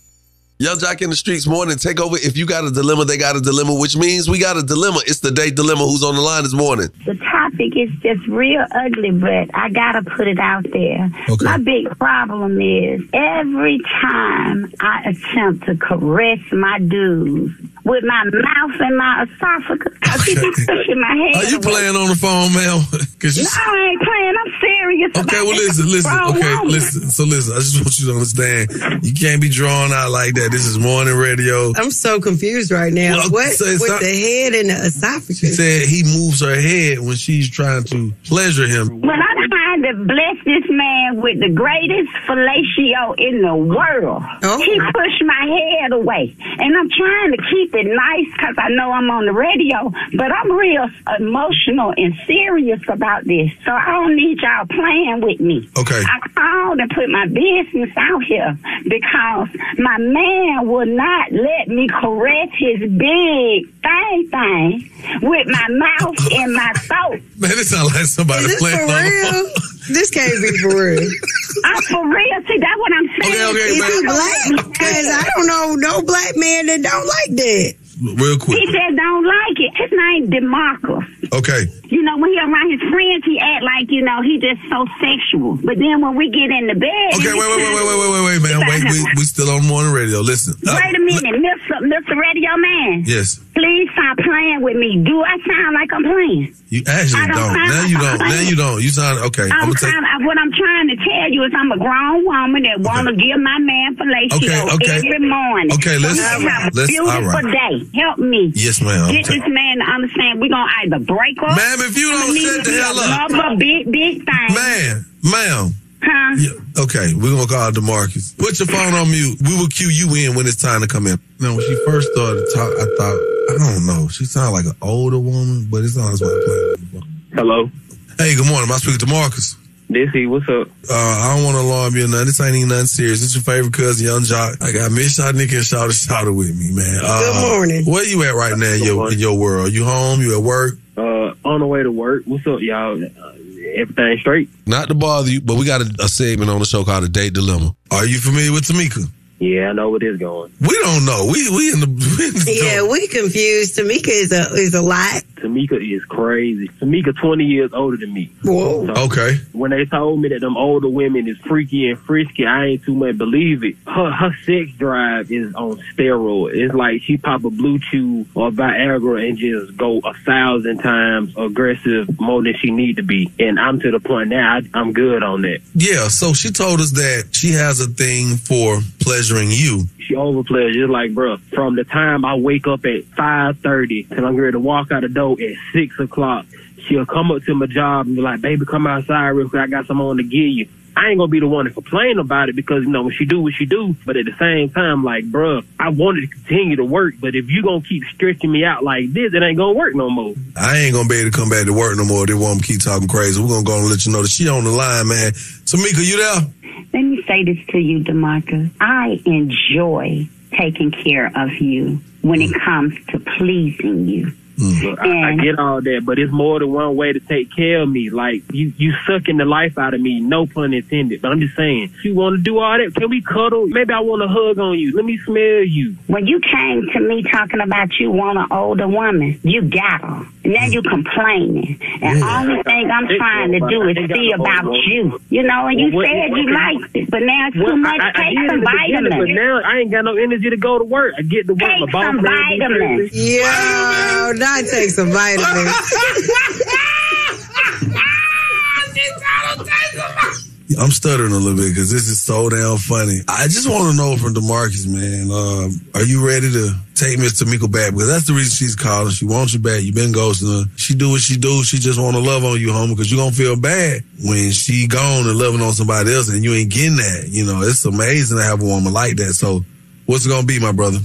Yung 0.60 0.76
Joc 0.76 1.00
in 1.00 1.08
the 1.08 1.16
streets, 1.16 1.46
morning 1.46 1.78
takeover. 1.78 2.22
If 2.22 2.36
you 2.36 2.44
got 2.44 2.64
a 2.64 2.70
dilemma, 2.70 3.06
they 3.06 3.16
got 3.16 3.34
a 3.34 3.40
dilemma, 3.40 3.72
which 3.80 3.96
means 3.96 4.28
we 4.28 4.38
got 4.38 4.58
a 4.58 4.62
dilemma. 4.62 5.00
It's 5.06 5.20
the 5.20 5.30
date 5.30 5.56
dilemma. 5.56 5.86
Who's 5.86 6.02
on 6.04 6.16
the 6.16 6.20
line 6.20 6.42
this 6.42 6.52
morning? 6.52 6.88
The 7.06 7.14
topic 7.14 7.74
is 7.74 7.88
just 8.02 8.28
real 8.28 8.66
ugly, 8.70 9.10
but 9.10 9.48
I 9.54 9.70
gotta 9.70 10.02
put 10.02 10.28
it 10.28 10.38
out 10.38 10.66
there. 10.70 11.10
Okay. 11.30 11.44
My 11.46 11.56
big 11.56 11.88
problem 11.98 12.60
is 12.60 13.00
every 13.14 13.80
time 14.02 14.70
I 14.80 15.08
attempt 15.08 15.64
to 15.64 15.76
caress 15.76 16.40
my 16.52 16.78
dudes 16.78 17.54
with 17.86 18.04
my 18.04 18.24
mouth 18.24 18.80
and 18.80 18.98
my 18.98 19.24
esophagus, 19.24 19.96
cause 20.00 20.24
he 20.24 20.34
be 20.34 20.50
pushing 20.66 21.00
my 21.00 21.30
head. 21.32 21.42
Are 21.42 21.48
you 21.48 21.56
away. 21.56 21.72
playing 21.72 21.96
on 21.96 22.08
the 22.08 22.16
phone, 22.16 22.52
Mel? 22.52 22.84
'Cause 23.20 23.36
you- 23.36 23.44
No, 23.44 23.72
I 23.72 23.88
ain't 23.90 24.02
playing. 24.02 24.34
I'm 24.40 24.52
serious. 24.60 25.10
Okay, 25.16 25.42
well, 25.42 25.54
listen, 25.56 25.86
listen. 25.90 26.12
Okay, 26.30 26.54
woman. 26.54 26.68
listen. 26.68 27.02
So, 27.10 27.24
listen. 27.24 27.52
I 27.54 27.58
just 27.60 27.76
want 27.76 27.98
you 28.00 28.06
to 28.06 28.12
understand. 28.12 29.04
You 29.04 29.12
can't 29.12 29.40
be 29.42 29.48
drawn 29.50 29.92
out 29.92 30.10
like 30.10 30.34
that. 30.34 30.50
This 30.50 30.64
is 30.66 30.78
morning 30.78 31.14
radio. 31.14 31.72
I'm 31.76 31.90
so 31.90 32.18
confused 32.20 32.70
right 32.72 32.92
now. 32.92 33.16
Well, 33.18 33.30
what 33.30 33.52
so 33.52 33.66
with 33.66 33.88
not- 33.88 34.00
the 34.00 34.08
head 34.08 34.54
and 34.54 34.70
the 34.70 34.74
esophagus? 34.88 35.38
She 35.38 35.46
said 35.48 35.82
he 35.86 36.02
moves 36.02 36.40
her 36.40 36.54
head 36.58 37.00
when 37.00 37.16
she's 37.16 37.50
trying 37.50 37.84
to 37.92 38.12
pleasure 38.24 38.66
him. 38.66 39.00
When 39.02 39.10
I'm 39.20 39.40
trying 39.50 39.82
to 39.82 40.04
bless 40.04 40.36
this 40.44 40.64
man 40.70 41.20
with 41.20 41.40
the 41.40 41.50
greatest 41.50 42.08
fellatio 42.26 43.14
in 43.18 43.42
the 43.42 43.54
world, 43.54 44.22
oh. 44.42 44.58
he 44.64 44.80
pushed 44.80 45.22
my 45.24 45.44
head 45.44 45.92
away. 45.92 46.34
And 46.40 46.76
I'm 46.76 46.88
trying 46.88 47.32
to 47.32 47.38
keep 47.50 47.74
it 47.74 47.86
nice 47.86 48.26
because 48.32 48.54
I 48.58 48.68
know 48.70 48.90
I'm 48.92 49.10
on 49.10 49.26
the 49.26 49.32
radio, 49.32 49.92
but 50.16 50.32
I'm 50.32 50.52
real 50.52 50.88
emotional 51.18 51.92
and 51.96 52.14
serious 52.26 52.80
about 52.88 53.09
this. 53.24 53.50
So 53.64 53.72
I 53.72 53.86
don't 53.86 54.16
need 54.16 54.38
y'all 54.40 54.66
playing 54.66 55.20
with 55.22 55.40
me. 55.40 55.68
Okay. 55.76 56.02
I 56.02 56.18
called 56.34 56.78
and 56.80 56.90
put 56.90 57.08
my 57.08 57.26
business 57.26 57.90
out 57.96 58.22
here 58.24 58.56
because 58.84 59.48
my 59.78 59.98
man 59.98 60.66
will 60.66 60.86
not 60.86 61.32
let 61.32 61.68
me 61.68 61.88
caress 61.88 62.48
his 62.58 62.80
big 62.90 63.66
thing 63.82 64.28
thing 64.30 64.90
with 65.22 65.46
my 65.46 65.66
mouth 65.70 66.16
and 66.32 66.54
my 66.54 66.72
throat. 66.76 67.20
Man, 67.38 67.50
this 67.56 67.70
sounds 67.70 67.94
like 67.94 68.06
somebody 68.06 68.44
Is 68.44 68.52
this 68.52 68.60
playing 68.60 68.88
for 68.88 68.94
on 68.94 69.02
real? 69.02 69.50
This 69.90 70.10
can't 70.10 70.40
be 70.42 70.56
for 70.58 70.68
real. 70.74 71.10
I'm 71.64 71.82
for 71.82 72.06
real. 72.06 72.38
See, 72.46 72.58
that's 72.58 72.78
what 72.78 72.92
I'm 72.92 73.08
saying. 73.20 73.34
Okay, 73.34 73.50
okay, 73.50 73.58
Is 73.58 74.00
he 74.00 74.06
black? 74.06 74.68
Because 74.72 75.06
I 75.08 75.30
don't 75.34 75.46
know 75.46 75.74
no 75.74 76.02
black 76.02 76.36
man 76.36 76.66
that 76.66 76.82
don't 76.82 77.06
like 77.06 77.36
that 77.36 77.74
real 78.00 78.38
quick. 78.38 78.58
He 78.58 78.66
said 78.66 78.96
don't 78.96 79.24
like 79.24 79.56
it. 79.60 79.72
His 79.76 79.92
name 79.92 80.30
DeMarco. 80.30 81.04
Okay. 81.32 81.68
You 81.90 82.02
know, 82.02 82.18
when 82.18 82.30
he 82.30 82.38
around 82.38 82.70
his 82.70 82.82
friends, 82.90 83.24
he 83.24 83.38
act 83.38 83.62
like, 83.62 83.90
you 83.90 84.02
know, 84.02 84.22
he 84.22 84.38
just 84.38 84.62
so 84.70 84.86
sexual. 84.98 85.56
But 85.62 85.78
then 85.78 86.00
when 86.00 86.16
we 86.16 86.30
get 86.30 86.50
in 86.50 86.66
the 86.66 86.78
bed. 86.78 87.10
Okay, 87.18 87.34
wait, 87.34 87.48
wait, 87.48 87.60
wait, 87.60 87.74
wait, 87.74 87.86
wait, 87.86 88.10
wait, 88.10 88.24
wait, 88.24 88.40
man. 88.42 88.58
Wait, 88.66 88.82
we, 88.84 88.98
we 89.20 89.24
still 89.24 89.50
on 89.50 89.66
morning 89.66 89.92
radio. 89.92 90.20
Listen. 90.20 90.54
Uh, 90.66 90.78
wait 90.78 90.96
a 90.96 91.02
minute, 91.02 91.34
l- 91.34 91.44
Mr. 91.44 91.76
Mr. 91.86 92.14
Radio 92.16 92.50
Man. 92.56 93.04
Yes. 93.06 93.40
Please 93.54 93.90
stop 93.92 94.16
playing 94.18 94.62
with 94.62 94.76
me. 94.76 95.02
Do 95.04 95.20
I 95.20 95.36
sound 95.42 95.74
like 95.74 95.92
I'm 95.92 96.06
playing? 96.06 96.54
You 96.70 96.86
actually 96.86 97.20
I 97.20 97.26
don't. 97.26 97.36
don't. 97.36 97.54
Now 97.58 97.82
like 97.82 97.90
you 97.90 97.98
don't. 97.98 98.16
Playing. 98.16 98.32
Now 98.32 98.48
you 98.48 98.56
don't. 98.56 98.78
You 98.80 98.90
sound 98.90 99.18
okay. 99.34 99.50
I'm, 99.50 99.68
I'm 99.68 99.74
trying, 99.74 100.06
take... 100.06 100.26
what 100.26 100.38
I'm 100.38 100.52
trying 100.54 100.88
to 100.88 100.96
tell 101.02 101.26
you 101.28 101.42
is 101.42 101.52
I'm 101.52 101.72
a 101.74 101.78
grown 101.78 102.24
woman 102.24 102.62
that 102.62 102.78
okay. 102.78 102.86
want 102.86 103.10
to 103.10 103.14
give 103.18 103.36
my 103.42 103.58
man 103.58 103.98
fellatio 103.98 104.38
okay, 104.38 104.60
okay. 104.78 104.98
every 105.02 105.26
morning. 105.26 105.74
Okay, 105.74 105.98
let's 105.98 106.22
so 106.22 106.38
let's 106.72 106.94
all 106.94 107.26
right. 107.26 107.42
day. 107.50 107.89
Help 107.94 108.18
me. 108.18 108.52
Yes, 108.54 108.80
ma'am. 108.80 109.10
Get 109.12 109.26
this 109.26 109.42
man 109.46 109.78
to 109.78 109.84
understand 109.84 110.40
we're 110.40 110.48
going 110.48 110.66
to 110.66 110.74
either 110.86 111.04
break 111.04 111.42
up. 111.42 111.56
Ma'am, 111.56 111.78
if 111.80 111.96
you 111.96 112.10
don't 112.10 112.34
need 112.34 112.42
shut 112.42 112.56
the 112.58 112.62
to 112.64 112.70
be 112.70 112.76
hell 112.76 112.98
up. 112.98 113.30
Another 113.30 113.56
big, 113.56 113.90
big 113.90 114.24
thing. 114.24 114.54
Man, 114.54 115.04
ma'am. 115.24 115.74
Huh? 116.02 116.34
Yeah, 116.38 116.82
okay, 116.82 117.12
we're 117.12 117.36
gonna 117.36 117.46
call 117.46 117.70
Demarcus. 117.72 118.34
Put 118.38 118.58
your 118.58 118.68
phone 118.68 118.94
on 118.94 119.10
mute. 119.10 119.36
We 119.42 119.54
will 119.54 119.68
cue 119.68 119.90
you 119.90 120.08
in 120.14 120.34
when 120.34 120.46
it's 120.46 120.56
time 120.56 120.80
to 120.80 120.86
come 120.86 121.06
in. 121.06 121.20
Now, 121.40 121.54
when 121.54 121.60
she 121.60 121.76
first 121.84 122.10
started 122.12 122.40
to 122.40 122.50
talk, 122.56 122.72
I 122.72 122.86
thought, 122.96 123.18
I 123.52 123.74
don't 123.74 123.84
know, 123.84 124.08
she 124.08 124.24
sounded 124.24 124.52
like 124.52 124.64
an 124.64 124.80
older 124.80 125.18
woman, 125.18 125.68
but 125.70 125.84
it's 125.84 125.96
not 125.96 126.14
as 126.14 126.22
well 126.22 126.40
playing. 126.46 127.04
Hello. 127.34 127.70
Hey, 128.16 128.34
good 128.34 128.46
morning. 128.46 128.70
Am 128.70 128.72
I 128.72 128.78
speaking 128.78 128.98
to 129.00 129.06
Marcus? 129.12 129.56
This 129.90 130.08
he, 130.12 130.24
what's 130.26 130.48
up? 130.48 130.68
Uh, 130.88 130.94
I 130.94 131.34
don't 131.34 131.44
want 131.44 131.56
to 131.56 131.62
alarm 131.62 131.96
you 131.96 132.04
or 132.04 132.08
nothing. 132.08 132.26
This 132.26 132.40
ain't 132.40 132.54
even 132.54 132.68
nothing 132.68 132.86
serious. 132.86 133.22
This 133.22 133.34
your 133.34 133.42
favorite 133.42 133.72
cousin, 133.72 134.06
Yung 134.06 134.22
Joc. 134.22 134.62
I 134.62 134.70
got 134.70 134.92
Miss 134.92 135.18
Shanika 135.18 135.56
and 135.56 135.64
Shouter 135.64 135.92
Shouter 135.92 136.32
with 136.32 136.56
me, 136.56 136.70
man. 136.72 137.00
Uh, 137.02 137.18
Good 137.20 137.50
morning. 137.50 137.84
Where 137.86 138.06
you 138.06 138.22
at 138.22 138.34
right 138.36 138.56
now 138.56 138.72
in 138.72 138.84
your, 138.84 139.12
in 139.12 139.18
your 139.18 139.36
world? 139.36 139.72
You 139.72 139.84
home? 139.84 140.20
You 140.20 140.38
at 140.38 140.44
work? 140.44 140.74
Uh, 140.96 141.34
on 141.44 141.58
the 141.58 141.66
way 141.66 141.82
to 141.82 141.90
work. 141.90 142.22
What's 142.26 142.46
up, 142.46 142.60
y'all? 142.60 143.02
Uh, 143.02 143.32
everything 143.74 144.16
straight? 144.20 144.48
Not 144.64 144.86
to 144.88 144.94
bother 144.94 145.28
you, 145.28 145.40
but 145.40 145.56
we 145.56 145.66
got 145.66 145.80
a, 145.80 145.92
a 145.98 146.08
segment 146.08 146.50
on 146.50 146.60
the 146.60 146.66
show 146.66 146.84
called 146.84 147.02
The 147.02 147.08
Date 147.08 147.32
Dilemma. 147.34 147.74
Are 147.90 148.06
you 148.06 148.20
familiar 148.20 148.52
with 148.52 148.66
Tamika? 148.68 149.10
Yeah, 149.40 149.70
I 149.70 149.72
know 149.72 149.88
where 149.88 149.98
this 149.98 150.18
going. 150.18 150.52
We 150.60 150.78
don't 150.82 151.06
know. 151.06 151.26
We 151.32 151.48
we 151.50 151.72
in 151.72 151.80
the, 151.80 151.86
we 152.18 152.26
in 152.28 152.34
the 152.34 152.60
Yeah, 152.62 152.86
we 152.86 153.08
confused. 153.08 153.76
Tamika 153.76 154.08
is 154.08 154.30
a 154.32 154.52
is 154.52 154.74
a 154.74 154.82
lot. 154.82 155.22
Tamika 155.40 155.78
is 155.80 156.04
crazy. 156.04 156.68
Tamika 156.80 157.16
20 157.16 157.44
years 157.44 157.72
older 157.72 157.96
than 157.96 158.12
me. 158.12 158.30
Whoa. 158.44 158.88
Okay. 159.04 159.38
When 159.52 159.70
they 159.70 159.84
told 159.84 160.20
me 160.20 160.28
that 160.28 160.40
them 160.40 160.56
older 160.56 160.88
women 160.88 161.28
is 161.28 161.38
freaky 161.38 161.88
and 161.88 161.98
frisky, 161.98 162.46
I 162.46 162.66
ain't 162.66 162.84
too 162.84 162.94
much 162.94 163.18
believe 163.18 163.64
it. 163.64 163.76
Her, 163.86 164.10
her 164.10 164.36
sex 164.44 164.72
drive 164.78 165.30
is 165.30 165.54
on 165.54 165.82
steroids. 165.92 166.54
It's 166.54 166.74
like 166.74 167.02
she 167.02 167.16
pop 167.16 167.44
a 167.44 167.50
BlueChew 167.50 168.26
or 168.34 168.50
Viagra 168.50 169.28
and 169.28 169.38
just 169.38 169.76
go 169.76 169.98
a 169.98 170.14
thousand 170.24 170.78
times 170.78 171.34
aggressive 171.36 172.20
more 172.20 172.42
than 172.42 172.54
she 172.56 172.70
need 172.70 172.96
to 172.96 173.02
be. 173.02 173.30
And 173.38 173.58
I'm 173.58 173.80
to 173.80 173.90
the 173.90 174.00
point 174.00 174.28
now, 174.28 174.58
I, 174.58 174.78
I'm 174.78 174.92
good 174.92 175.22
on 175.22 175.42
that. 175.42 175.60
Yeah, 175.74 176.08
so 176.08 176.32
she 176.32 176.50
told 176.50 176.80
us 176.80 176.92
that 176.92 177.28
she 177.32 177.52
has 177.52 177.80
a 177.80 177.86
thing 177.86 178.36
for 178.36 178.80
pleasuring 179.00 179.50
you. 179.50 179.84
She 179.98 180.14
overplays. 180.14 180.74
It's 180.74 180.90
like, 180.90 181.14
bro, 181.14 181.36
from 181.54 181.76
the 181.76 181.84
time 181.84 182.24
I 182.24 182.34
wake 182.34 182.66
up 182.66 182.84
at 182.84 183.04
five 183.16 183.58
thirty 183.58 184.04
till 184.04 184.26
I'm 184.26 184.36
ready 184.36 184.52
to 184.52 184.58
walk 184.58 184.90
out 184.90 185.02
the 185.02 185.08
door 185.08 185.29
at 185.38 185.54
six 185.72 185.98
o'clock, 185.98 186.46
she'll 186.86 187.06
come 187.06 187.30
up 187.30 187.42
to 187.44 187.54
my 187.54 187.66
job 187.66 188.06
and 188.06 188.16
be 188.16 188.22
like, 188.22 188.40
"Baby, 188.40 188.64
come 188.64 188.86
outside 188.86 189.28
real 189.28 189.48
quick. 189.48 189.62
I 189.62 189.66
got 189.66 189.86
something 189.86 190.06
on 190.06 190.16
to 190.16 190.22
give 190.22 190.32
you." 190.32 190.68
I 190.96 191.08
ain't 191.10 191.18
gonna 191.18 191.28
be 191.28 191.40
the 191.40 191.48
one 191.48 191.66
to 191.66 191.70
complain 191.70 192.18
about 192.18 192.48
it 192.48 192.56
because 192.56 192.82
you 192.82 192.90
know 192.90 193.02
when 193.04 193.14
she 193.14 193.24
do 193.24 193.40
what 193.40 193.54
she 193.54 193.64
do, 193.64 193.94
but 194.04 194.16
at 194.16 194.26
the 194.26 194.34
same 194.38 194.70
time, 194.70 195.04
like, 195.04 195.24
bruh, 195.30 195.64
I 195.78 195.88
wanted 195.90 196.22
to 196.22 196.26
continue 196.26 196.76
to 196.76 196.84
work, 196.84 197.14
but 197.20 197.34
if 197.34 197.48
you 197.48 197.62
gonna 197.62 197.80
keep 197.80 198.02
stretching 198.12 198.50
me 198.50 198.64
out 198.64 198.82
like 198.82 199.12
this, 199.12 199.32
it 199.32 199.42
ain't 199.42 199.56
gonna 199.56 199.72
work 199.72 199.94
no 199.94 200.10
more. 200.10 200.34
I 200.56 200.78
ain't 200.78 200.94
gonna 200.94 201.08
be 201.08 201.20
able 201.20 201.30
to 201.30 201.36
come 201.36 201.48
back 201.48 201.66
to 201.66 201.72
work 201.72 201.96
no 201.96 202.04
more. 202.04 202.26
They 202.26 202.34
want 202.34 202.60
to 202.60 202.66
keep 202.66 202.82
talking 202.82 203.08
crazy. 203.08 203.40
We're 203.40 203.48
gonna 203.48 203.64
go 203.64 203.78
and 203.78 203.88
let 203.88 204.04
you 204.04 204.12
know 204.12 204.22
that 204.22 204.30
she 204.30 204.48
on 204.48 204.64
the 204.64 204.70
line, 204.70 205.08
man. 205.08 205.32
Tamika, 205.32 206.04
you 206.04 206.16
there? 206.16 206.50
Let 206.92 207.02
me 207.02 207.22
say 207.26 207.44
this 207.44 207.64
to 207.68 207.78
you, 207.78 208.00
Demarcus. 208.00 208.70
I 208.80 209.22
enjoy 209.24 210.28
taking 210.58 210.90
care 210.90 211.30
of 211.34 211.52
you 211.60 212.00
when 212.22 212.42
it 212.42 212.52
comes 212.64 212.94
to 213.10 213.20
pleasing 213.38 214.08
you. 214.08 214.32
Look, 214.60 214.98
I, 215.00 215.04
I 215.04 215.32
mm. 215.32 215.42
get 215.42 215.58
all 215.58 215.80
that, 215.80 216.02
but 216.04 216.18
it's 216.18 216.32
more 216.32 216.58
than 216.58 216.70
one 216.72 216.96
way 216.96 217.12
to 217.12 217.20
take 217.20 217.54
care 217.54 217.82
of 217.82 217.88
me. 217.88 218.10
Like 218.10 218.42
you, 218.52 218.72
you 218.76 218.92
sucking 219.06 219.38
the 219.38 219.44
life 219.44 219.78
out 219.78 219.94
of 219.94 220.00
me. 220.00 220.20
No 220.20 220.46
pun 220.46 220.74
intended. 220.74 221.22
But 221.22 221.32
I'm 221.32 221.40
just 221.40 221.56
saying, 221.56 221.94
you 222.04 222.14
want 222.14 222.36
to 222.36 222.42
do 222.42 222.58
all 222.58 222.78
that? 222.78 222.94
Can 222.94 223.10
we 223.10 223.22
cuddle? 223.22 223.66
Maybe 223.66 223.92
I 223.92 224.00
want 224.00 224.22
to 224.22 224.28
hug 224.28 224.58
on 224.58 224.78
you. 224.78 224.94
Let 224.94 225.04
me 225.04 225.18
smell 225.24 225.64
you. 225.64 225.96
When 226.06 226.26
you 226.26 226.40
came 226.40 226.86
to 226.92 227.00
me 227.00 227.22
talking 227.30 227.60
about 227.60 227.98
you 227.98 228.10
want 228.10 228.38
an 228.38 228.46
older 228.50 228.88
woman, 228.88 229.40
you 229.42 229.62
got 229.62 230.00
her. 230.02 230.26
Now 230.44 230.66
you 230.66 230.82
mm. 230.82 230.90
complaining. 230.90 231.78
And 232.00 232.22
only 232.22 232.62
thing 232.62 232.90
I'm 232.90 233.06
trying 233.06 233.52
to 233.52 233.60
do 233.68 233.88
is 233.88 233.96
see 234.12 234.32
about 234.32 234.72
you. 234.72 235.20
You 235.28 235.42
know, 235.42 235.66
and 235.66 235.78
you 235.78 235.86
Well, 235.86 235.96
what- 235.96 236.06
said 236.06 236.30
what 236.30 236.40
you 236.40 236.46
can- 236.46 236.54
liked 236.80 236.96
it, 236.96 237.10
but 237.10 237.22
now 237.22 237.48
it's 237.48 237.56
Well, 237.56 237.66
too 237.68 237.76
much. 237.76 238.00
I, 238.00 238.04
I, 238.04 238.08
I 238.08 238.12
Take 238.24 238.38
did 238.38 238.50
some 238.50 238.58
in 238.58 238.64
the 238.64 238.70
beginning, 238.70 239.18
but 239.18 239.28
now 239.28 239.60
I 239.64 239.76
ain't 239.78 239.90
got 239.90 240.04
no 240.04 240.16
energy 240.16 240.50
to 240.50 240.56
go 240.56 240.78
to 240.78 240.84
work. 240.84 241.14
I 241.18 241.22
get 241.22 241.46
to 241.46 241.54
work. 241.54 241.60
Take 241.60 241.80
my 241.80 241.86
boss 241.92 242.04
some 242.06 242.22
man 242.22 242.48
be 242.48 242.58
vitamins. 242.58 243.10
crazy. 243.10 243.36
Yo, 243.36 244.32
not 244.36 244.64
take 244.64 244.90
some 244.90 245.10
vitamins. 245.10 245.70
I'm 250.78 250.90
stuttering 250.90 251.32
a 251.32 251.36
little 251.36 251.56
bit 251.56 251.70
because 251.70 251.90
this 251.90 252.06
is 252.06 252.20
so 252.20 252.48
damn 252.48 252.78
funny. 252.78 253.20
I 253.26 253.44
just 253.44 253.68
want 253.68 253.90
to 253.90 253.96
know 253.96 254.16
from 254.16 254.34
Demarcus, 254.34 254.86
man, 254.86 255.30
uh, 255.30 255.98
are 255.98 256.04
you 256.04 256.24
ready 256.24 256.50
to 256.52 256.70
take 256.94 257.18
Miss 257.18 257.42
Tamika 257.42 257.70
back? 257.70 257.92
Because 257.92 258.06
that's 258.06 258.26
the 258.26 258.34
reason 258.34 258.54
she's 258.54 258.76
calling. 258.76 259.10
She 259.10 259.24
wants 259.24 259.52
you 259.52 259.58
back. 259.58 259.82
You've 259.82 259.96
been 259.96 260.12
ghosting 260.12 260.46
her. 260.46 260.70
She 260.76 260.94
do 260.94 261.10
what 261.10 261.22
she 261.22 261.36
do. 261.36 261.64
She 261.64 261.78
just 261.78 261.98
want 261.98 262.14
to 262.14 262.22
love 262.22 262.44
on 262.44 262.60
you, 262.60 262.68
homie, 262.68 262.90
because 262.90 263.10
you're 263.10 263.18
going 263.18 263.32
to 263.32 263.36
feel 263.36 263.56
bad 263.58 264.02
when 264.22 264.52
she 264.52 264.86
gone 264.86 265.26
and 265.26 265.36
loving 265.36 265.60
on 265.60 265.72
somebody 265.72 266.14
else 266.14 266.28
and 266.28 266.44
you 266.44 266.54
ain't 266.54 266.70
getting 266.70 266.96
that. 266.96 267.26
You 267.28 267.46
know, 267.46 267.62
it's 267.62 267.84
amazing 267.84 268.38
to 268.38 268.44
have 268.44 268.62
a 268.62 268.64
woman 268.64 268.92
like 268.92 269.16
that. 269.16 269.34
So 269.34 269.64
what's 270.06 270.24
it 270.24 270.28
going 270.28 270.42
to 270.42 270.46
be, 270.46 270.60
my 270.60 270.72
brother? 270.72 271.00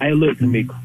Hey, 0.00 0.12
look, 0.12 0.38
Tamika. 0.38 0.79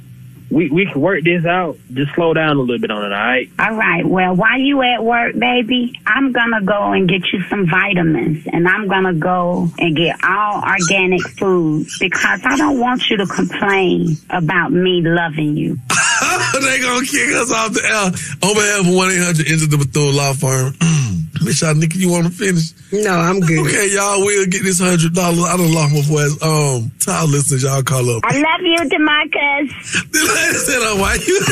We 0.50 0.70
we 0.70 0.86
can 0.86 1.02
work 1.02 1.24
this 1.24 1.46
out. 1.46 1.78
Just 1.92 2.14
slow 2.14 2.34
down 2.34 2.58
a 2.58 2.60
little 2.60 2.80
bit 2.80 2.92
on 2.92 3.04
it, 3.04 3.12
all 3.12 3.20
right? 3.20 3.50
All 3.60 3.76
right. 3.76 4.06
Well, 4.06 4.36
while 4.36 4.60
you 4.60 4.82
at 4.82 5.04
work, 5.04 5.38
baby, 5.38 6.00
I'm 6.06 6.32
gonna 6.32 6.62
go 6.62 6.94
and 6.94 7.10
get 7.10 7.24
you 7.34 7.42
some 7.50 7.68
vitamins, 7.68 8.46
and 8.52 8.68
I'm 8.68 8.88
gonna 8.88 9.14
go 9.14 9.70
and 9.80 9.96
get 9.96 10.24
all 10.24 10.64
organic 10.64 11.22
food 11.22 11.88
because 12.00 12.42
I 12.46 12.58
don't 12.58 12.80
want 12.80 13.10
you 13.10 13.18
to 13.18 13.26
complain 13.26 14.18
about 14.30 14.72
me 14.72 15.02
loving 15.02 15.58
you. 15.58 15.78
they 16.54 16.80
gonna 16.80 17.06
kick 17.06 17.34
us 17.36 17.52
off 17.52 17.74
the 17.74 17.84
air. 17.84 18.50
On 18.50 18.56
behalf 18.56 18.80
of 18.82 18.94
1 18.94 19.12
800 19.12 19.52
into 19.52 19.68
the 19.68 19.78
Bethune 19.78 20.16
Law 20.16 20.34
Firm. 20.34 20.74
Miss 21.46 21.62
y'all, 21.62 21.76
Nikki, 21.76 22.00
you 22.00 22.10
want 22.10 22.26
to 22.26 22.32
finish? 22.32 22.74
No, 22.92 23.12
I'm 23.12 23.40
good. 23.40 23.60
Okay, 23.68 23.94
y'all 23.94 24.20
will 24.20 24.48
get 24.48 24.64
this 24.64 24.82
$100. 24.82 25.16
I 25.16 25.32
done 25.58 25.72
lost 25.72 25.94
my 25.94 26.02
voice. 26.02 26.36
Um, 26.42 26.92
to 27.02 27.12
our 27.12 27.28
listeners, 27.28 27.62
y'all 27.62 27.84
call 27.84 28.10
up. 28.10 28.24
I 28.26 28.36
love 28.36 28.62
you, 28.62 28.78
Demarcus. 28.90 29.70
The 30.12 30.24
lady 30.26 30.58
said, 30.58 30.80
oh, 30.82 30.96
why 31.00 31.14
you 31.22 31.40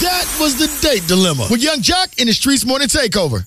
That 0.00 0.24
was 0.40 0.56
the 0.56 0.68
date 0.80 1.06
dilemma 1.06 1.46
with 1.50 1.62
Yung 1.62 1.80
Joc 1.80 2.18
in 2.18 2.28
the 2.28 2.32
Streets 2.32 2.64
Morning 2.64 2.88
Takeover. 2.88 3.44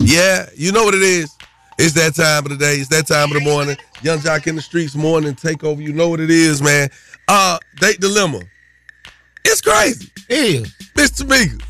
Yeah, 0.00 0.48
you 0.56 0.72
know 0.72 0.82
what 0.82 0.94
it 0.94 1.02
is. 1.02 1.30
It's 1.78 1.92
that 1.94 2.16
time 2.16 2.44
of 2.44 2.50
the 2.50 2.56
day. 2.56 2.74
It's 2.74 2.88
that 2.88 3.06
time 3.06 3.30
of 3.30 3.38
the 3.38 3.44
morning. 3.48 3.76
Yung 4.02 4.18
Joc 4.18 4.48
in 4.48 4.56
the 4.56 4.62
streets 4.62 4.96
morning 4.96 5.34
takeover. 5.34 5.80
You 5.80 5.92
know 5.92 6.08
what 6.08 6.18
it 6.20 6.30
is, 6.30 6.60
man. 6.60 6.90
Uh, 7.28 7.58
date 7.76 8.00
dilemma. 8.00 8.40
It's 9.44 9.60
crazy. 9.60 10.10
Yeah. 10.28 10.62
Mr. 10.96 11.24
Tamika. 11.24 11.62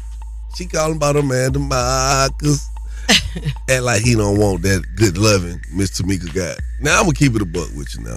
She 0.54 0.66
calling 0.66 0.96
about 0.96 1.16
Amanda 1.16 1.58
Marcus. 1.58 2.68
and 3.68 3.84
like 3.84 4.02
he 4.02 4.14
don't 4.14 4.38
want 4.38 4.62
that 4.62 4.84
good 4.94 5.18
loving 5.18 5.60
Miss 5.72 6.00
Tamika 6.00 6.32
got. 6.34 6.58
Now 6.80 6.98
I'm 6.98 7.04
gonna 7.06 7.14
keep 7.14 7.34
it 7.34 7.42
a 7.42 7.44
buck 7.44 7.68
with 7.76 7.94
you 7.96 8.04
now. 8.04 8.16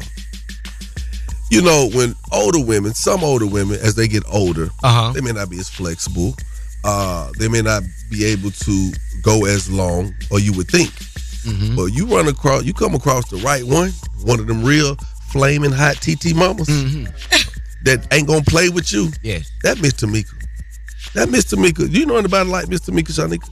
You 1.52 1.62
know, 1.62 1.89
when 1.93 2.15
older 2.32 2.60
women, 2.63 2.93
some 2.93 3.24
older 3.24 3.45
women, 3.48 3.78
as 3.82 3.95
they 3.95 4.08
get 4.08 4.24
older, 4.32 4.69
Uh-huh. 4.84 5.12
they 5.13 5.21
may 5.21 5.32
not 5.32 5.50
be 5.50 5.58
as 5.60 5.69
flexible. 5.69 6.36
Uh, 6.84 7.32
they 7.39 7.48
may 7.48 7.62
not 7.62 7.84
be 8.12 8.26
able 8.26 8.52
to 8.52 8.91
go 9.21 9.45
as 9.45 9.69
long, 9.71 10.13
or 10.32 10.39
you 10.39 10.54
would 10.54 10.67
think. 10.67 10.89
Mm-hmm. 10.89 11.76
But 11.76 11.86
you 11.86 12.06
run 12.08 12.28
across, 12.28 12.63
you 12.63 12.74
come 12.74 12.93
across 12.95 13.30
the 13.30 13.38
right 13.38 13.63
one, 13.63 13.91
one 14.24 14.39
of 14.39 14.48
them 14.48 14.63
real 14.63 14.95
flaming 15.30 15.71
hot 15.71 15.95
TT 15.98 16.36
mamas 16.36 16.67
that 17.84 18.06
ain't 18.12 18.28
gonna 18.28 18.43
play 18.43 18.69
with 18.69 18.91
you. 18.91 19.06
Mm-hmm. 19.06 19.26
Yes. 19.26 19.52
That 19.63 19.80
Miss 19.82 19.93
Tamika. 19.93 20.34
That 21.15 21.30
Miss 21.30 21.45
Tamika. 21.45 21.89
You 21.91 22.06
know 22.06 22.17
anybody 22.17 22.49
like 22.49 22.67
Miss 22.69 22.82
Tamika, 22.82 23.12
Shanika? 23.12 23.49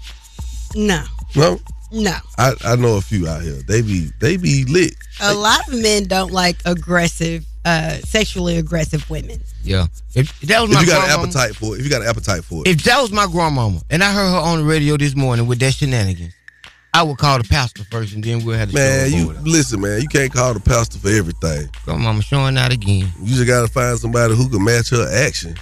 No, 0.76 1.04
No. 1.36 1.60
no. 1.92 2.16
I, 2.38 2.54
I 2.66 2.76
know 2.76 2.98
a 2.98 3.02
few 3.02 3.28
out 3.28 3.42
here. 3.42 3.62
They 3.68 3.82
be 3.82 4.10
they 4.20 4.38
be 4.38 4.66
lit. 4.66 4.94
A 5.22 5.34
lot 5.34 5.68
of 5.68 5.74
men 5.82 6.06
don't 6.06 6.32
like 6.32 6.58
aggressive, 6.66 7.46
uh, 7.66 7.98
sexually 8.00 8.58
aggressive 8.58 9.08
women. 9.10 9.40
Yeah. 9.64 9.86
If, 10.16 10.42
if 10.44 10.50
that 10.50 10.62
was 10.62 10.70
If 10.72 10.76
my 10.76 10.82
you 10.82 10.88
got 10.88 10.96
an 11.04 11.08
grandmama- 11.10 11.24
appetite 11.40 11.56
for 11.56 11.76
it, 11.76 11.80
if 11.80 11.86
you 11.86 11.90
got 11.92 12.02
an 12.02 12.08
appetite 12.08 12.44
for 12.44 12.64
it. 12.66 12.68
If 12.68 12.84
that 12.84 13.02
was 13.02 13.12
my 13.12 13.28
grandmama 13.28 13.82
and 13.90 14.04
I 14.04 14.12
heard 14.12 14.30
her 14.32 14.38
on 14.38 14.60
the 14.60 14.66
radio 14.66 14.98
this 14.98 15.16
morning 15.16 15.46
with 15.48 15.60
that 15.60 15.74
shenanigans, 15.76 16.34
I 16.96 17.02
would 17.04 17.18
call 17.18 17.38
the 17.38 17.44
pastor 17.48 17.84
first 17.86 18.14
and 18.14 18.24
then 18.24 18.44
we'll 18.44 18.58
have 18.58 18.70
the 18.72 18.76
Man, 18.76 19.10
show 19.12 19.18
you 19.18 19.30
over. 19.32 19.40
listen, 19.42 19.82
man. 19.82 20.02
You 20.02 20.08
can't 20.08 20.34
call 20.34 20.54
the 20.54 20.60
pastor 20.60 20.98
for 21.00 21.10
everything. 21.10 21.70
Grandmama 21.86 22.22
showing 22.24 22.58
out 22.58 22.72
again. 22.74 23.12
You 23.22 23.36
just 23.36 23.48
gotta 23.48 23.68
find 23.68 23.98
somebody 24.00 24.36
who 24.36 24.50
can 24.50 24.64
match 24.64 24.90
her 24.90 25.08
action. 25.26 25.56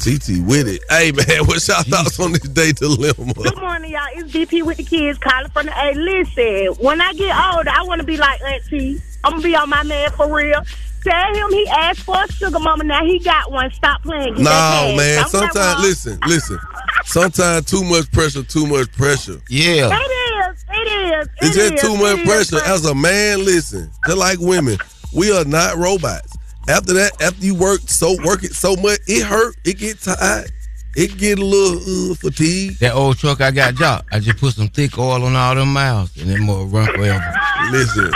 TT 0.00 0.40
with 0.46 0.66
it. 0.66 0.82
Hey 0.88 1.12
man, 1.12 1.26
what's 1.46 1.68
your 1.68 1.76
thoughts 1.82 2.18
on 2.20 2.32
this 2.32 2.42
day 2.42 2.72
dilemma? 2.72 3.34
Good 3.34 3.60
morning, 3.60 3.90
y'all. 3.90 4.06
It's 4.14 4.32
DP 4.32 4.64
with 4.64 4.78
the 4.78 4.84
kids 4.84 5.18
calling 5.18 5.50
from 5.50 5.66
the 5.66 5.72
A. 5.72 5.94
Listen, 5.94 6.82
when 6.82 7.00
I 7.00 7.12
get 7.12 7.36
older, 7.36 7.70
I 7.70 7.82
want 7.84 8.00
to 8.00 8.06
be 8.06 8.16
like 8.16 8.40
Auntie. 8.42 9.02
I'm 9.22 9.32
going 9.32 9.42
to 9.42 9.48
be 9.48 9.54
on 9.54 9.68
my 9.68 9.82
man 9.82 10.10
for 10.12 10.34
real. 10.34 10.62
Tell 11.04 11.34
him 11.34 11.50
he 11.50 11.66
asked 11.68 12.00
for 12.00 12.16
a 12.22 12.32
sugar 12.32 12.58
mama. 12.58 12.84
Now 12.84 13.04
he 13.04 13.18
got 13.18 13.50
one. 13.50 13.70
Stop 13.72 14.02
playing. 14.02 14.34
Get 14.34 14.42
No, 14.42 14.94
man. 14.96 15.18
I'm 15.18 15.22
not 15.22 15.30
Sometimes 15.30 15.80
listen, 15.80 16.18
listen. 16.26 16.58
Sometimes 17.04 17.66
too 17.66 17.84
much 17.84 18.10
pressure, 18.12 18.42
too 18.42 18.66
much 18.66 18.92
pressure. 18.92 19.40
Yeah. 19.48 19.90
It 19.92 19.94
is. 19.94 20.64
It 20.70 20.74
is. 20.74 21.28
It's 21.40 21.56
it 21.56 21.60
just 21.60 21.74
is, 21.74 21.80
too 21.80 21.96
much 21.96 22.18
it 22.18 22.20
is, 22.20 22.50
pressure. 22.50 22.64
As 22.64 22.84
a 22.84 22.94
man, 22.94 23.44
listen, 23.44 23.90
just 24.06 24.18
like 24.18 24.38
women, 24.40 24.78
we 25.14 25.32
are 25.32 25.44
not 25.44 25.76
robots. 25.76 26.36
After 26.68 26.92
that, 26.94 27.20
after 27.20 27.44
you 27.44 27.54
work 27.54 27.80
so 27.86 28.16
work 28.24 28.44
it 28.44 28.54
so 28.54 28.76
much, 28.76 29.00
it 29.06 29.24
hurt, 29.24 29.56
it 29.64 29.78
get 29.78 30.00
tired, 30.00 30.50
it 30.94 31.16
get 31.16 31.38
a 31.38 31.44
little 31.44 32.12
uh, 32.12 32.14
fatigued. 32.14 32.80
That 32.80 32.94
old 32.94 33.18
truck 33.18 33.40
I 33.40 33.50
got 33.50 33.74
job. 33.74 34.04
I 34.12 34.20
just 34.20 34.38
put 34.38 34.54
some 34.54 34.68
thick 34.68 34.98
oil 34.98 35.24
on 35.24 35.34
all 35.34 35.54
them 35.54 35.72
miles 35.72 36.16
and 36.16 36.30
then 36.30 36.42
more 36.42 36.66
run 36.66 36.86
forever. 36.86 37.34
Listen, 37.70 38.12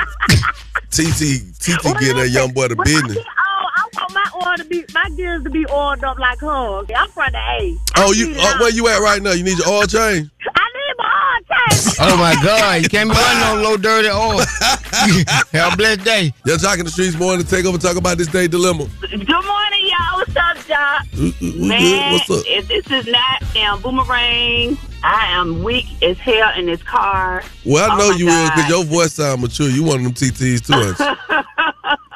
TT, 0.90 1.56
TT 1.58 1.82
get 2.00 2.16
that 2.16 2.30
young 2.30 2.52
boy 2.52 2.68
the 2.68 2.76
When 2.76 2.84
business. 2.84 3.16
get 3.16 3.26
I 3.26 3.88
want 3.94 4.14
my 4.14 4.48
oil 4.50 4.56
to 4.56 4.64
be, 4.64 4.84
my 4.92 5.08
gears 5.16 5.42
to 5.44 5.50
be 5.50 5.66
oiled 5.70 6.04
up 6.04 6.18
like 6.18 6.38
hers. 6.38 6.86
I'm 6.94 7.08
from 7.10 7.32
the 7.32 7.38
A. 7.38 7.76
Oh, 7.96 8.12
you 8.12 8.34
oh, 8.36 8.56
where 8.60 8.70
you 8.70 8.86
at 8.88 9.00
right 9.00 9.20
now? 9.22 9.32
You 9.32 9.42
need 9.42 9.58
your 9.58 9.68
oil 9.68 9.86
change. 9.86 10.30
I 10.54 10.66
need 10.74 10.94
my 10.98 11.04
oil 11.04 11.40
change. 11.48 11.63
Oh 12.00 12.16
my 12.16 12.34
God, 12.42 12.82
you 12.82 12.88
can't 12.88 13.10
be 13.10 13.16
running 13.16 13.42
on 13.44 13.62
low 13.62 13.76
dirty 13.76 14.08
oil. 14.08 14.38
Have 15.52 15.74
a 15.74 15.76
blessed 15.76 16.04
day. 16.04 16.32
Y'all 16.46 16.56
talking 16.56 16.84
the 16.84 16.90
streets 16.90 17.16
morning. 17.16 17.44
To 17.44 17.50
take 17.50 17.64
over. 17.66 17.78
Talk 17.78 17.96
about 17.96 18.18
this 18.18 18.28
day 18.28 18.46
dilemma. 18.48 18.86
Good 19.00 19.10
morning, 19.28 19.88
y'all. 19.88 20.14
What's 20.16 20.36
up, 20.36 20.66
Doc? 20.66 21.06
We- 21.14 21.34
we 21.40 21.50
good. 21.50 21.68
Man, 21.68 22.12
What's 22.12 22.30
up? 22.30 22.42
if 22.46 22.68
this 22.68 22.86
is 22.90 23.06
not 23.06 23.42
damn 23.52 23.80
boomerang, 23.80 24.78
I 25.02 25.26
am 25.32 25.62
weak 25.62 25.86
as 26.02 26.18
hell 26.18 26.52
in 26.56 26.66
this 26.66 26.82
car. 26.82 27.42
Well, 27.64 27.90
I 27.90 27.94
Oh 27.94 27.98
know 27.98 28.10
my 28.10 28.16
you 28.16 28.26
will 28.26 28.50
because 28.50 28.68
your 28.68 28.84
voice 28.84 29.12
sound 29.14 29.42
mature. 29.42 29.68
You 29.68 29.82
one 29.84 29.98
of 29.98 30.04
them 30.04 30.14
TTs 30.14 30.66
too, 30.66 30.74
aren't 30.74 30.98
you? 30.98 31.06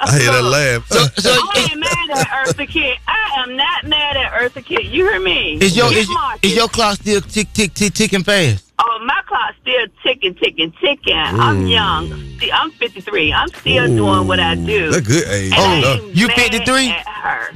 I 0.00 0.18
hear 0.18 0.32
that 0.32 0.42
laugh. 0.88 0.88
So 0.88 1.30
I 1.30 1.68
ain't 1.70 1.80
mad 1.80 2.10
at 2.10 2.28
Eartha 2.28 2.68
Kitt. 2.68 2.98
I 3.06 3.42
am 3.42 3.56
not 3.56 3.84
mad 3.86 4.16
at 4.16 4.32
Eartha 4.32 4.64
Kitt. 4.64 4.84
You 4.86 5.04
hear 5.10 5.20
me? 5.20 5.58
Is 5.60 5.76
your 5.76 5.90
Hit 5.90 6.08
is, 6.08 6.16
is 6.42 6.56
your 6.56 6.68
clock 6.68 6.96
still 6.96 7.20
tick 7.20 7.52
tick 7.52 7.74
tick 7.74 7.92
ticking 7.94 8.22
fast? 8.24 8.64
Oh, 8.80 8.98
my 9.04 9.17
clock's 9.48 9.58
still 9.62 9.86
ticking, 10.02 10.34
ticking, 10.34 10.72
ticking. 10.80 11.16
I'm 11.16 11.64
Mm. 11.64 11.70
young. 11.70 12.38
See, 12.40 12.50
I'm 12.52 12.70
53. 12.72 13.32
I'm 13.32 13.48
still 13.60 13.86
doing 13.88 14.26
what 14.28 14.38
I 14.40 14.54
do. 14.54 14.90
Look 14.90 15.04
good 15.04 15.26
age. 15.28 15.52
And 15.56 15.84
I 15.84 15.88
Oh, 15.88 15.94
ain't 15.94 16.16
you 16.16 16.28
53? 16.28 16.94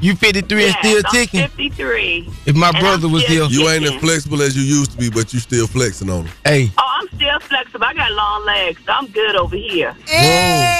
You 0.00 0.16
53 0.16 0.64
and 0.64 0.74
Yes, 0.74 0.78
still 0.80 1.02
I'm 1.06 1.12
ticking? 1.12 1.40
53. 1.40 2.28
If 2.46 2.56
my 2.56 2.72
brother 2.80 3.08
was 3.08 3.22
still 3.24 3.48
here, 3.48 3.60
You 3.62 3.68
ain't 3.68 3.84
as 3.84 3.94
flexible 4.00 4.42
as 4.42 4.56
you 4.56 4.62
used 4.62 4.92
to 4.92 4.98
be, 4.98 5.08
but 5.10 5.32
you 5.32 5.38
still 5.40 5.66
flexing 5.66 6.10
on 6.10 6.24
him. 6.26 6.32
Hey. 6.44 6.70
Oh, 6.78 6.82
I'm 7.00 7.08
still 7.16 7.38
flexible. 7.40 7.84
I 7.86 7.94
got 7.94 8.10
long 8.12 8.44
legs. 8.44 8.80
So 8.86 8.92
I'm 8.92 9.06
good 9.08 9.36
over 9.36 9.56
here. 9.56 9.94
Oh. 10.08 10.78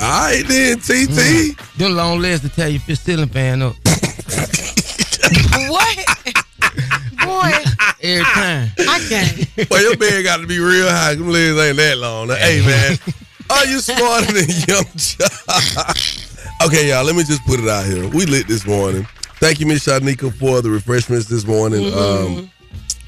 All 0.00 0.20
right 0.28 0.44
then, 0.46 0.78
TT. 0.78 1.08
Mm. 1.10 1.76
Them 1.78 1.92
long 1.96 2.20
legs 2.20 2.40
to 2.42 2.48
tell 2.48 2.68
you 2.68 2.76
if 2.76 2.86
your 2.88 2.96
ceiling 2.96 3.28
fan 3.28 3.62
up. 3.62 3.74
what? 5.68 5.98
Boy, 7.34 7.50
Every 8.02 8.24
time. 8.24 8.70
I 8.78 9.06
can't. 9.08 9.70
Well, 9.70 9.82
your 9.82 9.96
bed 9.96 10.22
got 10.24 10.40
to 10.40 10.46
be 10.46 10.60
real 10.60 10.88
high. 10.88 11.14
Them 11.14 11.30
legs 11.30 11.58
ain't 11.58 11.76
that 11.78 11.98
long. 11.98 12.28
Now, 12.28 12.36
hey 12.36 12.64
man, 12.64 12.96
are 13.50 13.66
you 13.66 13.80
smarter 13.80 14.32
than 14.32 14.48
Yung 14.68 14.84
Joc? 14.94 16.62
okay, 16.66 16.90
y'all. 16.90 17.04
Let 17.04 17.16
me 17.16 17.24
just 17.24 17.44
put 17.44 17.58
it 17.58 17.68
out 17.68 17.86
here. 17.86 18.08
We 18.08 18.26
lit 18.26 18.46
this 18.46 18.66
morning. 18.66 19.04
Thank 19.40 19.58
you, 19.58 19.66
Miss 19.66 19.86
Shanika, 19.86 20.32
for 20.32 20.62
the 20.62 20.70
refreshments 20.70 21.26
this 21.26 21.44
morning. 21.44 21.82
Mm-hmm. 21.82 22.38
Um, 22.38 22.50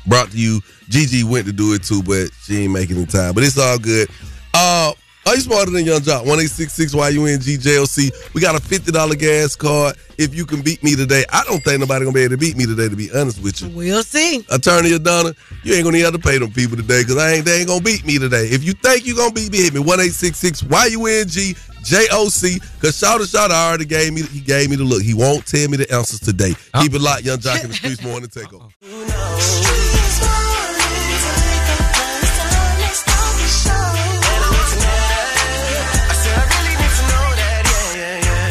brought 0.06 0.30
to 0.32 0.38
you. 0.38 0.60
Gigi 0.88 1.22
went 1.22 1.46
to 1.46 1.52
do 1.52 1.74
it 1.74 1.84
too, 1.84 2.02
but 2.02 2.30
she 2.42 2.64
ain't 2.64 2.72
making 2.72 2.96
the 2.96 3.06
time. 3.06 3.32
But 3.32 3.44
it's 3.44 3.58
all 3.58 3.78
good. 3.78 4.08
Uh, 4.54 4.92
are 5.26 5.34
you 5.34 5.40
smarter 5.40 5.70
than 5.72 5.84
Yung 5.84 6.00
Joc? 6.00 6.24
One 6.24 6.38
eight 6.40 6.50
six 6.50 6.72
six 6.72 6.94
YUNG 6.94 8.10
We 8.32 8.40
got 8.40 8.54
a 8.54 8.60
fifty 8.60 8.92
dollar 8.92 9.16
gas 9.16 9.56
card. 9.56 9.96
If 10.18 10.34
you 10.34 10.46
can 10.46 10.62
beat 10.62 10.82
me 10.82 10.94
today, 10.96 11.24
I 11.30 11.42
don't 11.44 11.62
think 11.62 11.80
nobody 11.80 12.04
gonna 12.04 12.14
be 12.14 12.22
able 12.22 12.34
to 12.34 12.38
beat 12.38 12.56
me 12.56 12.64
today. 12.64 12.88
To 12.88 12.96
be 12.96 13.10
honest 13.12 13.42
with 13.42 13.60
you, 13.60 13.68
We'll 13.68 14.02
see. 14.02 14.44
Attorney 14.50 14.90
Adonna, 14.90 15.34
you 15.62 15.74
ain't 15.74 15.84
gonna 15.84 15.98
need 15.98 16.10
to 16.10 16.18
pay 16.18 16.38
them 16.38 16.52
people 16.52 16.76
today 16.76 17.02
because 17.02 17.18
I 17.18 17.32
ain't 17.34 17.44
they 17.44 17.58
ain't 17.58 17.68
gonna 17.68 17.82
beat 17.82 18.06
me 18.06 18.18
today. 18.18 18.46
If 18.46 18.64
you 18.64 18.72
think 18.72 19.04
you 19.04 19.16
gonna 19.16 19.32
beat 19.32 19.50
me, 19.50 19.58
hit 19.62 19.74
me 19.74 19.80
one 19.80 20.00
eight 20.00 20.12
six 20.12 20.38
six 20.38 20.62
Y 20.62 20.86
U 20.92 21.06
N 21.06 21.26
G 21.26 21.54
J 21.82 22.06
O 22.12 22.28
C. 22.28 22.60
Cause 22.80 22.96
Shouter 22.96 23.26
Shouter 23.26 23.52
already 23.54 23.84
gave 23.84 24.12
me 24.12 24.22
he 24.22 24.40
gave 24.40 24.70
me 24.70 24.76
the 24.76 24.84
look. 24.84 25.02
He 25.02 25.12
won't 25.12 25.44
tell 25.44 25.68
me 25.68 25.76
the 25.76 25.92
answers 25.92 26.20
today. 26.20 26.52
Uh-huh. 26.52 26.82
Keep 26.82 26.94
it 26.94 27.00
locked, 27.00 27.24
Yung 27.24 27.38
Joc 27.38 27.62
in 27.62 27.68
the 27.70 27.74
streets 27.74 28.02
morning 28.04 28.28
takeover. 28.28 28.70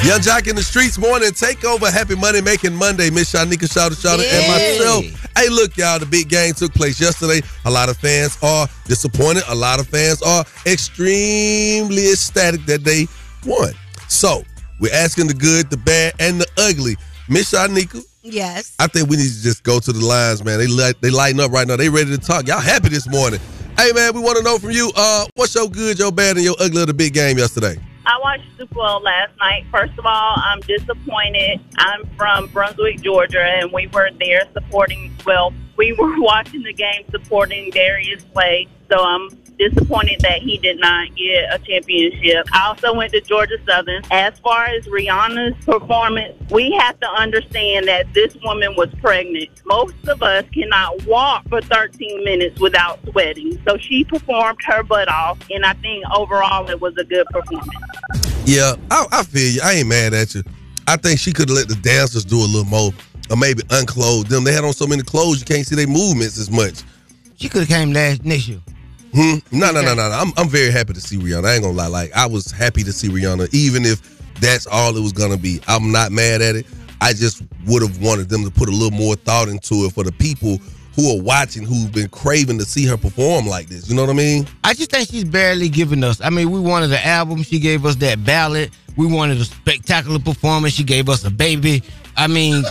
Yung 0.06 0.20
Joc 0.22 0.48
in 0.48 0.56
the 0.56 0.62
streets 0.62 1.00
morning 1.00 1.30
takeover. 1.32 1.91
Happy 1.91 2.15
money 2.15 2.39
making 2.39 2.76
Monday. 2.76 3.10
Miss 3.10 3.34
Shanika 3.34 3.65
Shouter 3.72 3.96
Shouter 3.96 4.22
and 4.24 4.48
myself. 4.48 5.04
Hey, 5.36 5.50
look, 5.50 5.76
y'all, 5.78 5.98
the 5.98 6.06
big 6.06 6.30
game 6.30 6.54
took 6.54 6.72
place 6.76 7.02
yesterday. 7.02 7.41
A 7.65 7.72
lot 7.72 7.89
of 7.89 7.98
fans 7.98 8.38
are 8.44 8.68
disappointed. 8.86 9.41
A 9.48 9.56
lot 9.56 9.80
of 9.80 9.88
fans 9.88 10.22
are 10.22 10.46
extremely 10.68 12.12
ecstatic 12.12 12.63
that 12.68 12.84
they 12.84 13.08
won. 13.48 13.74
So 14.08 14.44
we're 14.80 14.94
asking 14.94 15.26
the 15.26 15.34
good, 15.34 15.72
the 15.72 15.78
bad, 15.78 16.13
and 16.20 16.39
the 16.39 16.48
ugly. 16.58 16.98
Miss 17.28 17.52
Shanika, 17.52 18.06
Yes. 18.22 18.76
I 18.78 18.86
think 18.88 19.10
we 19.10 19.18
need 19.18 19.30
to 19.30 19.41
just 19.41 19.63
go 19.63 19.80
to 19.80 19.91
the 19.91 20.06
lines, 20.06 20.44
man. 20.44 20.60
They 20.60 20.68
light, 20.68 21.02
they 21.02 21.10
lighting 21.10 21.39
up 21.39 21.52
right 21.52 21.68
now. 21.68 21.78
They 21.78 21.89
ready 21.89 22.12
to 22.12 22.18
talk. 22.20 22.48
Y'all 22.48 22.60
happy 22.60 22.89
this 22.89 23.10
morning? 23.10 23.39
Hey, 23.76 23.91
man, 23.91 24.14
we 24.14 24.20
want 24.20 24.38
to 24.38 24.43
know 24.43 24.60
from 24.60 24.70
you. 24.72 24.91
Uh, 24.95 25.26
what's 25.34 25.53
your 25.56 25.68
good, 25.68 25.97
your 25.97 26.12
bad, 26.12 26.36
and 26.36 26.45
your 26.45 26.56
ugly 26.60 26.82
of 26.82 26.88
the 26.88 26.93
big 26.93 27.14
game 27.14 27.38
yesterday? 27.39 27.78
I 28.06 28.20
watched 28.20 28.45
Super 28.58 28.76
Bowl 28.76 29.01
last 29.01 29.32
night. 29.39 29.66
First 29.72 29.97
of 29.97 30.06
all, 30.06 30.36
I'm 30.38 30.60
disappointed. 30.62 31.60
I'm 31.78 32.06
from 32.16 32.47
Brunswick, 32.47 33.01
Georgia, 33.01 33.41
and 33.41 33.72
we 33.72 33.88
were 33.88 34.10
there 34.20 34.43
supporting, 34.53 35.12
well, 35.26 35.53
we 35.76 35.93
were 35.93 36.14
watching 36.22 36.62
the 36.62 36.74
game 36.74 37.03
supporting 37.10 37.72
Darius 37.72 38.24
Slay. 38.32 38.68
So 38.89 38.99
I'm 38.99 39.30
disappointed 39.58 40.22
that 40.22 40.41
he 40.41 40.58
did 40.58 40.80
not 40.80 41.16
get 41.16 41.53
a 41.53 41.60
championship. 41.60 42.47
I 42.53 42.68
also 42.68 42.93
went 42.93 43.12
to 43.14 43.22
Georgia 43.22 43.58
Southern. 43.68 44.03
As 44.12 44.38
far 44.39 44.66
as 44.66 44.86
Rihanna's 44.86 45.64
performance, 45.66 46.34
we 46.51 46.72
have 46.72 46.99
to 46.99 47.10
understand 47.10 47.88
that 47.88 48.14
this 48.14 48.36
woman 48.43 48.76
was 48.76 48.89
pregnant. 49.01 49.49
Most 49.66 49.95
of 50.08 50.22
us 50.22 50.45
cannot 50.53 51.06
walk 51.06 51.47
for 51.49 51.62
13 51.62 52.24
minutes 52.24 52.60
without 52.60 52.99
sweating. 53.10 53.62
So 53.68 53.78
she 53.78 54.03
performed 54.03 54.60
her 54.66 54.84
butt 54.84 55.08
off, 55.10 55.39
and 55.49 55.66
I 55.66 55.74
think 55.74 56.03
overall 56.16 56.70
it 56.70 56.80
was 56.80 56.95
a 56.97 57.03
good 57.03 57.26
performance. 57.28 57.70
Yeah, 58.45 58.76
I, 58.91 59.06
I 59.12 59.24
feel 59.24 59.51
you. 59.53 59.62
I 59.64 59.74
ain't 59.74 59.88
mad 59.88 60.14
at 60.14 60.36
you. 60.36 60.43
I 60.88 60.97
think 60.97 61.20
she 61.20 61.34
could 61.34 61.49
have 61.49 61.58
let 61.58 61.68
the 61.68 61.76
dancers 61.76 62.26
do 62.26 62.38
a 62.38 62.45
little 62.45 62.66
more. 62.66 62.91
or 63.30 63.38
maybe 63.38 63.64
unclothed 63.72 64.30
them. 64.30 64.43
They 64.43 64.53
had 64.53 64.64
on 64.64 64.74
so 64.74 64.86
many 64.86 65.01
clothes 65.01 65.39
you 65.39 65.45
can't 65.45 65.66
see 65.66 65.76
their 65.76 65.88
movements 65.88 66.38
as 66.38 66.51
much. 66.51 66.84
She 67.38 67.49
could 67.49 67.62
have 67.62 67.70
came 67.70 67.91
last 67.91 68.24
next 68.24 68.47
year. 68.47 68.60
Hmm? 69.16 69.38
No, 69.57 69.72
no, 69.72 69.82
no, 69.82 69.95
no, 69.95 70.09
no. 70.09 70.16
I'm, 70.16 70.34
I'm 70.36 70.49
very 70.49 70.72
happy 70.72 70.91
to 70.93 70.99
see 70.99 71.18
Rihanna. 71.18 71.45
I 71.45 71.53
ain't 71.53 71.63
gonna 71.63 71.78
lie. 71.78 71.88
Like 71.88 72.11
I 72.13 72.26
was 72.26 72.51
happy 72.51 72.84
to 72.84 72.91
see 72.91 73.07
Rihanna, 73.07 73.53
even 73.53 73.86
if 73.86 74.01
that's 74.41 74.68
all 74.68 74.95
it 74.97 75.01
was 75.01 75.13
gonna 75.13 75.38
be. 75.38 75.61
I'm 75.68 75.91
not 75.91 76.11
mad 76.11 76.41
at 76.41 76.55
it. 76.55 76.66
I 76.99 77.13
just 77.13 77.41
would 77.66 77.82
have 77.82 78.01
wanted 78.01 78.28
them 78.28 78.43
to 78.43 78.51
put 78.51 78.68
a 78.68 78.72
little 78.72 78.91
more 78.91 79.16
thought 79.16 79.47
into 79.47 79.86
it 79.86 79.93
for 79.93 80.03
the 80.03 80.11
people 80.11 80.59
who 80.95 81.18
are 81.18 81.22
watching, 81.22 81.63
who've 81.63 81.91
been 81.91 82.09
craving 82.09 82.57
to 82.57 82.66
see 82.66 82.86
her 82.86 82.97
perform 82.97 83.47
like 83.47 83.68
this. 83.68 83.89
You 83.89 83.95
know 83.95 84.01
what 84.03 84.11
I 84.11 84.13
mean? 84.13 84.47
I 84.63 84.74
just 84.74 84.91
think 84.91 85.09
she's 85.09 85.26
barely 85.26 85.70
giving 85.70 86.03
us. 86.03 86.22
I 86.22 86.30
mean, 86.30 86.51
we 86.51 86.59
wanted 86.59 86.88
the 86.88 87.05
album. 87.05 87.43
She 87.43 87.59
gave 87.59 87.86
us 87.86 87.95
that 87.97 88.24
ballad. 88.26 88.72
We 88.97 89.05
wanted 89.05 89.39
a 89.39 89.45
spectacular 89.45 90.20
performance. 90.20 90.74
She 90.74 90.84
gave 90.84 91.09
us 91.09 91.24
a 91.26 91.30
baby. 91.30 91.84
I 92.18 92.28
mean, 92.28 92.63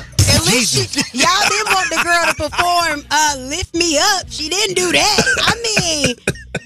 At 0.46 0.66
she, 0.66 0.78
y'all 1.18 1.48
didn't 1.48 1.72
want 1.74 1.90
the 1.90 2.00
girl 2.02 2.24
to 2.26 2.50
perform 2.50 3.06
uh, 3.10 3.36
Lift 3.48 3.74
Me 3.74 3.98
Up. 3.98 4.26
She 4.28 4.48
didn't 4.48 4.74
do 4.76 4.92
that. 4.92 5.20
I 5.38 5.54
mean, 5.62 6.16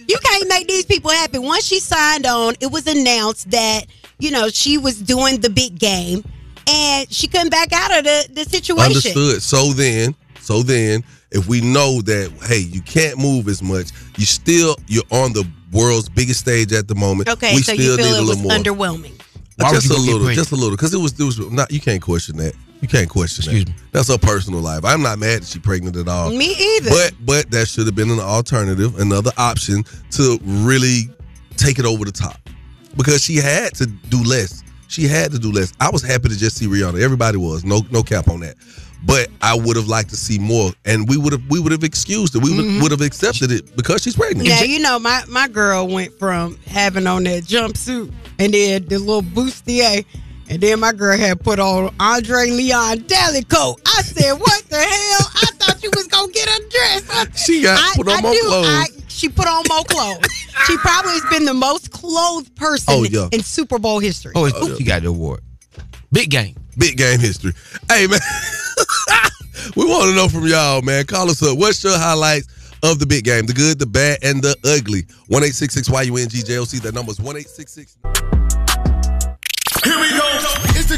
you 0.09 0.19
can't 0.23 0.49
make 0.49 0.67
these 0.69 0.85
people 0.85 1.11
happy. 1.11 1.39
Once 1.39 1.65
she 1.65 1.81
signed 1.81 2.27
on, 2.27 2.55
it 2.61 2.71
was 2.71 2.87
announced 2.87 3.51
that, 3.51 3.87
you 4.19 4.31
know, 4.31 4.49
she 4.49 4.79
was 4.79 5.01
doing 5.01 5.41
the 5.41 5.51
big 5.51 5.79
game 5.79 6.25
and 6.67 7.11
she 7.13 7.27
couldn't 7.27 7.51
back 7.51 7.73
out 7.73 7.99
of 7.99 8.05
the, 8.05 8.29
the 8.33 8.45
situation. 8.45 8.87
Understood. 8.87 9.43
So 9.43 9.73
then, 9.73 10.15
so 10.41 10.63
then, 10.63 11.05
if 11.31 11.47
we 11.47 11.61
know 11.61 12.01
that 12.03 12.33
hey, 12.47 12.59
you 12.59 12.81
can't 12.83 13.19
move 13.19 13.49
as 13.49 13.63
much, 13.63 13.91
you 14.17 14.25
still 14.27 14.77
you're 14.87 15.03
on 15.11 15.33
the 15.33 15.47
world's 15.73 16.09
biggest 16.09 16.41
stage 16.41 16.73
at 16.73 16.89
the 16.89 16.95
moment. 16.95 17.29
Okay, 17.29 17.55
we 17.55 17.63
so 17.63 17.75
still 17.75 17.85
you 17.85 17.97
feel 17.97 18.07
need 18.07 18.13
a 18.13 18.17
it 18.17 18.21
was 18.21 18.43
little 18.43 18.43
more. 18.43 18.53
underwhelming. 18.53 19.23
Why 19.57 19.73
just 19.73 19.91
a 19.91 19.95
little, 19.95 20.33
just 20.35 20.53
a 20.53 20.55
little, 20.55 20.71
because 20.71 20.95
it 20.95 20.99
was, 20.99 21.19
it 21.19 21.25
was 21.25 21.39
not. 21.51 21.73
You 21.73 21.81
can't 21.81 22.01
question 22.01 22.37
that. 22.37 22.55
You 22.81 22.89
can't 22.89 23.09
question 23.09 23.43
Excuse 23.45 23.65
that. 23.65 23.71
me. 23.71 23.77
That's 23.93 24.09
her 24.09 24.19
personal 24.19 24.61
life. 24.61 24.85
I'm 24.85 25.03
not 25.03 25.19
mad 25.19 25.43
that 25.43 25.47
she's 25.47 25.61
pregnant 25.63 25.97
at 25.97 26.07
all. 26.09 26.31
Me 26.31 26.55
either. 26.77 26.91
But 26.91 27.13
but 27.25 27.51
that 27.51 27.67
should 27.69 27.87
have 27.87 27.95
been 27.97 28.11
an 28.11 28.21
alternative, 28.21 28.99
another 29.01 29.33
option 29.37 29.85
to 30.13 30.39
really 30.45 31.09
take 31.57 31.79
it 31.79 31.85
over 31.85 32.05
the 32.05 32.13
top. 32.13 32.39
Because 32.97 33.23
she 33.23 33.37
had 33.37 33.75
to 33.77 33.87
do 33.87 34.23
less. 34.23 34.63
She 34.89 35.07
had 35.07 35.33
to 35.33 35.39
do 35.39 35.53
less. 35.53 35.73
I 35.81 35.91
was 35.91 36.03
happy 36.03 36.29
to 36.29 36.39
just 36.39 36.57
see 36.57 36.67
Rihanna. 36.67 37.01
Everybody 37.01 37.37
was. 37.37 37.65
No 37.65 37.83
no 37.91 38.03
cap 38.03 38.29
on 38.29 38.41
that. 38.41 38.55
But 39.05 39.29
I 39.43 39.57
would 39.57 39.77
have 39.77 39.87
liked 39.87 40.11
to 40.11 40.17
see 40.17 40.39
more, 40.41 40.73
and 40.85 41.09
we 41.09 41.17
would 41.17 41.33
have 41.33 41.43
we 41.51 41.61
would 41.61 41.71
have 41.73 41.85
excused 41.85 42.35
it. 42.35 42.43
We 42.43 42.55
would, 42.57 42.65
Mhm. 42.65 42.83
would 42.83 42.91
have 42.91 43.01
accepted 43.01 43.53
it 43.53 43.77
because 43.77 44.03
she's 44.03 44.17
pregnant. 44.17 44.49
Yeah, 44.49 44.63
you 44.65 44.81
know 44.81 44.99
my 44.99 45.23
my 45.29 45.47
girl 45.49 45.87
went 45.89 46.19
from 46.19 46.59
having 46.67 47.07
on 47.07 47.25
that 47.25 47.45
jumpsuit 47.45 48.13
and 48.41 48.55
then 48.55 48.87
the 48.87 48.99
little 48.99 49.23
bustier, 49.23 50.05
and 50.51 50.61
then 50.61 50.81
my 50.81 50.93
girl 50.93 51.17
had 51.19 51.41
put 51.41 51.59
on 51.59 51.95
Andre 52.01 52.51
Leon 52.51 53.01
Talley 53.05 53.45
coat. 53.45 53.81
I 53.87 54.03
said, 54.03 54.33
"What 54.35 54.63
the 54.69 54.77
hell? 54.77 55.31
I 55.35 55.51
thought 55.59 55.83
you 55.83 55.91
was 55.95 56.07
gonna 56.09 56.33
get 56.33 56.49
a 56.49 56.63
dress." 56.69 57.45
She 57.45 57.63
got 57.63 57.79
I, 57.79 57.93
put 57.97 58.09
on 58.09 58.19
I 58.19 58.21
more 58.23 58.33
do. 58.33 58.41
clothes. 58.41 58.67
I, 58.69 58.85
she 59.09 59.29
put 59.29 59.47
on 59.47 59.63
more 59.69 59.85
clothes. 59.85 60.25
she 60.67 60.77
probably 60.79 61.13
has 61.13 61.25
been 61.31 61.45
the 61.45 61.55
most 61.55 61.91
clothed 61.91 62.55
person 62.57 62.95
Oh, 62.95 63.03
yeah. 63.05 63.29
in 63.33 63.43
Super 63.43 63.79
Bowl 63.79 63.99
history. 63.99 64.33
Oh, 64.35 64.45
it's, 64.47 64.77
she 64.79 64.85
got 64.85 65.03
the 65.03 65.09
award. 65.09 65.41
Big 66.13 66.31
game. 66.31 66.55
Big 66.79 66.97
game 66.97 67.19
history. 67.19 67.53
Hey 67.89 68.07
man, 68.07 68.21
we 69.77 69.85
want 69.85 70.05
to 70.11 70.15
know 70.15 70.29
from 70.29 70.47
y'all, 70.47 70.81
man. 70.83 71.05
Call 71.07 71.29
us 71.29 71.43
up. 71.43 71.59
What's 71.59 71.83
your 71.83 71.99
highlights 71.99 72.47
of 72.85 73.01
the 73.01 73.07
big 73.07 73.25
game? 73.25 73.47
The 73.47 73.53
good, 73.53 73.79
the 73.81 73.87
bad, 73.87 74.19
and 74.23 74.41
the 74.41 74.57
ugly. 74.65 75.03
One 75.27 75.43
eight 75.43 75.55
six 75.57 75.75
six 75.75 75.91
Y 75.91 76.03
U 76.03 76.17
N 76.17 76.29
G 76.29 76.41
J 76.43 76.59
O 76.59 76.65
C. 76.65 76.79
That 76.79 76.95
number 76.95 77.11
is 77.11 77.21
one 77.21 77.37
eight 77.37 77.49
six 77.49 77.73
six. 77.73 77.97
Here 79.85 79.99
we 79.99 80.11
go. 80.11 80.28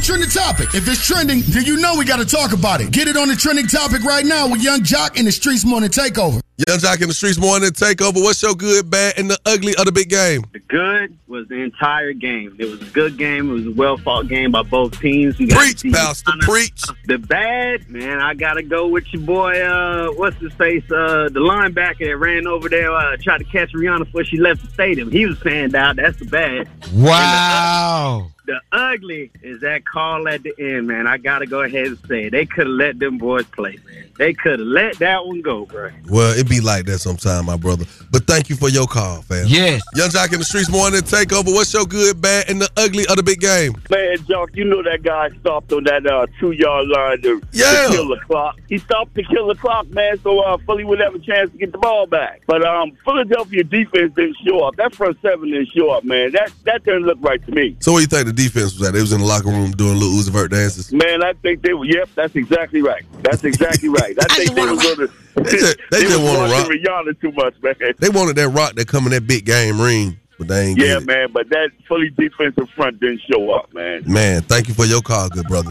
It's 0.00 0.06
trending 0.06 0.30
topic. 0.30 0.74
If 0.74 0.88
it's 0.88 1.06
trending, 1.06 1.42
then 1.48 1.66
you 1.66 1.76
know 1.76 1.94
we 1.98 2.06
got 2.06 2.20
to 2.20 2.24
talk 2.24 2.54
about 2.54 2.80
it. 2.80 2.90
Get 2.90 3.06
it 3.06 3.18
on 3.18 3.28
the 3.28 3.36
trending 3.36 3.66
topic 3.66 4.02
right 4.02 4.24
now 4.24 4.48
with 4.48 4.62
Yung 4.62 4.80
Joc 4.80 5.18
in 5.18 5.26
the 5.26 5.30
Streets 5.30 5.62
Morning 5.66 5.90
Takeover. 5.90 6.40
Yung 6.68 6.78
Joc 6.78 7.00
in 7.00 7.08
the 7.08 7.14
streets 7.14 7.38
morning 7.38 7.70
takeover. 7.70 8.22
What's 8.22 8.42
your 8.42 8.54
good, 8.54 8.90
bad, 8.90 9.14
and 9.16 9.30
the 9.30 9.38
ugly 9.46 9.74
of 9.76 9.86
the 9.86 9.92
big 9.92 10.10
game? 10.10 10.44
The 10.52 10.58
good 10.58 11.16
was 11.26 11.48
the 11.48 11.54
entire 11.62 12.12
game. 12.12 12.54
It 12.58 12.66
was 12.66 12.82
a 12.82 12.92
good 12.92 13.16
game. 13.16 13.48
It 13.48 13.52
was 13.54 13.66
a 13.68 13.72
well 13.72 13.96
fought 13.96 14.28
game 14.28 14.50
by 14.52 14.62
both 14.62 15.00
teams. 15.00 15.38
We 15.38 15.46
Preach, 15.46 15.78
see 15.80 15.90
Pastor, 15.90 16.30
Rihanna. 16.32 16.40
preach. 16.42 16.82
The 17.06 17.16
bad, 17.16 17.88
man, 17.88 18.20
I 18.20 18.34
gotta 18.34 18.62
go 18.62 18.88
with 18.88 19.10
your 19.10 19.22
boy. 19.22 19.58
Uh, 19.58 20.08
what's 20.12 20.36
his 20.36 20.52
face? 20.52 20.84
Uh, 20.84 21.30
the 21.32 21.40
linebacker 21.40 22.00
that 22.06 22.16
ran 22.18 22.46
over 22.46 22.68
there, 22.68 22.92
uh, 22.92 23.16
tried 23.22 23.38
to 23.38 23.44
catch 23.44 23.72
Rihanna 23.72 24.00
before 24.00 24.24
she 24.24 24.36
left 24.36 24.62
the 24.62 24.70
stadium. 24.70 25.10
He 25.10 25.24
was 25.24 25.38
fanned 25.38 25.74
out. 25.74 25.96
That's 25.96 26.18
the 26.18 26.26
bad. 26.26 26.68
Wow. 26.92 28.30
The 28.50 28.60
ugly 28.72 29.30
is 29.44 29.60
that 29.60 29.84
call 29.84 30.26
at 30.26 30.42
the 30.42 30.52
end, 30.58 30.88
man. 30.88 31.06
I 31.06 31.18
gotta 31.18 31.46
go 31.46 31.60
ahead 31.62 31.86
and 31.86 31.98
say 32.08 32.24
it. 32.24 32.30
they 32.30 32.46
could 32.46 32.66
have 32.66 32.74
let 32.74 32.98
them 32.98 33.16
boys 33.16 33.44
play, 33.46 33.78
man. 33.86 34.06
They 34.18 34.34
could 34.34 34.58
have 34.58 34.66
let 34.68 34.98
that 34.98 35.24
one 35.24 35.40
go, 35.40 35.66
bro. 35.66 35.90
Well, 36.08 36.36
it 36.36 36.48
be 36.48 36.60
like 36.60 36.84
that 36.86 36.98
sometime, 36.98 37.46
my 37.46 37.56
brother. 37.56 37.84
But 38.10 38.26
thank 38.26 38.50
you 38.50 38.56
for 38.56 38.68
your 38.68 38.88
call, 38.88 39.22
fam. 39.22 39.44
Yes. 39.46 39.82
Yung 39.94 40.08
Joc 40.10 40.32
in 40.32 40.40
the 40.40 40.44
streets 40.44 40.68
morning 40.68 41.00
takeover. 41.02 41.54
What's 41.54 41.72
your 41.72 41.86
good, 41.86 42.20
bad, 42.20 42.50
and 42.50 42.60
the 42.60 42.68
ugly 42.76 43.06
of 43.06 43.16
the 43.16 43.22
big 43.22 43.38
game? 43.40 43.74
Man, 43.88 44.16
Joc, 44.18 44.48
you 44.56 44.64
know 44.64 44.82
that 44.82 45.04
guy 45.04 45.30
stopped 45.40 45.72
on 45.72 45.84
that 45.84 46.04
uh, 46.06 46.26
two 46.40 46.50
yard 46.50 46.88
line 46.88 47.22
to, 47.22 47.40
Yeah. 47.52 47.86
to 47.86 47.92
kill 47.92 48.08
the 48.08 48.18
clock. 48.26 48.58
He 48.68 48.78
stopped 48.78 49.14
to 49.14 49.22
kill 49.22 49.46
the 49.46 49.54
clock, 49.54 49.88
man, 49.90 50.18
so 50.24 50.40
uh, 50.40 50.58
Philly 50.66 50.82
would 50.82 50.98
have 50.98 51.14
a 51.14 51.20
chance 51.20 51.52
to 51.52 51.56
get 51.56 51.70
the 51.70 51.78
ball 51.78 52.06
back. 52.08 52.42
But 52.48 52.66
um, 52.66 52.90
Philadelphia 53.04 53.62
defense 53.62 54.12
didn't 54.16 54.36
show 54.44 54.64
up. 54.64 54.74
That 54.74 54.92
front 54.92 55.18
seven 55.22 55.50
didn't 55.52 55.68
show 55.70 55.90
up, 55.90 56.02
man. 56.04 56.32
That 56.32 56.50
that 56.64 56.84
didn't 56.84 57.04
look 57.04 57.18
right 57.20 57.42
to 57.46 57.52
me. 57.52 57.76
So, 57.80 57.92
what 57.92 57.98
do 57.98 58.02
you 58.02 58.06
think 58.08 58.26
the 58.26 58.32
defense 58.44 58.78
was 58.78 58.88
at? 58.88 58.94
They 58.94 59.00
was 59.00 59.12
in 59.12 59.20
the 59.20 59.26
locker 59.26 59.48
room 59.48 59.70
doing 59.72 59.94
little 59.98 60.14
Uzi 60.14 60.30
Vert 60.30 60.50
dances. 60.50 60.92
Man, 60.92 61.22
I 61.22 61.32
think 61.34 61.62
they 61.62 61.72
were. 61.74 61.84
Yep, 61.84 62.08
that's 62.14 62.34
exactly 62.36 62.82
right. 62.82 63.04
That's 63.22 63.44
exactly 63.44 63.88
right. 64.00 64.16
I 64.20 64.34
think 64.34 64.54
they 64.54 64.64
was 64.66 64.82
going 64.82 65.08
to. 65.08 65.12
They 65.42 65.50
just, 65.52 65.76
they 65.90 66.02
just 66.02 66.18
was 66.20 66.28
want 66.28 66.50
to 66.50 66.54
rock. 66.56 66.66
watching 66.68 66.82
Rihanna 66.84 67.20
too 67.20 67.32
much, 67.32 67.54
man. 67.62 67.94
They 67.98 68.08
wanted 68.08 68.36
that 68.36 68.48
rock 68.48 68.74
that 68.74 68.88
come 68.88 69.04
in 69.06 69.12
that 69.12 69.26
big 69.26 69.44
game 69.46 69.80
ring, 69.80 70.18
but 70.38 70.48
they 70.48 70.66
ain't 70.68 70.78
Yeah, 70.78 70.86
get 70.94 71.02
it. 71.02 71.06
man, 71.06 71.28
but 71.32 71.48
that 71.50 71.70
Philly 71.88 72.10
defensive 72.10 72.68
front 72.70 73.00
didn't 73.00 73.20
show 73.30 73.50
up, 73.52 73.72
man. 73.72 74.02
Man, 74.06 74.42
thank 74.42 74.68
you 74.68 74.74
for 74.74 74.84
your 74.84 75.00
call, 75.02 75.28
good 75.28 75.46
brother. 75.46 75.70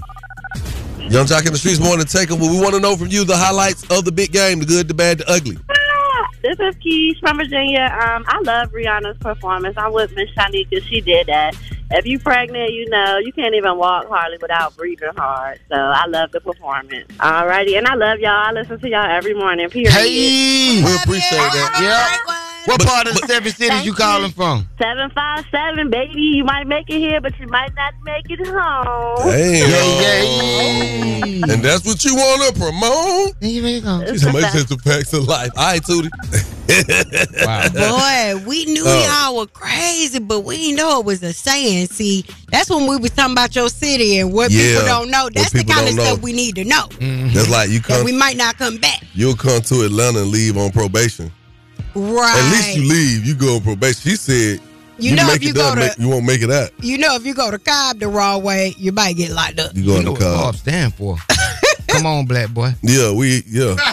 Yung 1.09 1.25
Joc 1.25 1.45
in 1.45 1.51
the 1.53 1.57
streets 1.57 1.79
morning 1.79 2.05
takeover. 2.05 2.41
We 2.51 2.59
want 2.61 2.75
to 2.75 2.79
know 2.79 2.95
from 2.95 3.07
you 3.07 3.23
the 3.25 3.35
highlights 3.35 3.83
of 3.89 4.05
the 4.05 4.11
big 4.11 4.31
game, 4.31 4.59
the 4.59 4.65
good, 4.65 4.87
the 4.87 4.93
bad, 4.93 5.17
the 5.19 5.29
ugly. 5.29 5.57
This 6.41 6.57
is 6.59 6.75
Keish 6.75 7.19
from 7.19 7.37
Virginia. 7.37 7.83
Um, 7.83 8.23
I 8.27 8.39
love 8.43 8.71
Rihanna's 8.71 9.17
performance. 9.17 9.75
I'm 9.77 9.91
with 9.91 10.15
Miss 10.15 10.29
Shanika. 10.31 10.81
She 10.87 11.01
did 11.01 11.27
that. 11.27 11.55
If 11.91 12.05
you're 12.05 12.19
pregnant, 12.19 12.71
you 12.71 12.87
know 12.89 13.17
you 13.17 13.33
can't 13.33 13.55
even 13.55 13.77
walk 13.77 14.07
hardly 14.07 14.37
without 14.41 14.75
breathing 14.77 15.09
hard. 15.17 15.59
So 15.69 15.75
I 15.75 16.05
love 16.07 16.31
the 16.31 16.39
performance. 16.39 17.07
Alrighty, 17.17 17.77
and 17.77 17.87
I 17.87 17.95
love 17.95 18.19
y'all. 18.19 18.31
I 18.31 18.51
listen 18.51 18.79
to 18.79 18.89
y'all 18.89 19.09
every 19.09 19.33
morning. 19.33 19.69
Period. 19.69 19.91
Hey. 19.91 20.83
We 20.83 20.95
appreciate 20.95 21.37
that. 21.37 21.79
Yeah. 21.81 22.45
What 22.69 22.85
part 22.85 23.07
of 23.07 23.13
the 23.15 23.25
seven 23.27 23.51
cities 23.51 23.85
you 23.85 23.93
calling 23.93 24.31
from? 24.31 24.67
Seven 24.79 25.09
five 25.11 25.43
seven, 25.51 25.89
baby. 25.89 26.21
You 26.21 26.43
might 26.43 26.67
make 26.67 26.89
it 26.89 26.99
here, 26.99 27.19
but 27.19 27.37
you 27.39 27.47
might 27.47 27.73
not 27.75 27.93
make 28.03 28.29
it 28.29 28.45
home. 28.45 29.29
Damn. 30.29 31.49
And 31.49 31.63
that's 31.63 31.85
what 31.85 32.03
you 32.05 32.15
want 32.15 32.53
to 32.53 32.59
promote? 32.59 33.33
It's 33.41 34.21
Somebody 34.21 34.45
the 34.45 34.51
said 34.51 34.67
the 34.67 34.77
facts 34.77 35.13
of 35.13 35.27
life. 35.27 35.49
All 35.57 35.63
right, 35.71 35.81
Tootie. 35.81 36.09
wow. 37.45 37.69
Boy, 38.37 38.45
we 38.47 38.65
knew 38.65 38.83
Oh. 38.85 39.29
y'all 39.31 39.37
were 39.37 39.47
crazy, 39.47 40.19
but 40.19 40.41
we 40.41 40.57
didn't 40.57 40.77
know 40.77 40.99
it 40.99 41.05
was 41.05 41.23
a 41.23 41.33
saying. 41.33 41.87
See, 41.87 42.23
that's 42.51 42.69
when 42.69 42.87
we 42.87 42.97
was 42.97 43.11
talking 43.11 43.33
about 43.33 43.55
your 43.55 43.69
city 43.69 44.17
and 44.19 44.31
what 44.33 44.51
Yeah, 44.51 44.73
people 44.73 44.85
don't 44.85 45.09
know. 45.09 45.29
That's 45.33 45.51
the 45.51 45.63
kind 45.63 45.87
of 45.89 45.95
don't 45.95 46.05
stuff 46.05 46.21
we 46.21 46.33
need 46.33 46.55
to 46.55 46.63
know. 46.65 46.87
Mm-hmm. 46.89 47.33
That's 47.33 47.49
like 47.49 47.69
you 47.69 47.79
That 47.79 47.87
come, 47.87 48.05
we 48.05 48.11
might 48.11 48.37
not 48.37 48.57
come 48.57 48.77
back. 48.77 49.01
you'll 49.13 49.35
come 49.35 49.61
to 49.61 49.81
Atlanta 49.85 50.19
and 50.21 50.29
leave 50.31 50.57
on 50.57 50.71
probation. 50.71 51.31
Right. 51.95 52.35
At 52.37 52.51
least 52.51 52.77
you 52.77 52.87
leave. 52.89 53.25
You 53.25 53.35
go 53.35 53.55
on 53.55 53.61
probation. 53.61 54.09
She 54.11 54.15
said, 54.15 54.59
You 54.97 55.15
know 55.15 55.25
make 55.27 55.37
if 55.37 55.43
you 55.43 55.49
it 55.49 55.55
done, 55.55 55.75
go 55.77 55.81
to- 55.81 55.87
make- 55.87 55.97
you 55.99 56.09
won't 56.09 56.25
make 56.25 56.41
it 56.41 56.51
out. 56.51 56.71
You 56.81 56.97
know, 56.97 57.15
if 57.15 57.25
you 57.25 57.33
go 57.33 57.49
to 57.51 57.57
Cobb 57.59 57.99
the 57.99 58.07
wrong 58.07 58.43
way, 58.43 58.73
you 58.77 58.91
might 58.91 59.15
get 59.17 59.31
locked 59.31 59.59
up. 59.59 59.75
You 59.75 59.85
go 59.85 59.95
in 59.97 60.05
the 60.05 60.11
What 60.11 60.19
car. 60.21 60.35
Bob 60.35 60.55
stand 60.55 60.93
for? 60.95 61.17
Come 61.87 62.05
on, 62.05 62.25
black 62.25 62.49
boy. 62.51 62.71
Yeah, 62.83 63.11
we 63.11 63.41
yeah. 63.47 63.75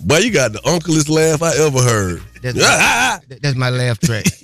Boy, 0.00 0.18
you 0.18 0.30
got 0.32 0.52
the 0.52 0.60
uncleest 0.64 1.08
laugh 1.08 1.42
I 1.42 1.54
ever 1.64 1.80
heard. 1.82 2.22
That's 2.42 2.56
my, 2.56 3.18
that's 3.40 3.56
my 3.56 3.70
laugh 3.70 3.98
track. 4.00 4.24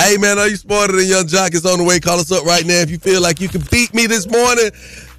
Hey 0.00 0.16
man, 0.18 0.38
are 0.38 0.46
you 0.48 0.54
smarter 0.56 0.92
than 0.96 1.06
Yung 1.06 1.24
Joc? 1.26 1.48
It's 1.54 1.66
on 1.66 1.78
the 1.78 1.84
way. 1.84 1.98
Call 1.98 2.20
us 2.20 2.30
up 2.30 2.44
right 2.44 2.64
now 2.64 2.74
if 2.74 2.90
you 2.90 2.98
feel 2.98 3.20
like 3.20 3.40
you 3.40 3.48
can 3.48 3.60
beat 3.72 3.92
me 3.92 4.06
this 4.06 4.26
morning. 4.30 4.70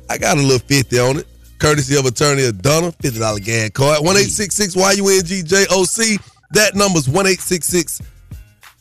I 0.09 0.17
got 0.17 0.37
a 0.37 0.41
little 0.41 0.59
50 0.59 0.97
on 0.99 1.17
it. 1.17 1.27
Courtesy 1.59 1.97
of 1.97 2.05
attorney 2.05 2.51
Donna, 2.51 2.91
$50 2.91 3.43
gas 3.43 3.69
card. 3.69 3.99
1-866 4.01 4.75
Y-U-N-G-J-O-C. 4.75 6.17
That 6.51 6.75
number's 6.75 7.07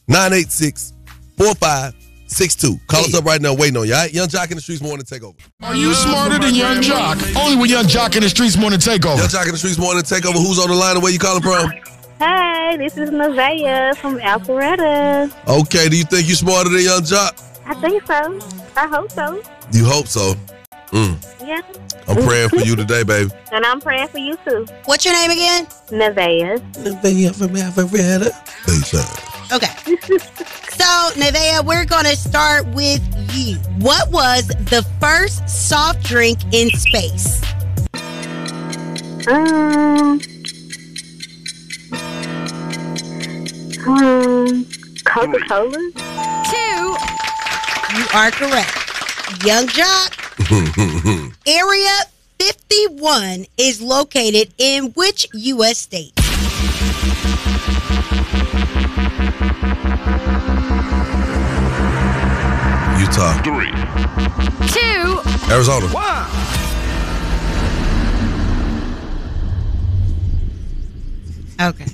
1-866-986-4562. 0.09 2.87
Call 2.87 3.05
us 3.05 3.15
up 3.15 3.25
right 3.25 3.41
now. 3.41 3.55
Waiting 3.55 3.77
on 3.77 3.87
you. 3.87 3.95
All 3.95 4.01
right? 4.01 4.13
Yung 4.13 4.27
Joc 4.29 4.51
in 4.51 4.57
the 4.57 4.61
streets 4.61 4.83
morning 4.83 5.07
take 5.07 5.23
over. 5.23 5.37
Are 5.63 5.75
you 5.75 5.95
smarter 5.95 6.39
than 6.39 6.55
Yung 6.55 6.83
Joc? 6.83 7.37
Only 7.37 7.57
with 7.57 7.71
Yung 7.71 7.87
Joc 7.87 8.15
in 8.17 8.23
the 8.23 8.29
Streets 8.29 8.57
Morning 8.57 8.79
Takeover. 8.79 9.19
Yung 9.19 9.29
Joc 9.29 9.47
in 9.47 9.53
the 9.53 9.59
streets 9.59 9.79
morning 9.79 10.03
take 10.03 10.27
over. 10.27 10.39
Who's 10.39 10.59
on 10.59 10.69
the 10.69 10.75
line 10.75 10.97
and 10.97 11.03
where 11.03 11.13
you 11.13 11.19
calling 11.19 11.43
from? 11.43 11.71
Hey, 12.19 12.77
this 12.79 12.97
is 12.97 13.11
Nevaeh 13.11 13.97
from 13.97 14.19
Alpharetta. 14.19 15.33
Okay, 15.49 15.89
do 15.89 15.97
you 15.97 16.05
think 16.05 16.27
you're 16.29 16.37
smarter 16.37 16.71
than 16.71 16.83
Yung 16.83 17.03
Joc? 17.03 17.33
I 17.67 17.75
think 17.81 18.07
so. 18.07 18.39
I 18.77 18.87
hope 18.89 19.11
so. 19.11 19.43
You 19.73 19.85
hope 19.85 20.07
so. 20.07 20.35
Mm. 20.91 21.17
Yeah. 21.45 21.61
I'm 22.09 22.23
praying 22.27 22.49
for 22.51 22.61
you 22.61 22.77
today, 22.77 23.03
baby. 23.03 23.31
And 23.53 23.65
I'm 23.65 23.81
praying 23.81 24.09
for 24.09 24.19
you 24.19 24.37
too. 24.47 24.67
What's 24.87 25.05
your 25.05 25.15
name 25.15 25.31
again? 25.31 25.67
Nevaeh. 25.91 26.59
Nevaeh 26.73 27.35
from 27.37 27.51
Alpharetta. 27.51 28.33
Okay. 29.53 29.67
so, 30.71 30.85
Nevea, 31.15 31.65
we're 31.65 31.85
going 31.85 32.05
to 32.05 32.17
start 32.17 32.67
with 32.69 33.01
you. 33.33 33.57
What 33.79 34.11
was 34.11 34.49
the 34.49 34.85
first 35.01 35.49
soft 35.49 36.03
drink 36.03 36.41
in 36.53 36.69
space? 36.71 37.41
Um. 39.29 40.21
Um. 43.87 44.67
Coca 45.05 45.39
Cola. 45.49 45.93
Two. 46.51 46.97
You 47.97 48.07
are 48.15 48.31
correct. 48.33 48.85
Yung 49.45 49.67
Joc, 49.69 50.24
Area 51.47 51.97
51 52.41 53.47
is 53.57 53.81
located 53.81 54.53
in 54.59 54.87
which 54.95 55.29
U.S. 55.33 55.79
state? 55.79 56.13
Utah. 62.99 63.41
Three. 63.43 63.71
Two. 64.69 65.21
Arizona. 65.53 65.87
One. 65.89 66.27
Okay. 71.61 71.87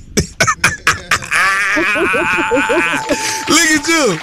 Look 3.49 3.69
at 3.71 3.89
you. 3.89 4.19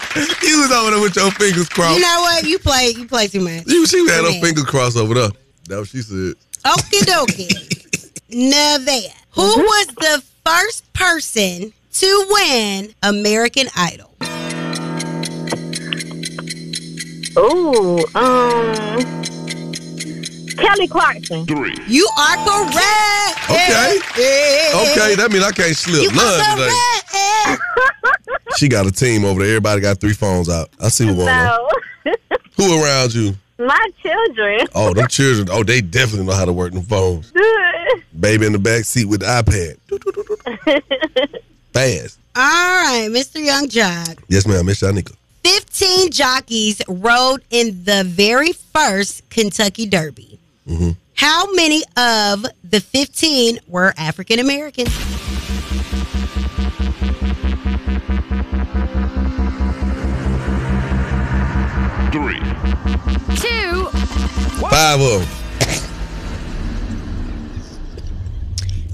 You 0.47 0.61
was 0.61 0.71
over 0.71 0.91
there 0.91 1.01
with 1.01 1.15
your 1.15 1.31
fingers 1.31 1.67
crossed. 1.69 1.95
You 1.95 2.01
know 2.01 2.19
what? 2.21 2.43
You 2.45 2.59
play. 2.59 2.93
You 2.95 3.07
play 3.07 3.27
too 3.27 3.39
much. 3.41 3.63
You, 3.67 3.85
she 3.87 3.99
had 4.07 4.23
her 4.25 4.31
Yeah. 4.31 4.41
fingers 4.41 4.65
crossed 4.65 4.97
over 4.97 5.13
there. 5.13 5.29
That's 5.67 5.79
what 5.81 5.87
she 5.89 6.01
said. 6.01 6.33
Okie 6.65 7.01
dokie. 7.05 7.51
Nevea, 8.29 9.11
who 9.31 9.41
was 9.41 9.87
the 9.87 10.23
first 10.45 10.91
person 10.93 11.73
to 11.93 12.25
win 12.29 12.93
American 13.03 13.67
Idol? 13.75 14.13
Oh, 17.39 18.03
Um. 18.15 19.23
Kelly 20.57 20.87
Clarkson. 20.87 21.45
Three. 21.45 21.75
You 21.87 22.07
are 22.17 22.35
correct. 22.37 23.49
Okay. 23.49 23.99
Okay, 24.73 25.15
that 25.15 25.29
means 25.31 25.43
I 25.43 25.51
can't 25.51 25.75
slip 25.75 26.03
You 26.03 26.11
none 26.11 26.25
are 26.25 26.55
today. 26.55 26.69
correct. 26.69 28.57
She 28.57 28.67
got 28.67 28.85
a 28.87 28.91
team 28.91 29.23
over 29.25 29.39
there. 29.41 29.49
Everybody 29.57 29.81
got 29.81 29.99
three 29.99 30.13
phones 30.13 30.49
out. 30.49 30.69
I 30.81 30.89
see 30.89 31.05
what's 31.05 31.17
going 31.17 31.29
on. 31.29 31.69
Who 32.57 32.83
around 32.83 33.13
you? 33.13 33.35
My 33.59 33.89
children. 34.01 34.67
Oh, 34.75 34.93
them 34.93 35.07
children. 35.07 35.47
Oh, 35.51 35.63
they 35.63 35.81
definitely 35.81 36.25
know 36.27 36.33
how 36.33 36.45
to 36.45 36.53
work 36.53 36.73
them 36.73 36.83
phones. 36.83 37.31
Baby 38.19 38.45
in 38.47 38.53
the 38.53 38.59
back 38.59 38.83
seat 38.85 39.05
with 39.05 39.21
the 39.21 39.25
iPad. 39.27 39.77
Fast. 41.73 42.19
All 42.35 42.43
right, 42.43 43.07
Mr. 43.11 43.43
Yung 43.43 43.67
Joc. 43.67 44.19
Yes, 44.29 44.47
ma'am. 44.47 44.65
Miss 44.65 44.81
Shanika. 44.81 45.13
15 45.43 46.11
jockeys 46.11 46.81
rode 46.87 47.41
in 47.49 47.83
the 47.83 48.03
very 48.05 48.51
first 48.53 49.27
Kentucky 49.29 49.85
Derby. 49.85 50.39
Mm-hmm. 50.67 50.91
How 51.15 51.51
many 51.53 51.83
of 51.95 52.45
the 52.63 52.79
15 52.81 53.59
were 53.67 53.93
African 53.97 54.39
American? 54.39 54.85
Three. 62.11 62.39
Two. 63.37 63.85
Five 64.69 64.99
of 64.99 65.19
them. 65.21 65.27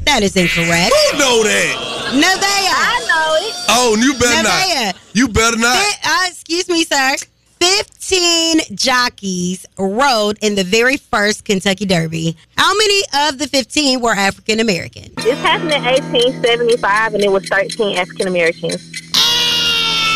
That 0.06 0.22
is 0.24 0.36
incorrect. 0.36 0.94
Who 0.94 1.18
know 1.18 1.44
that? 1.44 2.10
Nevea. 2.14 2.74
I 2.74 3.00
know 3.08 3.48
it. 3.48 3.56
Oh, 3.70 3.96
you 4.00 4.14
better 4.20 4.48
Nevea. 4.48 4.86
not. 4.86 4.98
You 5.14 5.28
better 5.30 5.58
not. 5.58 5.78
Fi- 5.78 6.26
uh, 6.26 6.30
excuse 6.30 6.68
me, 6.70 6.84
sir. 6.84 7.16
15 7.64 8.76
jockeys 8.76 9.66
rode 9.80 10.38
in 10.42 10.56
the 10.56 10.66
very 10.66 10.98
first 10.98 11.46
Kentucky 11.46 11.86
Derby. 11.86 12.36
How 12.58 12.74
many 12.76 13.04
of 13.30 13.38
the 13.38 13.48
15 13.48 14.02
were 14.02 14.12
African 14.12 14.60
American? 14.60 15.14
This 15.16 15.40
happened 15.40 15.72
in 15.72 15.82
1875, 15.82 17.14
and 17.14 17.24
it 17.24 17.32
was 17.32 17.48
13 17.48 17.96
African 17.98 18.28
Americans. 18.28 18.84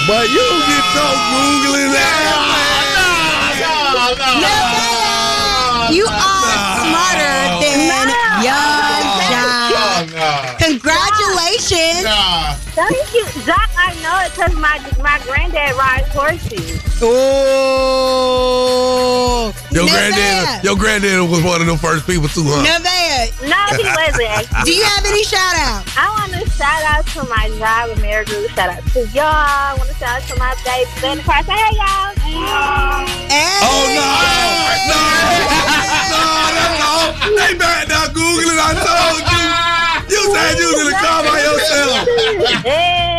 But 0.07 0.27
you 0.27 0.43
get 0.43 0.83
your 0.91 1.15
googling 1.31 1.95
ass. 1.95 2.67
You 5.95 6.05
are 6.05 6.19
smarter 6.19 6.36
Congratulations. 11.57 12.05
Thank 12.77 13.13
you, 13.13 13.25
Doc. 13.45 13.69
I 13.77 13.93
know 14.01 14.13
it 14.21 14.31
because 14.31 14.53
my 14.55 14.77
my 15.01 15.19
granddad 15.25 15.75
rides 15.75 16.07
horses. 16.09 16.81
Oh. 17.01 18.37
Your 19.71 19.85
Nevea. 19.85 19.89
granddad, 19.89 20.63
your 20.63 20.75
granddad 20.75 21.29
was 21.29 21.43
one 21.43 21.61
of 21.61 21.67
the 21.67 21.77
first 21.77 22.05
people 22.05 22.27
too, 22.29 22.43
huh? 22.45 22.61
Nevea. 22.61 23.33
No, 23.49 23.57
he 23.73 23.83
wasn't. 23.89 24.49
Do 24.65 24.71
you 24.73 24.83
have 24.83 25.05
any 25.05 25.23
shout 25.23 25.55
outs? 25.57 25.97
I 25.97 26.09
want 26.13 26.33
to 26.33 26.45
shout 26.51 26.83
out 26.85 27.05
to 27.17 27.23
my 27.25 27.49
job, 27.57 27.89
at 27.89 27.97
America. 27.97 28.47
Shout 28.53 28.69
out 28.69 28.85
to 28.93 29.07
y'all. 29.09 29.25
I 29.25 29.73
want 29.77 29.89
to 29.89 29.95
shout 29.95 30.21
out 30.21 30.27
to 30.29 30.35
my 30.37 30.53
baby, 30.65 30.89
Glenn 31.01 31.19
Price. 31.25 31.45
Hey, 31.45 31.73
y'all. 31.73 32.13
Oh 33.65 33.85
no! 33.97 34.05
No! 34.93 35.01
No, 36.13 36.21
that's 36.53 36.81
all. 36.85 37.09
They 37.33 37.53
back 37.57 37.89
now 37.89 38.05
googling. 38.13 38.61
I 38.61 38.73
told 38.77 39.25
you. 39.25 39.86
You 40.27 40.35
said 40.35 40.57
you 40.59 40.67
was 40.67 40.79
in 40.81 40.87
the 40.87 40.97
car 40.99 41.23
by 41.23 41.39
yourself. 41.39 42.07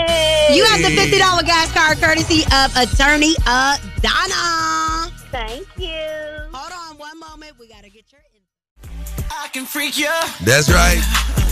You 0.49 0.65
have 0.65 0.81
the 0.81 0.89
$50 0.89 1.45
gas 1.45 1.71
card 1.73 1.99
courtesy 1.99 2.43
of 2.55 2.75
attorney 2.75 3.35
uh, 3.47 3.77
Donna. 4.01 5.13
Thank 5.31 5.69
you. 5.77 6.49
Hold 6.51 6.73
on 6.73 6.97
one 6.97 7.21
moment. 7.21 7.53
We 7.61 7.69
got 7.69 7.85
to 7.85 7.91
get 7.91 8.11
your 8.11 8.23
I 9.31 9.49
can 9.49 9.67
freak 9.67 9.99
you. 9.99 10.11
That's 10.45 10.71
right. 10.71 10.99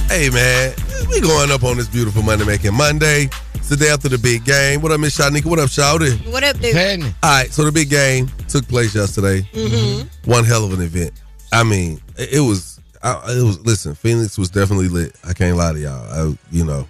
Hey 0.08 0.30
man, 0.30 0.74
we 1.10 1.20
going 1.20 1.50
up 1.50 1.62
on 1.64 1.76
this 1.76 1.88
beautiful 1.88 2.22
money 2.22 2.44
making 2.44 2.74
Monday. 2.74 3.28
It's 3.54 3.68
the 3.68 3.76
day 3.76 3.90
after 3.90 4.08
the 4.08 4.18
big 4.18 4.44
game. 4.44 4.80
What 4.80 4.92
up, 4.92 5.00
Miss 5.00 5.18
Shanika? 5.18 5.44
What 5.46 5.58
up, 5.58 5.68
Shouty? 5.68 6.32
What 6.32 6.42
up, 6.44 6.58
dude? 6.58 6.74
All 7.02 7.10
right, 7.22 7.50
so 7.50 7.64
the 7.64 7.72
big 7.72 7.90
game 7.90 8.28
took 8.48 8.66
place 8.68 8.94
yesterday. 8.94 9.42
Mm-hmm. 9.52 10.30
One 10.30 10.44
hell 10.44 10.64
of 10.64 10.72
an 10.72 10.80
event. 10.80 11.12
I 11.52 11.64
mean, 11.64 12.00
it, 12.16 12.34
it 12.34 12.40
was. 12.40 12.75
I, 13.06 13.38
it 13.38 13.42
was. 13.42 13.60
Listen, 13.64 13.94
Phoenix 13.94 14.36
was 14.38 14.50
definitely 14.50 14.88
lit. 14.88 15.14
I 15.24 15.32
can't 15.32 15.56
lie 15.56 15.72
to 15.72 15.78
y'all. 15.78 16.30
I, 16.32 16.38
you 16.50 16.64
know, 16.64 16.88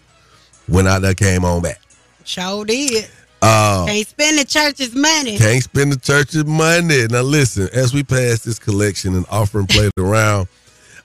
went 0.68 0.88
out 0.88 1.02
there, 1.02 1.14
came 1.14 1.44
on 1.44 1.62
back. 1.62 1.80
Show 2.24 2.64
did. 2.64 3.08
Uh, 3.42 3.84
Can't 3.86 4.06
spend 4.08 4.38
the 4.38 4.44
church's 4.44 4.94
money. 4.94 5.36
Can't 5.36 5.62
spend 5.62 5.92
the 5.92 5.98
church's 5.98 6.46
money. 6.46 7.06
Now 7.08 7.20
listen, 7.20 7.68
as 7.74 7.92
we 7.92 8.02
pass 8.02 8.42
this 8.42 8.58
collection 8.58 9.14
and 9.14 9.26
offering 9.30 9.66
played 9.66 9.90
around, 9.98 10.48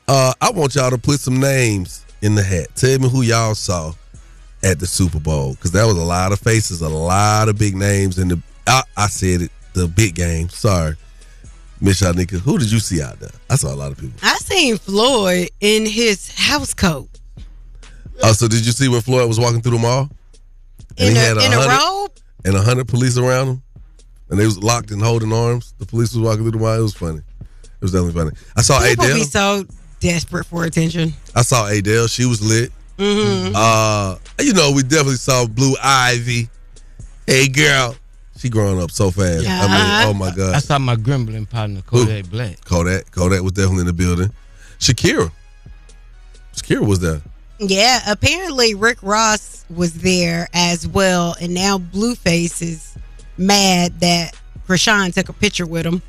uh, 0.08 0.34
I 0.40 0.50
want 0.52 0.76
y'all 0.76 0.90
to 0.90 0.98
put 0.98 1.20
some 1.20 1.40
names 1.40 2.06
in 2.22 2.36
the 2.36 2.42
hat. 2.42 2.68
Tell 2.76 2.98
me 3.00 3.10
who 3.10 3.22
y'all 3.22 3.54
saw 3.54 3.94
at 4.64 4.80
the 4.80 4.88
Super 4.88 5.20
Bowl 5.20 5.54
because 5.56 5.72
there 5.72 5.86
was 5.86 5.98
a 5.98 6.04
lot 6.04 6.32
of 6.32 6.40
faces, 6.40 6.82
a 6.82 6.90
lot 6.90 7.50
of 7.50 7.58
big 7.60 7.76
names 7.76 8.18
in 8.18 8.30
the. 8.30 8.42
I, 8.66 8.84
I 8.96 9.08
said 9.08 9.42
it, 9.42 9.52
the 9.74 9.88
big 9.88 10.16
game. 10.16 10.48
Sorry, 10.50 10.96
Miss 11.82 12.00
Shanika. 12.02 12.40
Who 12.40 12.60
did 12.60 12.72
you 12.72 12.80
see 12.80 13.02
out 13.02 13.20
there? 13.20 13.32
I 13.50 13.56
saw 13.56 13.74
a 13.74 13.76
lot 13.76 13.92
of 13.92 13.98
people. 13.98 14.16
I 14.22 14.36
seen 14.36 14.78
Floyd 14.78 15.50
in 15.60 15.86
his 15.86 16.32
house 16.38 16.74
coat. 16.74 17.10
Oh, 18.24 18.34
so 18.34 18.48
did 18.48 18.66
you 18.66 18.72
see 18.72 18.88
when 18.88 19.02
Floyd 19.02 19.28
was 19.28 19.40
walking 19.40 19.62
through 19.62 19.74
the 19.74 19.80
mall? 19.80 20.10
In 20.98 21.18
a, 21.18 21.32
in 21.32 21.38
a 21.54 21.58
100 21.58 21.80
robe? 21.80 22.12
and 22.46 22.56
a 22.56 22.62
hundred 22.62 22.88
police 22.88 23.18
around 23.18 23.48
him, 23.48 23.64
and 24.30 24.40
they 24.40 24.46
was 24.46 24.62
locked 24.62 24.92
and 24.92 25.02
holding 25.02 25.34
arms. 25.34 25.74
The 25.80 25.86
police 25.86 26.14
was 26.14 26.24
walking 26.24 26.44
through 26.44 26.52
the 26.52 26.58
mall. 26.60 26.78
It 26.78 26.82
was 26.82 26.94
funny. 26.94 27.20
It 27.20 27.82
was 27.82 27.92
definitely 27.94 28.22
funny. 28.22 28.32
I 28.56 28.62
saw 28.62 28.80
People 28.88 29.06
Adele. 29.06 29.18
be 29.18 29.24
so 29.24 29.66
desperate 30.00 30.46
for 30.46 30.66
attention. 30.66 31.14
I 31.36 31.42
saw 31.42 31.68
Adele. 31.68 32.08
She 32.08 32.26
was 32.26 32.42
lit. 32.48 32.72
Mm-hmm. 32.98 33.54
Uh, 33.56 34.18
you 34.40 34.54
know, 34.54 34.72
we 34.72 34.84
definitely 34.84 35.16
saw 35.16 35.48
Blue 35.48 35.74
Ivy. 35.82 36.48
Hey, 37.26 37.48
girl, 37.48 37.96
she 38.42 38.50
growing 38.50 38.82
up 38.82 38.90
so 38.90 39.12
fast. 39.12 39.44
Yeah. 39.44 39.60
I 39.62 39.68
mean, 39.68 40.10
oh 40.10 40.18
my 40.18 40.36
god. 40.36 40.56
I 40.56 40.60
saw 40.60 40.80
my 40.80 40.96
Gremlin 40.96 41.48
partner, 41.48 41.82
Kodak 41.82 42.30
Black. 42.30 42.66
Kodak, 42.66 43.12
Kodak 43.12 43.44
was 43.44 43.52
definitely 43.52 43.82
in 43.82 43.88
the 43.88 43.94
building. 43.94 44.32
Shakira, 44.80 45.32
Shakira 46.56 46.86
was 46.86 47.00
there. 47.00 47.22
Yeah, 47.60 48.00
apparently 48.08 48.74
Rick 48.74 48.98
Ross 49.04 49.64
was 49.70 49.94
there 49.94 50.48
as 50.54 50.88
well, 50.88 51.36
and 51.40 51.54
now 51.54 51.78
Blueface 51.78 52.64
is 52.64 52.98
mad 53.38 54.00
that 54.00 54.36
Chrisean 54.68 55.14
took 55.14 55.30
a 55.30 55.34
picture 55.34 55.68
with 55.68 55.86
him. 55.86 56.02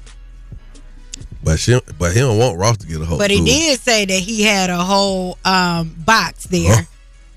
But 1.44 1.58
she, 1.58 1.78
but 1.98 2.12
he 2.12 2.20
don't 2.20 2.38
want 2.38 2.56
Ross 2.56 2.78
to 2.78 2.86
get 2.86 3.02
a 3.02 3.04
hold. 3.04 3.18
But 3.18 3.30
he 3.30 3.40
to 3.40 3.44
did 3.44 3.80
say 3.80 4.06
that 4.06 4.18
he 4.18 4.42
had 4.42 4.70
a 4.70 4.78
whole 4.78 5.36
um, 5.44 5.94
box 5.98 6.44
there. 6.44 6.86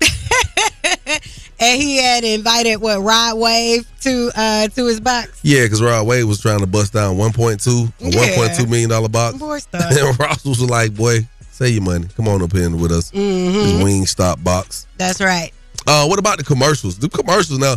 And 1.58 1.80
he 1.80 1.96
had 1.96 2.22
invited 2.22 2.76
what 2.82 3.00
Rod 3.00 3.38
Wave 3.38 3.86
to 4.02 4.30
uh 4.36 4.68
to 4.68 4.86
his 4.86 5.00
box. 5.00 5.40
Yeah, 5.42 5.62
because 5.62 5.80
Rod 5.80 6.06
Wave 6.06 6.28
was 6.28 6.38
trying 6.38 6.60
to 6.60 6.66
bust 6.66 6.92
down 6.92 7.16
1.2, 7.16 7.92
a 8.00 8.04
Yeah. 8.10 8.36
1.2 8.36 8.68
million 8.68 8.90
dollar 8.90 9.08
box. 9.08 9.38
Poor 9.38 9.58
stuff. 9.60 9.90
And 9.90 10.18
Ross 10.20 10.44
was 10.44 10.60
like, 10.60 10.94
"Boy, 10.94 11.26
save 11.52 11.72
your 11.76 11.82
money. 11.82 12.08
Come 12.14 12.28
on 12.28 12.42
up 12.42 12.52
here 12.52 12.68
with 12.76 12.92
us." 12.92 13.10
Mhm. 13.12 13.52
His 13.54 13.82
wing 13.82 14.04
stop 14.06 14.44
box. 14.44 14.86
That's 14.98 15.18
right. 15.22 15.50
Uh, 15.86 16.04
what 16.06 16.18
about 16.18 16.36
the 16.36 16.44
commercials? 16.44 16.98
The 16.98 17.08
commercials 17.08 17.58
now. 17.58 17.76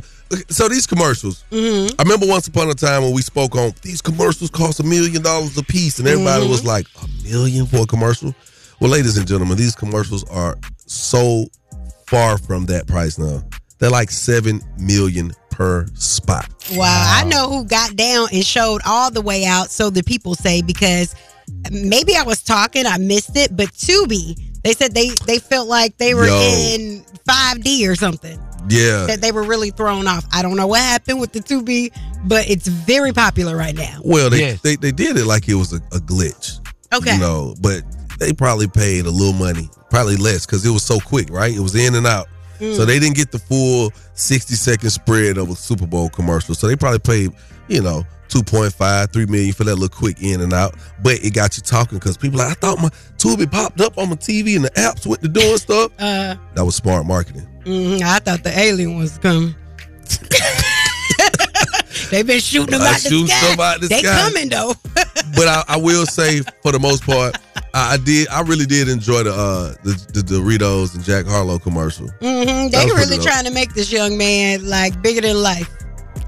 So 0.49 0.67
these 0.67 0.85
commercials. 0.85 1.45
Mm-hmm. 1.49 1.95
I 1.99 2.03
remember 2.03 2.27
once 2.27 2.47
upon 2.49 2.69
a 2.69 2.73
time 2.73 3.03
when 3.03 3.13
we 3.13 3.21
spoke 3.21 3.55
on 3.55 3.71
these 3.81 4.01
commercials 4.01 4.49
cost 4.49 4.81
a 4.81 4.83
million 4.83 5.21
dollars 5.21 5.57
a 5.57 5.63
piece, 5.63 5.99
and 5.99 6.07
everybody 6.07 6.45
Mhm. 6.45 6.49
was 6.49 6.65
like, 6.65 6.85
"A 7.01 7.07
million 7.29 7.65
for 7.65 7.77
a 7.77 7.85
commercial?" 7.87 8.35
Well, 8.81 8.91
ladies 8.91 9.15
and 9.15 9.25
gentlemen, 9.25 9.57
these 9.57 9.73
commercials 9.75 10.25
are 10.25 10.57
so 10.85 11.45
far 12.09 12.37
from 12.37 12.65
that 12.65 12.87
price 12.87 13.17
now. 13.17 13.43
They're 13.77 13.89
like 13.89 14.11
seven 14.11 14.61
million 14.77 15.31
per 15.51 15.85
spot. 15.93 16.49
Wow. 16.73 17.13
I 17.17 17.23
know 17.25 17.49
who 17.49 17.65
got 17.65 17.95
down 17.95 18.27
and 18.33 18.43
showed 18.45 18.81
all 18.85 19.11
the 19.11 19.21
way 19.21 19.45
out, 19.45 19.69
so 19.69 19.89
the 19.89 20.03
people 20.03 20.35
say, 20.35 20.61
because 20.61 21.15
maybe 21.71 22.15
I 22.15 22.23
was 22.23 22.41
talking, 22.41 22.85
I 22.85 22.97
missed 22.97 23.37
it, 23.37 23.55
but 23.55 23.67
Tubi, 23.69 24.37
they 24.63 24.73
said 24.73 24.93
they 24.93 25.09
they 25.25 25.39
felt 25.39 25.67
like 25.67 25.97
they 25.97 26.13
were 26.13 26.27
Yo. 26.27 26.35
in 26.35 27.05
5D 27.27 27.89
or 27.89 27.95
something. 27.95 28.39
Yeah. 28.67 29.05
That 29.05 29.21
they 29.21 29.31
were 29.31 29.43
really 29.43 29.69
thrown 29.69 30.07
off. 30.07 30.25
I 30.33 30.41
don't 30.41 30.57
know 30.57 30.67
what 30.67 30.81
happened 30.81 31.21
with 31.21 31.31
the 31.31 31.39
Tubi, 31.39 31.93
but 32.25 32.49
it's 32.49 32.67
very 32.67 33.13
popular 33.13 33.55
right 33.55 33.75
now. 33.75 34.01
Well, 34.03 34.29
they, 34.29 34.53
they 34.63 34.75
they 34.75 34.91
did 34.91 35.15
it 35.15 35.25
like 35.25 35.47
it 35.47 35.55
was 35.55 35.73
a, 35.73 35.77
a 35.77 35.99
glitch. 35.99 36.59
Okay. 36.93 37.13
You 37.13 37.19
know, 37.19 37.55
but 37.61 37.83
they 38.19 38.33
probably 38.33 38.67
paid 38.67 39.05
a 39.05 39.11
little 39.11 39.33
money, 39.33 39.69
probably 39.89 40.15
less, 40.17 40.45
because 40.45 40.65
it 40.65 40.69
was 40.71 40.83
so 40.83 40.99
quick, 40.99 41.29
right? 41.29 41.53
It 41.55 41.59
was 41.59 41.75
in 41.75 41.95
and 41.95 42.05
out. 42.07 42.27
Mm. 42.59 42.75
So 42.75 42.85
they 42.85 42.99
didn't 42.99 43.15
get 43.15 43.31
the 43.31 43.39
full 43.39 43.91
60 44.13 44.53
second 44.55 44.89
spread 44.89 45.37
of 45.37 45.49
a 45.49 45.55
Super 45.55 45.87
Bowl 45.87 46.09
commercial. 46.09 46.53
So 46.55 46.67
they 46.67 46.75
probably 46.75 46.99
paid, 46.99 47.31
you 47.69 47.81
know, 47.81 48.03
2.5, 48.27 49.11
3 49.13 49.25
million 49.27 49.53
for 49.53 49.63
that 49.63 49.75
little 49.75 49.89
quick 49.97 50.21
in 50.21 50.41
and 50.41 50.53
out. 50.53 50.75
But 51.01 51.23
it 51.23 51.33
got 51.33 51.55
you 51.57 51.63
talking 51.63 51.97
because 51.97 52.17
people 52.17 52.37
like, 52.39 52.49
I 52.51 52.53
thought 52.53 52.77
my 52.79 52.89
Tubi 53.17 53.49
popped 53.49 53.81
up 53.81 53.97
on 53.97 54.09
my 54.09 54.15
TV 54.15 54.55
and 54.57 54.65
the 54.65 54.69
apps 54.71 55.07
with 55.07 55.21
the 55.21 55.27
doing 55.29 55.57
stuff. 55.57 55.91
Uh, 55.97 56.35
That 56.53 56.63
was 56.65 56.75
smart 56.75 57.05
marketing. 57.05 57.47
mhm, 57.65 58.01
I 58.03 58.19
thought 58.19 58.43
the 58.43 58.57
alien 58.57 58.97
was 58.97 59.17
coming. 59.17 59.55
They've 62.11 62.25
been 62.25 62.39
shooting 62.39 62.71
them 62.71 62.81
Uh, 62.81 62.85
out 62.85 62.93
the 63.01 63.09
shooting 63.09 63.27
sky. 63.27 63.55
out 63.73 63.81
the 63.81 63.87
they 63.87 63.99
sky. 64.01 64.17
coming 64.29 64.49
though. 64.49 64.73
but 65.35 65.47
I, 65.47 65.63
I 65.67 65.77
will 65.77 66.05
say, 66.07 66.41
for 66.63 66.71
the 66.71 66.79
most 66.79 67.03
part, 67.03 67.35
I, 67.73 67.93
I 67.93 67.97
did. 67.97 68.27
I 68.29 68.41
really 68.41 68.65
did 68.65 68.89
enjoy 68.89 69.23
the 69.23 69.31
uh 69.33 69.73
the, 69.83 69.91
the 70.13 70.21
Doritos 70.21 70.95
and 70.95 71.03
Jack 71.03 71.25
Harlow 71.25 71.59
commercial. 71.59 72.07
hmm 72.21 72.67
They 72.69 72.85
really 72.95 73.17
trying 73.19 73.45
to 73.45 73.51
make 73.51 73.73
this 73.73 73.91
young 73.91 74.17
man 74.17 74.67
like 74.67 75.01
bigger 75.01 75.21
than 75.21 75.41
life. 75.41 75.69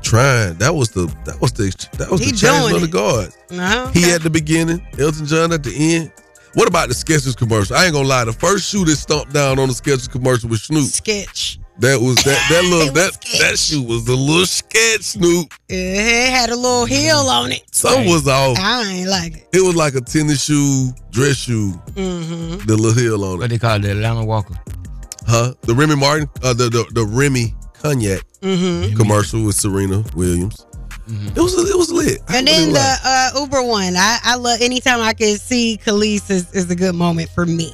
Trying 0.02 0.56
that 0.56 0.74
was 0.74 0.90
the 0.90 1.06
that 1.26 1.40
was 1.42 1.52
the 1.54 1.74
that 1.98 2.10
was 2.10 2.20
He 2.22 2.32
the 2.32 2.38
change 2.38 2.74
of 2.74 2.82
the 2.82 2.88
it. 2.88 2.92
guard. 2.92 3.30
Uh-huh. 3.52 3.88
He 3.92 4.12
at 4.12 4.22
the 4.24 4.30
beginning, 4.30 4.86
Elton 5.00 5.26
John 5.26 5.52
at 5.54 5.64
the 5.64 5.74
end. 5.96 6.12
What 6.54 6.68
about 6.68 6.90
the 6.90 6.94
Skechers 6.96 7.38
commercial? 7.38 7.76
I 7.78 7.86
ain't 7.86 7.94
gonna 7.94 8.08
lie. 8.08 8.26
The 8.26 8.34
first 8.34 8.70
shoe 8.70 8.84
that 8.86 8.96
stomped 8.98 9.32
down 9.32 9.58
on 9.58 9.68
the 9.70 9.74
Skechers 9.74 10.10
commercial 10.12 10.50
was 10.50 10.64
Snoop. 10.64 10.90
Sketch. 10.90 11.60
That 11.80 12.00
was 12.00 12.16
that 12.18 12.38
that 12.50 12.64
little 12.70 12.94
that 12.94 13.12
that 13.40 13.58
shoe 13.58 13.82
was 13.82 14.06
the 14.06 14.16
little 14.16 14.46
sketch 14.46 15.02
Snoop. 15.02 15.52
It 15.70 16.30
had 16.30 16.50
a 16.50 16.56
little 16.56 16.86
heel 16.86 17.18
on 17.18 17.52
it. 17.52 17.64
Something 17.72 18.08
was 18.10 18.28
off. 18.28 18.58
I 18.60 18.84
ain't 18.92 19.10
like 19.10 19.34
it. 19.38 19.48
It 19.54 19.62
was 19.62 19.76
like 19.76 19.96
a 19.96 20.02
tennis 20.02 20.44
shoe, 20.44 20.90
dress 21.12 21.38
shoe, 21.38 21.72
Mm-hmm. 21.96 22.66
the 22.68 22.76
little 22.78 22.94
heel 23.02 23.24
on 23.24 23.36
it. 23.36 23.40
What 23.40 23.50
they 23.50 23.58
call 23.58 23.78
it, 23.78 23.82
the 23.84 23.92
Atlanta 23.92 24.24
Walker. 24.26 24.56
Huh? 25.28 25.54
The 25.62 25.74
Remy 25.74 25.96
Martin, 25.96 26.30
uh, 26.44 26.54
the, 26.54 26.70
the 26.70 26.86
the 26.94 27.06
Remy 27.06 27.56
cognac 27.82 28.22
Mm-hmm. 28.42 28.96
commercial 28.98 29.44
with 29.46 29.56
Serena 29.56 30.04
Williams. 30.16 30.66
It 31.08 31.40
was 31.40 31.54
it 31.70 31.76
was 31.78 31.92
lit. 31.92 32.20
I 32.30 32.38
And 32.38 32.48
then 32.48 32.74
the 32.74 32.96
uh, 33.04 33.40
Uber 33.40 33.64
one, 33.64 33.96
I, 33.98 34.18
I 34.24 34.36
love 34.36 34.62
anytime 34.62 35.00
I 35.02 35.14
can 35.14 35.38
see 35.38 35.80
Khalees 35.84 36.30
is, 36.30 36.54
is 36.54 36.70
a 36.72 36.76
good 36.76 36.96
moment 36.96 37.30
for 37.30 37.46
me. 37.46 37.74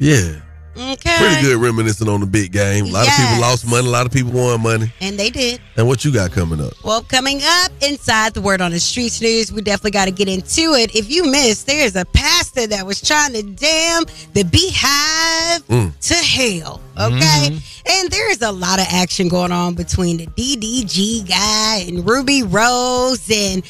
yeah, 0.00 0.40
Okay. 0.78 1.16
pretty 1.16 1.42
good 1.42 1.56
reminiscing 1.58 2.08
on 2.08 2.20
the 2.20 2.26
big 2.26 2.52
game. 2.52 2.84
A 2.86 2.88
lot 2.90 3.06
of 3.08 3.14
people 3.14 3.40
lost 3.40 3.66
money. 3.66 3.86
A 3.86 3.90
lot 3.90 4.06
of 4.06 4.12
people 4.12 4.32
won 4.32 4.60
money. 4.60 4.92
And 5.00 5.18
they 5.18 5.30
did. 5.30 5.60
And 5.76 5.86
what 5.88 6.04
you 6.04 6.12
got 6.12 6.32
coming 6.32 6.60
up? 6.60 6.72
Well, 6.84 7.02
coming 7.02 7.40
up 7.42 7.72
inside 7.82 8.34
the 8.34 8.40
Word 8.40 8.60
on 8.60 8.70
the 8.72 8.80
Streets 8.80 9.20
news, 9.20 9.50
we 9.52 9.62
definitely 9.62 9.92
got 9.92 10.04
to 10.06 10.10
get 10.10 10.28
into 10.28 10.74
it. 10.74 10.94
If 10.94 11.10
you 11.10 11.24
missed, 11.24 11.66
there's 11.66 11.96
a 11.96 12.04
pastor 12.04 12.66
that 12.66 12.84
was 12.86 13.00
trying 13.00 13.32
to 13.32 13.42
damn 13.42 14.04
the 14.34 14.44
beehive 14.44 15.66
Mm. 15.68 15.92
to 16.08 16.14
hell. 16.14 16.80
Okay. 16.98 17.58
And 17.88 18.10
there's 18.10 18.42
a 18.42 18.50
lot 18.52 18.78
of 18.80 18.86
action 18.90 19.28
going 19.28 19.52
on 19.52 19.74
between 19.74 20.16
the 20.18 20.26
DDG 20.26 21.26
guy 21.28 21.84
and 21.88 22.06
Ruby 22.08 22.42
Rose 22.42 23.28
and 23.30 23.62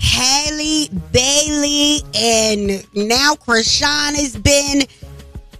Halle 0.00 0.88
Bailey. 1.12 2.00
And 2.14 2.86
now 2.94 3.34
Chrisean 3.34 4.14
has 4.16 4.36
been 4.36 4.82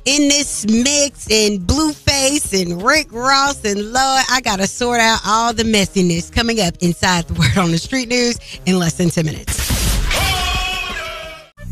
in 0.06 0.28
this 0.28 0.64
mix 0.66 1.28
and 1.30 1.60
Blueface 1.60 2.62
and 2.62 2.80
Rick 2.80 3.08
Ross 3.10 3.64
and 3.64 3.92
Lord, 3.92 4.24
I 4.30 4.40
gotta 4.42 4.66
sort 4.68 5.00
out 5.00 5.18
all 5.26 5.52
the 5.52 5.64
messiness 5.64 6.32
coming 6.32 6.60
up 6.60 6.74
inside 6.80 7.26
the 7.26 7.34
Word 7.34 7.58
on 7.58 7.72
the 7.72 7.78
Street 7.78 8.08
News 8.08 8.38
in 8.66 8.78
less 8.78 8.94
than 8.94 9.10
10 9.10 9.26
minutes. 9.26 9.66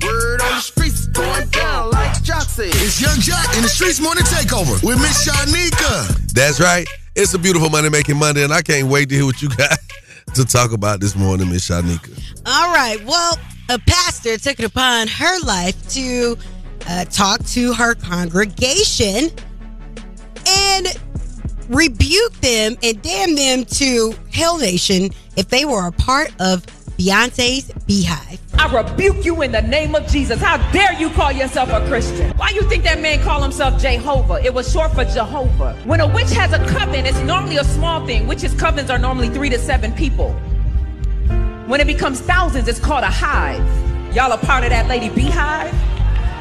Word 0.02 0.40
on 0.42 0.56
the 0.56 0.60
streets 0.60 1.06
going 1.06 1.48
down 1.48 1.92
like 1.92 2.10
Joc 2.22 2.42
said. 2.42 2.66
It's 2.66 3.00
Yung 3.00 3.16
Joc 3.20 3.56
in 3.56 3.62
the 3.62 3.68
Streets 3.68 4.00
Morning 4.00 4.24
Takeover 4.24 4.82
with 4.82 4.98
Miss 5.00 5.26
Shanika. 5.26 6.32
That's 6.32 6.60
right. 6.60 6.88
It's 7.14 7.32
a 7.34 7.38
beautiful 7.38 7.70
money 7.70 7.88
making 7.88 8.16
Monday, 8.16 8.42
and 8.42 8.52
I 8.52 8.62
can't 8.62 8.88
wait 8.88 9.08
to 9.10 9.14
hear 9.14 9.24
what 9.24 9.40
you 9.40 9.48
got 9.50 9.78
to 10.34 10.44
talk 10.44 10.72
about 10.72 10.98
this 10.98 11.14
morning, 11.14 11.48
Miss 11.50 11.70
Shanika. 11.70 12.20
All 12.46 12.74
right. 12.74 13.02
Well, 13.06 13.38
a 13.70 13.78
pastor 13.78 14.36
took 14.36 14.58
it 14.58 14.64
upon 14.64 15.06
her 15.06 15.40
life 15.44 15.88
to 15.90 16.36
uh, 16.88 17.04
talk 17.06 17.44
to 17.46 17.72
her 17.74 17.94
congregation 17.94 19.30
and 20.46 20.86
rebuke 21.68 22.32
them 22.40 22.76
and 22.82 23.00
damn 23.02 23.34
them 23.34 23.64
to 23.64 24.14
Hell 24.32 24.58
Nation 24.58 25.10
if 25.36 25.48
they 25.48 25.64
were 25.64 25.86
a 25.86 25.92
part 25.92 26.30
of 26.40 26.66
Beyonce's 26.96 27.72
Beehive. 27.86 28.40
I 28.54 28.72
rebuke 28.72 29.24
you 29.24 29.42
in 29.42 29.50
the 29.50 29.62
name 29.62 29.94
of 29.94 30.06
Jesus. 30.06 30.40
How 30.40 30.58
dare 30.70 30.92
you 30.94 31.10
call 31.10 31.32
yourself 31.32 31.70
a 31.70 31.84
Christian? 31.88 32.30
Why 32.36 32.50
you 32.50 32.62
think 32.68 32.84
that 32.84 33.00
man 33.00 33.20
called 33.22 33.42
himself 33.42 33.80
Jehovah? 33.80 34.40
It 34.44 34.54
was 34.54 34.70
short 34.70 34.92
for 34.92 35.04
Jehovah. 35.04 35.74
When 35.84 36.00
a 36.00 36.06
witch 36.06 36.30
has 36.30 36.52
a 36.52 36.64
coven, 36.66 37.04
it's 37.04 37.18
normally 37.20 37.56
a 37.56 37.64
small 37.64 38.06
thing. 38.06 38.26
Witches' 38.26 38.54
covens 38.54 38.90
are 38.90 38.98
normally 38.98 39.28
three 39.28 39.50
to 39.50 39.58
seven 39.58 39.92
people. 39.92 40.32
When 41.66 41.80
it 41.80 41.86
becomes 41.86 42.20
thousands, 42.20 42.68
it's 42.68 42.78
called 42.78 43.02
a 43.02 43.10
hive. 43.10 43.64
Y'all 44.14 44.30
are 44.30 44.38
part 44.38 44.62
of 44.62 44.70
that 44.70 44.86
lady 44.86 45.08
beehive? 45.08 45.74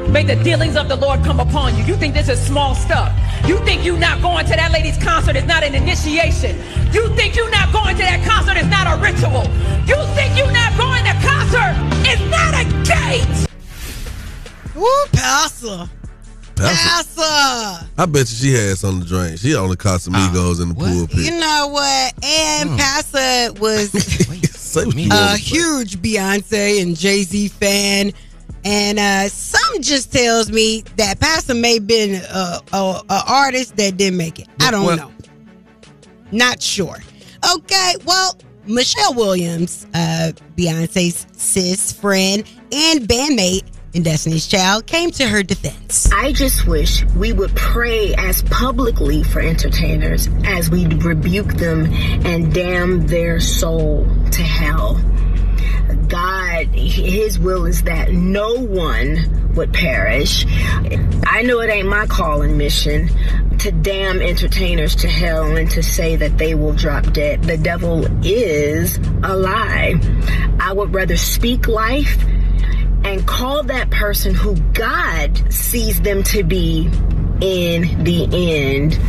May 0.09 0.23
the 0.23 0.35
dealings 0.43 0.75
of 0.75 0.89
the 0.89 0.95
Lord 0.95 1.23
come 1.23 1.39
upon 1.39 1.77
you. 1.77 1.83
You 1.83 1.95
think 1.95 2.13
this 2.13 2.29
is 2.29 2.39
small 2.41 2.75
stuff. 2.75 3.11
You 3.47 3.57
think 3.59 3.83
you 3.85 3.97
not 3.97 4.21
going 4.21 4.45
to 4.45 4.51
that 4.53 4.71
lady's 4.71 4.97
concert 4.97 5.35
is 5.35 5.45
not 5.45 5.63
an 5.63 5.75
initiation. 5.75 6.57
You 6.91 7.13
think 7.15 7.35
you 7.35 7.49
not 7.51 7.71
going 7.71 7.95
to 7.95 8.01
that 8.01 8.23
concert 8.27 8.57
is 8.57 8.67
not 8.67 8.87
a 8.87 9.01
ritual. 9.01 9.43
You 9.85 9.97
think 10.15 10.37
you 10.37 10.45
not 10.51 10.75
going 10.77 11.03
to 11.05 11.13
concert 11.21 11.75
is 12.07 12.19
not 12.29 12.53
a 12.53 12.65
gate. 12.83 13.47
Woo, 14.75 14.87
Pastor. 15.11 15.89
Pastor. 16.55 17.21
Pastor. 17.21 17.87
I 17.97 18.05
bet 18.05 18.21
you 18.29 18.35
she 18.35 18.53
had 18.53 18.77
something 18.77 19.03
to 19.03 19.07
drink. 19.07 19.39
She 19.39 19.55
on 19.55 19.69
the 19.69 19.77
Casamigos 19.77 20.61
in 20.61 20.69
the 20.69 20.75
pulpit. 20.75 21.17
You 21.17 21.39
know 21.39 21.67
what? 21.71 22.13
And 22.23 22.77
Pastor 22.79 23.53
was 23.59 23.91
Say 24.73 24.81
a 24.81 24.85
want 24.85 24.97
to 24.97 25.11
say. 25.11 25.37
huge 25.37 25.97
Beyonce 25.97 26.81
and 26.81 26.97
Jay 26.97 27.21
Z 27.21 27.49
fan. 27.49 28.11
And 28.66 28.97
uh, 28.99 29.28
some 29.30 29.82
just 29.82 30.11
tells 30.14 30.51
me 30.51 30.84
that 30.95 31.20
Pastor 31.20 31.53
may 31.53 31.76
have 31.76 31.88
been 31.88 32.16
a, 32.16 32.59
a, 32.72 33.01
a 33.09 33.24
artist 33.28 33.76
that 33.78 33.97
didn't 33.97 34.18
make 34.18 34.39
it. 34.39 34.47
I 34.61 34.72
don't 34.72 34.86
Well- 34.86 34.97
know. 34.97 35.11
Not 36.32 36.61
sure. 36.61 36.97
Okay, 37.55 37.93
well, 38.05 38.36
Michelle 38.66 39.14
Williams, 39.14 39.86
uh, 39.93 40.32
Beyonce's 40.57 41.28
sis, 41.34 41.91
friend, 41.91 42.43
and 42.72 43.01
bandmate 43.01 43.64
in 43.93 44.01
Destiny's 44.01 44.47
Child, 44.47 44.88
came 44.88 45.11
to 45.11 45.28
her 45.28 45.43
defense. 45.43 46.09
I 46.11 46.32
just 46.32 46.66
wish 46.66 47.03
we 47.18 47.34
would 47.34 47.55
pray 47.55 48.16
as 48.16 48.41
publicly 48.43 49.22
for 49.24 49.41
entertainers 49.41 50.28
as 50.45 50.72
we 50.72 50.88
rebuke 50.88 51.53
them 51.55 51.86
and 52.26 52.51
damn 52.53 53.05
their 53.05 53.39
soul 53.39 54.07
to 54.32 54.41
hell. 54.41 54.95
God, 56.07 56.68
His 56.68 57.39
will 57.39 57.66
is 57.66 57.84
that 57.84 58.11
no 58.11 58.55
one 58.55 59.53
would 59.55 59.74
perish. 59.74 60.45
I 61.26 61.43
know 61.43 61.59
it 61.59 61.70
ain't 61.70 61.88
my 61.88 62.07
call 62.07 62.41
and 62.41 62.57
mission 62.57 63.09
to 63.59 63.72
damn 63.72 64.22
entertainers 64.22 64.95
to 64.95 65.07
hell 65.07 65.55
and 65.55 65.70
to 65.72 65.84
say 65.84 66.16
that 66.16 66.38
they 66.38 66.55
will 66.55 66.74
drop 66.74 67.11
dead. 67.14 67.43
The 67.43 67.57
devil 67.57 68.05
is 68.26 68.97
a 69.24 69.36
lie. 69.36 69.95
I 70.59 70.74
would 70.74 70.93
rather 70.93 71.18
speak 71.18 71.68
life 71.68 72.18
and 73.03 73.26
call 73.28 73.64
that 73.64 73.89
person 73.89 74.34
who 74.34 74.55
God 74.74 75.53
sees 75.53 76.01
them 76.01 76.24
to 76.24 76.43
be 76.43 76.89
in 77.41 78.03
the 78.03 78.28
end. 78.32 78.99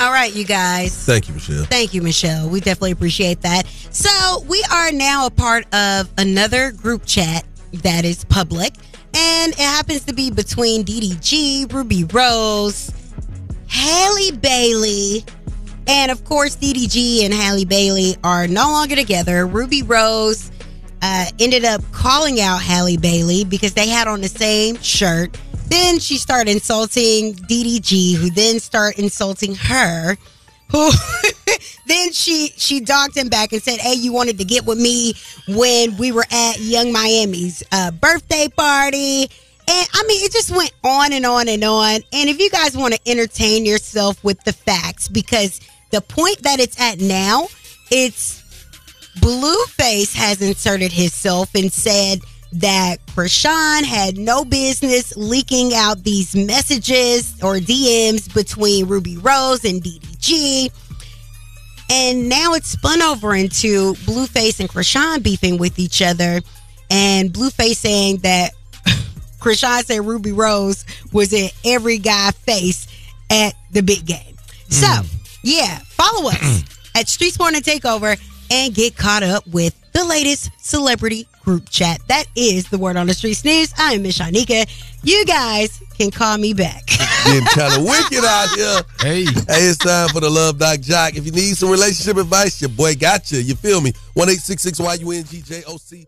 All 0.00 0.12
right, 0.12 0.34
you 0.34 0.44
guys. 0.46 1.04
Thank 1.04 1.28
you, 1.28 1.34
Michelle. 1.34 1.64
Thank 1.64 1.92
you, 1.92 2.00
Michelle. 2.00 2.48
We 2.48 2.60
definitely 2.60 2.92
appreciate 2.92 3.42
that. 3.42 3.66
So, 3.90 4.42
we 4.48 4.64
are 4.72 4.90
now 4.90 5.26
a 5.26 5.30
part 5.30 5.66
of 5.74 6.08
another 6.16 6.72
group 6.72 7.04
chat 7.04 7.44
that 7.82 8.06
is 8.06 8.24
public, 8.24 8.72
and 9.12 9.52
it 9.52 9.58
happens 9.58 10.06
to 10.06 10.14
be 10.14 10.30
between 10.30 10.84
DDG, 10.84 11.70
Ruby 11.70 12.04
Rose, 12.04 12.90
Halle 13.68 14.32
Bailey, 14.32 15.22
and 15.86 16.10
of 16.10 16.24
course, 16.24 16.56
DDG 16.56 17.26
and 17.26 17.34
Halle 17.34 17.66
Bailey 17.66 18.16
are 18.24 18.48
no 18.48 18.70
longer 18.70 18.96
together. 18.96 19.46
Ruby 19.46 19.82
Rose 19.82 20.50
uh, 21.02 21.26
ended 21.38 21.66
up 21.66 21.82
calling 21.92 22.40
out 22.40 22.62
Halle 22.62 22.96
Bailey 22.96 23.44
because 23.44 23.74
they 23.74 23.88
had 23.88 24.08
on 24.08 24.22
the 24.22 24.28
same 24.28 24.76
shirt. 24.80 25.36
Then 25.70 26.00
she 26.00 26.18
started 26.18 26.50
insulting 26.50 27.34
DDG, 27.34 28.16
who 28.16 28.30
then 28.30 28.58
started 28.58 28.98
insulting 28.98 29.54
her. 29.54 30.16
Who 30.72 30.90
then 31.86 32.12
she 32.12 32.52
she 32.56 32.80
dogged 32.80 33.16
him 33.16 33.28
back 33.28 33.52
and 33.52 33.62
said, 33.62 33.78
"Hey, 33.78 33.94
you 33.94 34.12
wanted 34.12 34.38
to 34.38 34.44
get 34.44 34.66
with 34.66 34.78
me 34.78 35.14
when 35.48 35.96
we 35.96 36.10
were 36.10 36.26
at 36.30 36.58
Young 36.58 36.92
Miami's 36.92 37.62
uh, 37.70 37.92
birthday 37.92 38.48
party." 38.48 39.22
And 39.68 39.88
I 39.94 40.04
mean, 40.08 40.24
it 40.24 40.32
just 40.32 40.50
went 40.50 40.72
on 40.82 41.12
and 41.12 41.24
on 41.24 41.48
and 41.48 41.62
on. 41.62 42.00
And 42.12 42.28
if 42.28 42.40
you 42.40 42.50
guys 42.50 42.76
want 42.76 42.94
to 42.94 43.00
entertain 43.08 43.64
yourself 43.64 44.22
with 44.24 44.42
the 44.42 44.52
facts, 44.52 45.06
because 45.06 45.60
the 45.90 46.00
point 46.00 46.42
that 46.42 46.58
it's 46.58 46.80
at 46.80 46.98
now, 46.98 47.46
it's 47.92 48.40
Blueface 49.20 50.14
has 50.14 50.42
inserted 50.42 50.92
himself 50.92 51.54
and 51.54 51.72
said 51.72 52.20
that 52.52 53.04
Chrisean 53.06 53.84
had 53.84 54.18
no 54.18 54.44
business 54.44 55.16
leaking 55.16 55.72
out 55.74 56.02
these 56.02 56.34
messages 56.34 57.34
or 57.42 57.56
DMs 57.56 58.32
between 58.32 58.86
Ruby 58.86 59.16
Rose 59.16 59.64
and 59.64 59.82
DDG. 59.82 60.72
And 61.90 62.28
now 62.28 62.54
it's 62.54 62.68
spun 62.68 63.02
over 63.02 63.34
into 63.34 63.94
Blueface 64.04 64.60
and 64.60 64.68
Chrisean 64.68 65.22
beefing 65.22 65.58
with 65.58 65.78
each 65.78 66.02
other. 66.02 66.40
And 66.90 67.32
Blueface 67.32 67.76
saying 67.76 68.18
that 68.18 68.52
Chrisean 69.40 69.84
said 69.84 70.04
Ruby 70.04 70.32
Rose 70.32 70.84
was 71.12 71.32
in 71.32 71.50
every 71.64 71.98
guy 71.98 72.30
face 72.32 72.86
at 73.30 73.54
the 73.70 73.82
big 73.82 74.06
game. 74.06 74.36
So, 74.68 74.86
hmm. 74.86 75.06
yeah, 75.42 75.78
follow 75.88 76.30
us 76.30 76.64
at 76.96 77.08
Streets 77.08 77.38
Morning 77.38 77.60
Takeover 77.60 78.20
and 78.50 78.74
get 78.74 78.96
caught 78.96 79.22
up 79.22 79.46
with 79.46 79.74
the 79.92 80.04
latest 80.04 80.50
celebrity 80.58 81.26
group 81.44 81.68
chat. 81.68 82.00
That 82.08 82.24
is 82.36 82.68
the 82.68 82.78
word 82.78 82.96
on 82.96 83.06
the 83.06 83.14
streets 83.14 83.44
news. 83.44 83.72
I 83.78 83.94
am 83.94 84.02
Miss 84.02 84.18
Shanika. 84.18 84.68
You 85.02 85.24
guys 85.24 85.82
can 85.96 86.10
call 86.10 86.38
me 86.38 86.54
back. 86.54 86.86
Getting 87.24 87.44
kind 87.46 87.74
of 87.74 87.84
wicked 87.84 88.24
out 88.24 88.48
here. 88.56 88.80
Hey. 89.00 89.24
Hey, 89.24 89.68
it's 89.68 89.78
time 89.78 90.08
for 90.08 90.20
the 90.20 90.30
Love 90.30 90.58
Doc 90.58 90.78
Joc. 90.78 91.16
If 91.16 91.26
you 91.26 91.32
need 91.32 91.56
some 91.56 91.70
relationship 91.70 92.16
advice, 92.16 92.60
your 92.60 92.70
boy 92.70 92.94
got 92.94 93.30
you. 93.32 93.38
You 93.38 93.54
feel 93.54 93.80
me? 93.80 93.92
1 94.14 94.28
Y-U-N-G-J-O-C. 94.78 96.06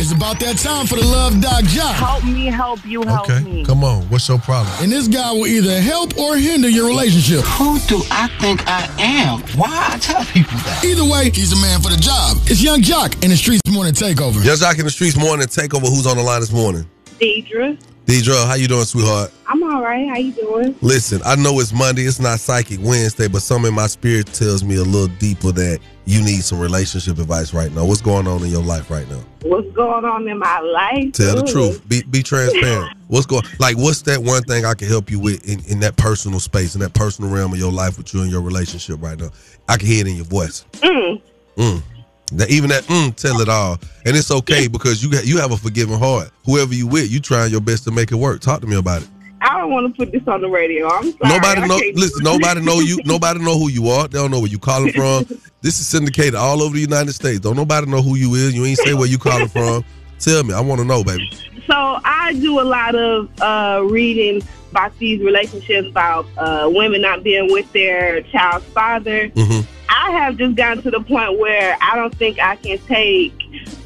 It's 0.00 0.12
about 0.12 0.40
that 0.40 0.58
time 0.58 0.86
for 0.86 0.96
the 0.96 1.04
Love 1.06 1.40
Doc 1.40 1.64
Joc. 1.64 1.94
Help 1.94 2.24
me, 2.24 2.46
help 2.46 2.84
you, 2.84 3.02
help 3.02 3.28
me. 3.44 3.64
Come 3.64 3.84
on. 3.84 4.02
What's 4.08 4.28
your 4.28 4.38
problem? 4.38 4.74
And 4.80 4.90
this 4.90 5.06
guy 5.08 5.30
will 5.32 5.46
either 5.46 5.80
help 5.80 6.18
or 6.18 6.36
hinder 6.36 6.68
your 6.68 6.86
relationship. 6.88 7.44
Who 7.58 7.78
do 7.86 8.02
I 8.10 8.28
think 8.40 8.66
I 8.66 8.88
am? 8.98 9.40
Why 9.58 9.90
I 9.92 9.98
tell 9.98 10.24
people 10.24 10.56
that? 10.58 10.84
Either 10.84 11.04
way, 11.04 11.30
he's 11.30 11.52
a 11.52 11.60
man 11.62 11.80
for 11.80 11.90
the 11.90 11.96
job. 11.96 12.36
It's 12.46 12.62
Yung 12.62 12.80
Joc 12.82 13.22
in 13.22 13.30
the 13.30 13.36
Streets 13.36 13.62
Morning 13.70 13.92
Takeover. 13.92 14.44
Yung 14.44 14.56
Joc 14.56 14.78
in 14.78 14.84
the 14.84 14.90
Streets 14.90 15.16
morning 15.16 15.46
takeover. 15.46 15.88
Who's 15.88 16.06
on 16.06 16.16
the 16.16 16.22
line 16.22 16.40
this 16.40 16.52
morning? 16.52 16.86
Deidre. 17.20 17.78
Deidre, 18.06 18.46
how 18.46 18.54
you 18.54 18.66
doing, 18.66 18.84
sweetheart? 18.84 19.30
I'm 19.46 19.62
all 19.62 19.80
right. 19.80 20.08
How 20.08 20.16
you 20.16 20.32
doing? 20.32 20.74
Listen, 20.80 21.20
I 21.24 21.36
know 21.36 21.60
it's 21.60 21.72
Monday, 21.72 22.02
it's 22.02 22.18
not 22.18 22.40
Psychic 22.40 22.80
Wednesday, 22.82 23.28
but 23.28 23.42
something 23.42 23.68
in 23.68 23.74
my 23.74 23.86
spirit 23.86 24.26
tells 24.28 24.64
me 24.64 24.76
a 24.76 24.82
little 24.82 25.14
deeper 25.18 25.52
that 25.52 25.78
you 26.04 26.20
need 26.20 26.42
some 26.42 26.58
relationship 26.58 27.18
advice 27.18 27.54
right 27.54 27.70
now. 27.70 27.84
What's 27.84 28.00
going 28.00 28.26
on 28.26 28.42
in 28.42 28.50
your 28.50 28.62
life 28.62 28.90
right 28.90 29.08
now? 29.08 29.20
What's 29.42 29.70
going 29.72 30.04
on 30.04 30.26
in 30.26 30.38
my 30.38 30.58
life? 30.60 31.12
Tell 31.12 31.36
the 31.36 31.48
Ooh. 31.48 31.52
truth. 31.52 31.88
Be 31.88 32.02
be 32.02 32.22
transparent. 32.22 32.96
What's 33.08 33.26
going 33.26 33.44
like 33.58 33.76
what's 33.76 34.02
that 34.02 34.22
one 34.22 34.42
thing 34.44 34.64
I 34.64 34.72
can 34.72 34.88
help 34.88 35.10
you 35.10 35.20
with 35.20 35.46
in, 35.46 35.62
in 35.70 35.80
that 35.80 35.96
personal 35.96 36.40
space, 36.40 36.74
in 36.74 36.80
that 36.80 36.94
personal 36.94 37.30
realm 37.30 37.52
of 37.52 37.58
your 37.58 37.70
life 37.70 37.98
with 37.98 38.14
you 38.14 38.22
and 38.22 38.30
your 38.30 38.40
relationship 38.40 39.02
right 39.02 39.18
now? 39.18 39.28
I 39.68 39.76
can 39.76 39.86
hear 39.86 40.00
it 40.00 40.08
in 40.08 40.16
your 40.16 40.24
voice. 40.24 40.64
Mm. 40.76 41.20
Mm. 41.56 41.82
That 42.36 42.50
even 42.50 42.70
that 42.70 42.84
mm, 42.84 43.14
tell 43.14 43.40
it 43.40 43.48
all. 43.48 43.78
And 44.04 44.16
it's 44.16 44.30
okay 44.30 44.66
because 44.68 45.02
you 45.02 45.10
you 45.24 45.38
have 45.38 45.52
a 45.52 45.56
forgiving 45.56 45.98
heart. 45.98 46.30
Whoever 46.44 46.74
you 46.74 46.86
with, 46.86 47.10
you 47.10 47.20
trying 47.20 47.50
your 47.50 47.60
best 47.60 47.84
to 47.84 47.90
make 47.90 48.10
it 48.10 48.16
work. 48.16 48.40
Talk 48.40 48.60
to 48.62 48.66
me 48.66 48.76
about 48.76 49.02
it. 49.02 49.08
I 49.42 49.58
don't 49.58 49.72
want 49.72 49.92
to 49.92 49.96
put 49.96 50.12
this 50.12 50.26
on 50.28 50.40
the 50.40 50.48
radio. 50.48 50.88
I'm 50.88 51.10
sorry. 51.12 51.16
Nobody 51.24 51.60
know. 51.66 51.80
Listen, 51.94 52.22
nobody 52.22 52.60
know 52.60 52.78
you. 52.78 52.98
Nobody 53.04 53.40
know 53.40 53.58
who 53.58 53.68
you 53.68 53.88
are. 53.88 54.06
They 54.06 54.18
don't 54.18 54.30
know 54.30 54.38
where 54.38 54.50
you 54.50 54.58
calling 54.58 54.92
from. 54.92 55.26
This 55.62 55.78
is 55.78 55.86
syndicated 55.86 56.34
all 56.34 56.60
over 56.60 56.74
the 56.74 56.80
United 56.80 57.12
States. 57.12 57.38
Don't 57.38 57.54
nobody 57.54 57.88
know 57.88 58.02
who 58.02 58.16
you 58.16 58.34
is. 58.34 58.52
You 58.52 58.64
ain't 58.64 58.78
say 58.78 58.94
where 58.94 59.06
you 59.06 59.16
calling 59.16 59.46
from. 59.46 59.84
Tell 60.18 60.42
me. 60.42 60.52
I 60.52 60.60
want 60.60 60.80
to 60.80 60.84
know, 60.84 61.04
baby. 61.04 61.30
So 61.66 62.00
I 62.04 62.34
do 62.34 62.60
a 62.60 62.62
lot 62.62 62.94
of 62.94 63.30
uh, 63.40 63.82
reading 63.84 64.42
about 64.70 64.98
these 64.98 65.20
relationships 65.20 65.88
about 65.88 66.26
uh, 66.36 66.68
women 66.72 67.02
not 67.02 67.22
being 67.22 67.52
with 67.52 67.70
their 67.72 68.22
child's 68.22 68.64
father. 68.66 69.28
Mm-hmm. 69.28 69.68
I 69.88 70.10
have 70.12 70.38
just 70.38 70.56
gotten 70.56 70.82
to 70.82 70.90
the 70.90 71.00
point 71.00 71.38
where 71.38 71.76
I 71.80 71.96
don't 71.96 72.14
think 72.16 72.38
I 72.38 72.56
can 72.56 72.78
take 72.78 73.38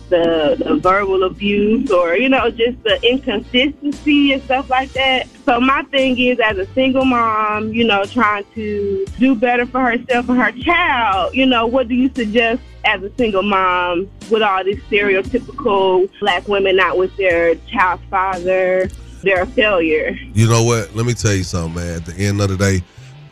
the, 0.09 0.57
the 0.65 0.77
verbal 0.77 1.25
abuse 1.25 1.91
or 1.91 2.17
you 2.17 2.29
know 2.29 2.51
just 2.51 2.81
the 2.85 3.01
inconsistency 3.03 4.33
and 4.33 4.43
stuff 4.45 4.71
like 4.71 4.93
that. 4.93 5.29
So 5.45 5.61
my 5.61 5.83
thing 5.85 6.19
is, 6.19 6.39
as 6.39 6.59
a 6.59 6.67
single 6.75 7.05
mom, 7.05 7.73
you 7.73 7.85
know, 7.85 8.05
trying 8.05 8.45
to 8.55 9.07
do 9.19 9.35
better 9.35 9.67
for 9.67 9.81
herself 9.81 10.29
and 10.29 10.39
her 10.39 10.53
child. 10.53 11.35
You 11.35 11.47
know, 11.47 11.67
what 11.67 11.89
do 11.89 11.95
you 11.95 12.11
suggest 12.15 12.63
as 12.87 13.03
a 13.03 13.15
single 13.17 13.43
mom 13.43 14.09
with 14.31 14.43
all 14.43 14.65
these 14.65 14.81
stereotypical 14.85 16.09
black 16.21 16.49
women 16.49 16.77
not 16.77 16.97
with 16.97 17.15
their 17.17 17.57
child's 17.71 18.03
father? 18.11 18.89
They're 19.23 19.43
a 19.43 19.47
failure. 19.47 20.17
You 20.35 20.49
know 20.49 20.63
what? 20.63 20.95
Let 20.95 21.05
me 21.05 21.13
tell 21.13 21.35
you 21.35 21.43
something, 21.43 21.75
man. 21.75 21.97
At 21.97 22.07
the 22.07 22.15
end 22.15 22.41
of 22.41 22.49
the 22.49 22.57
day, 22.57 22.83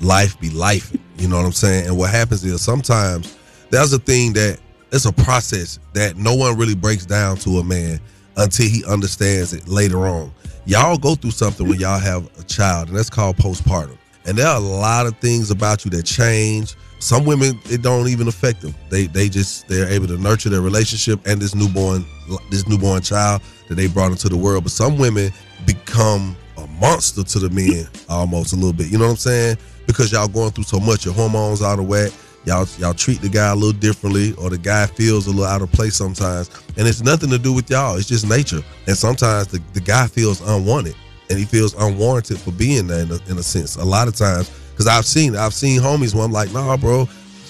life 0.00 0.38
be 0.40 0.50
life. 0.50 0.94
You 1.18 1.28
know 1.28 1.36
what 1.36 1.46
I'm 1.46 1.52
saying? 1.52 1.86
And 1.86 1.96
what 1.96 2.10
happens 2.10 2.44
is 2.44 2.60
sometimes 2.60 3.36
there's 3.70 3.92
a 3.92 3.98
thing 3.98 4.32
that 4.34 4.58
it's 4.92 5.04
a 5.04 5.12
process 5.12 5.78
that 5.92 6.16
no 6.16 6.34
one 6.34 6.56
really 6.56 6.74
breaks 6.74 7.06
down 7.06 7.36
to 7.38 7.58
a 7.58 7.64
man 7.64 8.00
until 8.36 8.68
he 8.68 8.84
understands 8.86 9.52
it 9.52 9.68
later 9.68 10.06
on. 10.06 10.32
Y'all 10.66 10.96
go 10.96 11.14
through 11.14 11.30
something 11.30 11.68
when 11.68 11.78
y'all 11.78 11.98
have 11.98 12.26
a 12.38 12.42
child, 12.44 12.88
and 12.88 12.96
that's 12.96 13.10
called 13.10 13.36
postpartum. 13.36 13.98
And 14.26 14.38
there 14.38 14.46
are 14.46 14.56
a 14.56 14.60
lot 14.60 15.06
of 15.06 15.16
things 15.18 15.50
about 15.50 15.84
you 15.84 15.90
that 15.92 16.04
change. 16.04 16.74
Some 17.04 17.26
women, 17.26 17.60
it 17.66 17.82
don't 17.82 18.08
even 18.08 18.28
affect 18.28 18.62
them. 18.62 18.74
They 18.88 19.08
they 19.08 19.28
just 19.28 19.68
they're 19.68 19.90
able 19.90 20.06
to 20.06 20.16
nurture 20.16 20.48
their 20.48 20.62
relationship 20.62 21.20
and 21.26 21.38
this 21.38 21.54
newborn 21.54 22.06
this 22.50 22.66
newborn 22.66 23.02
child 23.02 23.42
that 23.68 23.74
they 23.74 23.88
brought 23.88 24.10
into 24.10 24.30
the 24.30 24.38
world. 24.38 24.64
But 24.64 24.72
some 24.72 24.96
women 24.96 25.30
become 25.66 26.34
a 26.56 26.66
monster 26.66 27.22
to 27.22 27.38
the 27.38 27.50
men 27.50 27.86
almost 28.08 28.54
a 28.54 28.56
little 28.56 28.72
bit. 28.72 28.90
You 28.90 28.96
know 28.96 29.04
what 29.04 29.10
I'm 29.10 29.16
saying? 29.18 29.58
Because 29.86 30.12
y'all 30.12 30.28
going 30.28 30.52
through 30.52 30.64
so 30.64 30.80
much, 30.80 31.04
your 31.04 31.12
hormones 31.12 31.60
out 31.60 31.78
of 31.78 31.86
whack. 31.86 32.10
Y'all 32.46 32.66
y'all 32.78 32.94
treat 32.94 33.20
the 33.20 33.28
guy 33.28 33.50
a 33.50 33.54
little 33.54 33.78
differently, 33.78 34.32
or 34.38 34.48
the 34.48 34.56
guy 34.56 34.86
feels 34.86 35.26
a 35.26 35.30
little 35.30 35.44
out 35.44 35.60
of 35.60 35.70
place 35.72 35.96
sometimes. 35.96 36.48
And 36.78 36.88
it's 36.88 37.02
nothing 37.02 37.28
to 37.28 37.38
do 37.38 37.52
with 37.52 37.68
y'all. 37.68 37.98
It's 37.98 38.08
just 38.08 38.26
nature. 38.26 38.62
And 38.86 38.96
sometimes 38.96 39.48
the, 39.48 39.60
the 39.74 39.80
guy 39.80 40.06
feels 40.06 40.40
unwanted 40.40 40.94
and 41.28 41.38
he 41.38 41.44
feels 41.44 41.74
unwarranted 41.74 42.38
for 42.38 42.52
being 42.52 42.86
there 42.86 43.02
in 43.02 43.10
a, 43.10 43.18
in 43.28 43.36
a 43.36 43.42
sense. 43.42 43.76
A 43.76 43.84
lot 43.84 44.08
of 44.08 44.16
times, 44.16 44.50
because 44.74 44.88
I've 44.88 45.06
seen 45.06 45.36
I've 45.36 45.54
seen 45.54 45.80
homies 45.80 46.14
where 46.14 46.24
I'm 46.24 46.32
like, 46.32 46.52
nah, 46.52 46.76
bro, 46.76 47.08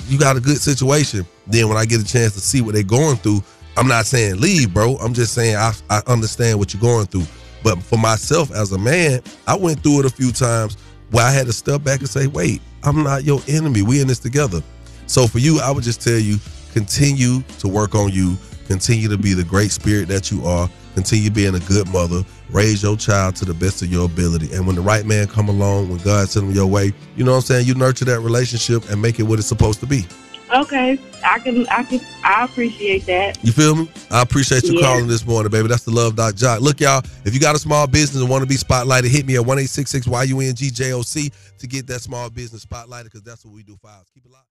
you 0.09 0.19
got 0.19 0.37
a 0.37 0.41
good 0.41 0.59
situation. 0.59 1.27
Then 1.47 1.69
when 1.69 1.79
I 1.79 1.87
get 1.87 2.01
a 2.01 2.05
chance 2.05 2.35
to 2.35 2.41
see 2.41 2.61
what 2.61 2.75
they're 2.75 2.83
going 2.83 3.17
through, 3.17 3.43
I'm 3.77 3.89
not 3.89 4.07
saying 4.07 4.41
leave, 4.41 4.73
bro. 4.73 4.97
I'm 4.97 5.15
just 5.15 5.35
saying 5.35 5.57
I, 5.57 5.73
I 5.91 6.03
understand 6.07 6.59
what 6.59 6.75
you're 6.75 6.81
going 6.81 7.07
through. 7.07 7.25
But 7.63 7.83
for 7.83 7.99
myself 7.99 8.53
as 8.53 8.73
a 8.73 8.79
man, 8.79 9.23
I 9.47 9.57
went 9.57 9.83
through 9.83 10.01
it 10.01 10.07
a 10.07 10.11
few 10.11 10.33
times 10.33 10.77
where 11.11 11.25
I 11.25 11.31
had 11.31 11.47
to 11.47 11.53
step 11.53 11.83
back 11.83 12.01
and 12.01 12.09
say, 12.09 12.27
wait, 12.27 12.61
I'm 12.83 13.03
not 13.03 13.25
your 13.25 13.41
enemy. 13.49 13.83
We 13.83 14.01
in 14.03 14.09
this 14.09 14.19
together. 14.19 14.63
So 15.07 15.27
for 15.27 15.39
you, 15.39 15.61
I 15.61 15.71
would 15.71 15.85
just 15.85 16.03
tell 16.03 16.19
you, 16.19 16.39
continue 16.73 17.41
to 17.59 17.69
work 17.69 17.95
on 17.95 18.13
you. 18.13 18.37
Continue 18.67 19.09
to 19.09 19.17
be 19.17 19.33
the 19.33 19.45
great 19.45 19.71
spirit 19.71 20.09
that 20.09 20.31
you 20.31 20.45
are. 20.47 20.69
Continue 20.95 21.31
being 21.31 21.55
a 21.55 21.61
good 21.61 21.89
mother. 21.89 22.23
Raise 22.55 22.85
your 22.85 22.97
child 22.97 23.35
to 23.37 23.45
the 23.45 23.53
best 23.53 23.83
of 23.83 23.91
your 23.91 24.07
ability. 24.07 24.53
And 24.55 24.65
when 24.65 24.77
the 24.77 24.81
right 24.81 25.05
man 25.05 25.27
come 25.27 25.49
along, 25.49 25.89
when 25.89 25.99
God 25.99 26.29
send 26.29 26.47
him 26.49 26.55
your 26.55 26.69
way, 26.69 26.93
you 27.17 27.25
know 27.25 27.33
what 27.33 27.39
I'm 27.39 27.43
saying? 27.43 27.67
You 27.67 27.75
nurture 27.75 28.05
that 28.05 28.21
relationship 28.21 28.89
and 28.91 29.03
make 29.03 29.19
it 29.19 29.25
what 29.25 29.41
it's 29.41 29.49
supposed 29.49 29.81
to 29.81 29.87
be. 29.87 30.07
Okay, 30.55 30.97
I 31.25 31.41
can, 31.41 31.67
I 31.67 31.83
can, 31.83 32.01
I 32.23 32.45
appreciate 32.45 33.07
that. 33.07 33.43
You 33.45 33.51
feel 33.51 33.75
me? 33.75 33.91
I 34.13 34.23
appreciate 34.23 34.63
you 34.65 34.75
Yeah. 34.75 34.83
calling 34.83 35.09
this 35.09 35.27
morning, 35.27 35.51
baby. 35.51 35.67
That's 35.67 35.83
the 35.83 35.91
Love 35.91 36.15
Doc 36.15 36.35
Joc. 36.37 36.61
Look, 36.61 36.79
y'all, 36.81 37.03
if 37.25 37.35
you 37.35 37.41
got 37.41 37.57
a 37.57 37.59
small 37.59 37.89
business 37.89 38.21
and 38.23 38.31
want 38.31 38.43
to 38.43 38.49
be 38.49 38.55
spotlighted, 38.55 39.09
hit 39.09 39.27
me 39.27 39.35
at 39.35 39.45
one 39.45 39.59
eight 39.59 39.71
six 39.71 39.91
six 39.91 40.07
Y 40.07 40.23
U 40.23 40.39
N 40.41 40.55
G 40.55 40.71
J 40.71 40.93
O 40.93 41.03
C 41.03 41.33
to 41.59 41.67
get 41.67 41.89
that 41.89 42.03
small 42.03 42.31
business 42.31 42.65
spotlighted 42.65 43.05
because 43.05 43.23
that's 43.23 43.45
what 43.45 43.53
we 43.53 43.65
do 43.65 43.77
ours. 43.85 44.07
Keep 44.15 44.27
it 44.27 44.31
locked. 44.31 44.47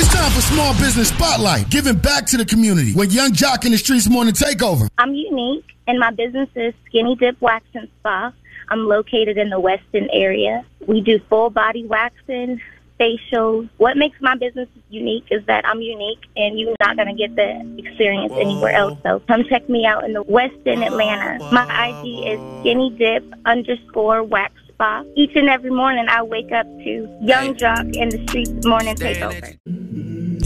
It's 0.00 0.14
time 0.14 0.30
for 0.30 0.40
Small 0.40 0.74
Business 0.74 1.08
Spotlight, 1.08 1.70
giving 1.70 1.96
back 1.96 2.24
to 2.26 2.36
the 2.36 2.44
community 2.44 2.94
with 2.94 3.12
Yung 3.12 3.32
Joc 3.32 3.64
in 3.64 3.72
the 3.72 3.78
Streets 3.78 4.08
Morning 4.08 4.32
Takeover. 4.32 4.88
I'm 4.96 5.12
unique, 5.12 5.64
and 5.88 5.98
my 5.98 6.12
business 6.12 6.48
is 6.54 6.72
Skinny 6.86 7.16
Dip 7.16 7.40
Wax 7.40 7.64
and 7.74 7.88
Spa. 7.98 8.32
I'm 8.68 8.86
located 8.86 9.38
in 9.38 9.50
the 9.50 9.58
West 9.58 9.82
End 9.92 10.08
area. 10.12 10.64
We 10.86 11.00
do 11.00 11.18
full 11.28 11.50
body 11.50 11.84
waxing, 11.84 12.60
facials. 13.00 13.68
What 13.78 13.96
makes 13.96 14.20
my 14.20 14.36
business 14.36 14.68
unique 14.88 15.26
is 15.32 15.44
that 15.46 15.66
I'm 15.66 15.80
unique 15.80 16.24
and 16.36 16.58
you're 16.58 16.76
not 16.78 16.96
going 16.96 17.08
to 17.08 17.14
get 17.14 17.34
the 17.34 17.76
experience 17.78 18.32
anywhere 18.36 18.74
else. 18.74 18.98
So 19.02 19.20
come 19.26 19.44
check 19.48 19.68
me 19.68 19.84
out 19.84 20.04
in 20.04 20.12
the 20.12 20.22
West 20.22 20.54
End 20.64 20.84
Atlanta. 20.84 21.42
My 21.50 21.88
IG 21.88 22.26
is 22.26 22.60
skinny 22.60 22.90
dip 22.96 23.24
underscore 23.44 24.22
wax 24.22 24.54
spa. 24.78 25.02
Each 25.16 25.34
and 25.34 25.48
every 25.48 25.70
morning 25.70 26.06
I 26.08 26.22
wake 26.22 26.52
up 26.52 26.66
to 26.66 27.18
Yung 27.20 27.54
Joc 27.56 27.96
in 27.96 28.08
the 28.10 28.24
Streets 28.28 28.64
Morning 28.64 28.94
Takeover. 28.94 29.58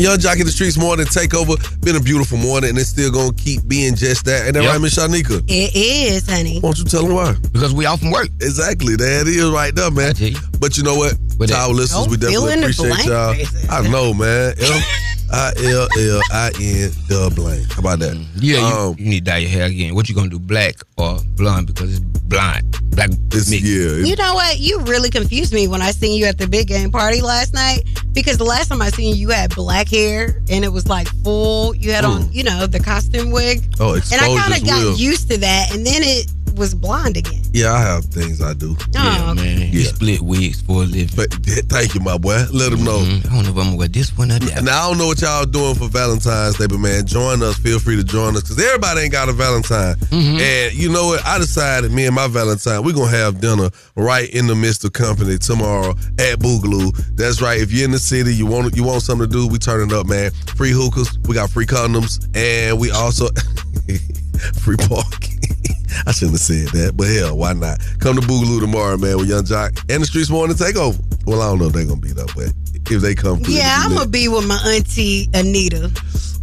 Yung 0.00 0.16
Joc 0.18 0.40
in 0.40 0.46
the 0.46 0.50
Streets 0.52 0.78
morning 0.78 1.04
takeover. 1.06 1.54
Been 1.82 1.96
a 1.96 2.00
beautiful 2.00 2.38
morning, 2.38 2.70
and 2.70 2.78
it's 2.78 2.88
still 2.88 3.12
gonna 3.12 3.32
keep 3.34 3.60
being 3.68 3.94
just 3.94 4.24
that. 4.24 4.46
And 4.46 4.56
that 4.56 4.62
Yep. 4.62 4.72
right, 4.72 4.80
Miss 4.80 4.96
Shanika? 4.96 5.42
It 5.48 5.76
is, 5.76 6.26
honey. 6.28 6.60
Won't 6.62 6.78
you 6.78 6.84
tell 6.84 7.02
them 7.04 7.12
why? 7.14 7.34
Because 7.52 7.74
we 7.74 7.84
often 7.84 8.10
work. 8.10 8.28
Exactly. 8.40 8.96
That 8.96 9.26
is 9.28 9.44
right 9.50 9.74
there, 9.74 9.90
man. 9.90 10.14
But 10.58 10.78
you 10.78 10.82
know 10.82 10.96
what? 10.96 11.14
To 11.46 11.54
our 11.54 11.68
listeners, 11.68 12.08
we 12.08 12.16
Don't 12.16 12.30
fill 12.32 12.46
definitely 12.46 12.72
appreciate 12.72 13.06
y'all. 13.06 13.34
spaces. 13.34 13.68
I 13.68 13.86
know, 13.88 14.14
man. 14.14 14.54
L 15.32 15.38
I 15.38 15.52
L 15.64 15.88
L 15.98 16.20
I 16.30 16.46
N 16.60 16.90
the 17.08 17.32
blank. 17.34 17.72
How 17.72 17.80
about 17.80 17.98
that? 18.00 18.16
Yeah, 18.36 18.58
you, 18.58 18.64
Um, 18.64 18.96
you 18.98 19.06
need 19.06 19.24
to 19.24 19.30
dye 19.30 19.38
your 19.38 19.50
hair 19.50 19.66
again. 19.66 19.94
What 19.94 20.08
you 20.08 20.14
gonna 20.14 20.28
do, 20.28 20.38
black 20.38 20.76
or 20.98 21.18
blonde? 21.36 21.66
Because 21.66 21.96
it's 21.96 22.00
blind. 22.00 22.76
Black 22.90 23.10
it's, 23.32 23.50
mix. 23.50 23.62
Yeah. 23.62 24.04
You 24.04 24.16
know 24.16 24.34
what? 24.34 24.58
You 24.58 24.80
really 24.80 25.10
confused 25.10 25.52
me 25.54 25.68
when 25.68 25.80
I 25.80 25.90
seen 25.92 26.18
you 26.18 26.26
at 26.26 26.38
the 26.38 26.46
big 26.46 26.68
game 26.68 26.90
party 26.90 27.20
last 27.20 27.54
night 27.54 27.82
because 28.12 28.36
the 28.36 28.44
last 28.44 28.68
time 28.68 28.82
I 28.82 28.90
seen 28.90 29.14
you, 29.14 29.20
you 29.22 29.28
had 29.30 29.54
black 29.54 29.88
hair 29.88 30.42
and 30.50 30.64
it 30.64 30.72
was 30.72 30.88
like 30.88 31.08
full. 31.24 31.74
You 31.74 31.92
had 31.92 32.04
on, 32.04 32.30
you 32.32 32.44
know, 32.44 32.66
the 32.66 32.80
costume 32.80 33.30
wig. 33.30 33.64
Oh, 33.80 33.94
and 33.94 34.20
I 34.20 34.36
kind 34.36 34.54
of 34.54 34.66
got 34.66 34.84
will. 34.84 34.96
used 34.96 35.30
to 35.30 35.38
that, 35.38 35.74
and 35.74 35.86
then 35.86 36.02
it 36.02 36.30
was 36.54 36.74
blonde 36.74 37.16
again. 37.16 37.42
Yeah, 37.52 37.72
I 37.72 37.80
have 37.80 38.04
things 38.06 38.40
I 38.40 38.54
do. 38.54 38.76
Oh, 38.96 39.34
man. 39.34 39.72
You 39.72 39.82
split 39.84 40.20
wigs 40.20 40.60
for 40.62 40.82
a 40.82 40.86
living. 40.86 41.14
But 41.16 41.32
thank 41.68 41.94
you, 41.94 42.00
my 42.00 42.18
boy. 42.18 42.44
Let 42.52 42.70
them 42.70 42.84
know. 42.84 43.00
I 43.00 43.20
don't 43.28 43.32
know 43.32 43.38
if 43.40 43.48
I'm 43.48 43.54
gonna 43.54 43.76
wear 43.76 43.88
this 43.88 44.16
one 44.16 44.30
or 44.32 44.38
that. 44.38 44.62
Now 44.62 44.86
I 44.86 44.88
don't 44.88 44.98
know 44.98 45.06
what 45.06 45.20
y'all 45.20 45.44
doing 45.44 45.74
for 45.74 45.88
Valentine's 45.88 46.56
Day, 46.58 46.66
but 46.66 46.78
man, 46.78 47.06
join 47.06 47.42
us. 47.42 47.58
Feel 47.58 47.78
free 47.78 47.96
to 47.96 48.04
join 48.04 48.36
us 48.36 48.42
because 48.42 48.62
everybody 48.62 49.02
ain't 49.02 49.12
got 49.12 49.28
a 49.28 49.32
Valentine. 49.32 49.96
Mm-hmm. 49.96 50.38
And 50.40 50.74
you 50.74 50.90
know 50.90 51.08
what? 51.08 51.24
I 51.26 51.38
decided 51.38 51.92
me 51.92 52.06
and 52.06 52.14
my 52.14 52.28
Valentine 52.28 52.82
we're 52.84 52.92
gonna 52.92 53.10
have 53.10 53.40
dinner 53.40 53.70
right 53.96 54.28
in 54.30 54.46
the 54.46 54.54
midst 54.54 54.84
of 54.84 54.92
company 54.92 55.38
tomorrow 55.38 55.90
at 56.18 56.38
Boogaloo. 56.38 56.96
That's 57.16 57.40
right. 57.42 57.60
If 57.60 57.72
you're 57.72 57.84
in 57.84 57.90
the 57.90 57.98
city, 57.98 58.34
you 58.34 58.46
want 58.46 58.76
you 58.76 58.84
want 58.84 59.02
something 59.02 59.28
to 59.28 59.32
do, 59.32 59.46
we 59.46 59.58
turn 59.58 59.88
it 59.88 59.92
up, 59.92 60.06
man. 60.06 60.30
Free 60.56 60.72
hookahs, 60.72 61.18
we 61.26 61.34
got 61.34 61.50
free 61.50 61.66
condoms, 61.66 62.26
and 62.34 62.78
we 62.80 62.90
also 62.90 63.28
free 64.60 64.76
parking. 64.76 65.40
I 66.06 66.12
shouldn't 66.12 66.38
have 66.38 66.40
said 66.40 66.68
that, 66.68 66.96
but 66.96 67.06
hell, 67.08 67.36
why 67.36 67.52
not? 67.52 67.78
Come 67.98 68.16
to 68.16 68.22
Boogaloo 68.22 68.60
tomorrow, 68.60 68.96
man, 68.96 69.18
with 69.18 69.28
Yung 69.28 69.44
Joc 69.44 69.78
and 69.92 70.02
the 70.02 70.06
Streets 70.06 70.30
Morning 70.30 70.56
Takeover. 70.56 71.00
Well, 71.26 71.40
I 71.40 71.48
don't 71.48 71.58
know 71.58 71.66
if 71.66 71.72
they're 71.72 71.86
gonna 71.86 72.00
be 72.00 72.12
there, 72.12 72.26
but 72.34 72.52
if 72.90 73.02
they 73.02 73.14
come 73.14 73.40
through, 73.40 73.54
Yeah, 73.54 73.82
I'm 73.84 73.94
gonna 73.94 74.08
be 74.08 74.28
with 74.28 74.46
my 74.46 74.58
auntie 74.74 75.28
Anita. 75.34 75.92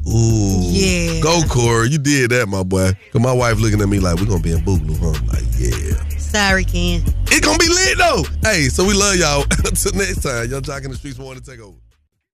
Ooh. 0.08 0.62
Yeah. 0.72 1.22
Go, 1.22 1.42
Corey. 1.50 1.90
You 1.90 1.98
did 1.98 2.32
that, 2.32 2.48
my 2.48 2.64
boy. 2.64 2.92
Cause 3.12 3.22
my 3.22 3.34
wife 3.34 3.60
looking 3.60 3.82
at 3.82 3.90
me 3.90 4.00
like, 4.00 4.18
we're 4.18 4.26
gonna 4.26 4.42
be 4.42 4.52
in 4.54 4.60
Boogaloo, 4.60 4.98
huh? 5.00 5.20
I'm 5.20 5.28
like, 5.28 5.44
yeah. 5.58 6.18
Sorry, 6.18 6.64
Ken. 6.64 7.04
It's 7.28 7.42
gonna 7.42 7.58
be 7.58 7.68
lit 7.68 7.98
though. 7.98 8.24
Hey, 8.42 8.70
so 8.70 8.86
we 8.86 8.94
love 8.94 9.16
y'all. 9.16 9.44
Until 9.66 9.92
next 9.94 10.22
time, 10.22 10.50
Young 10.50 10.62
Jock 10.62 10.84
in 10.84 10.92
the 10.92 10.98
Streets 10.98 11.20
Morning 11.20 11.44
Takeover. 11.44 11.76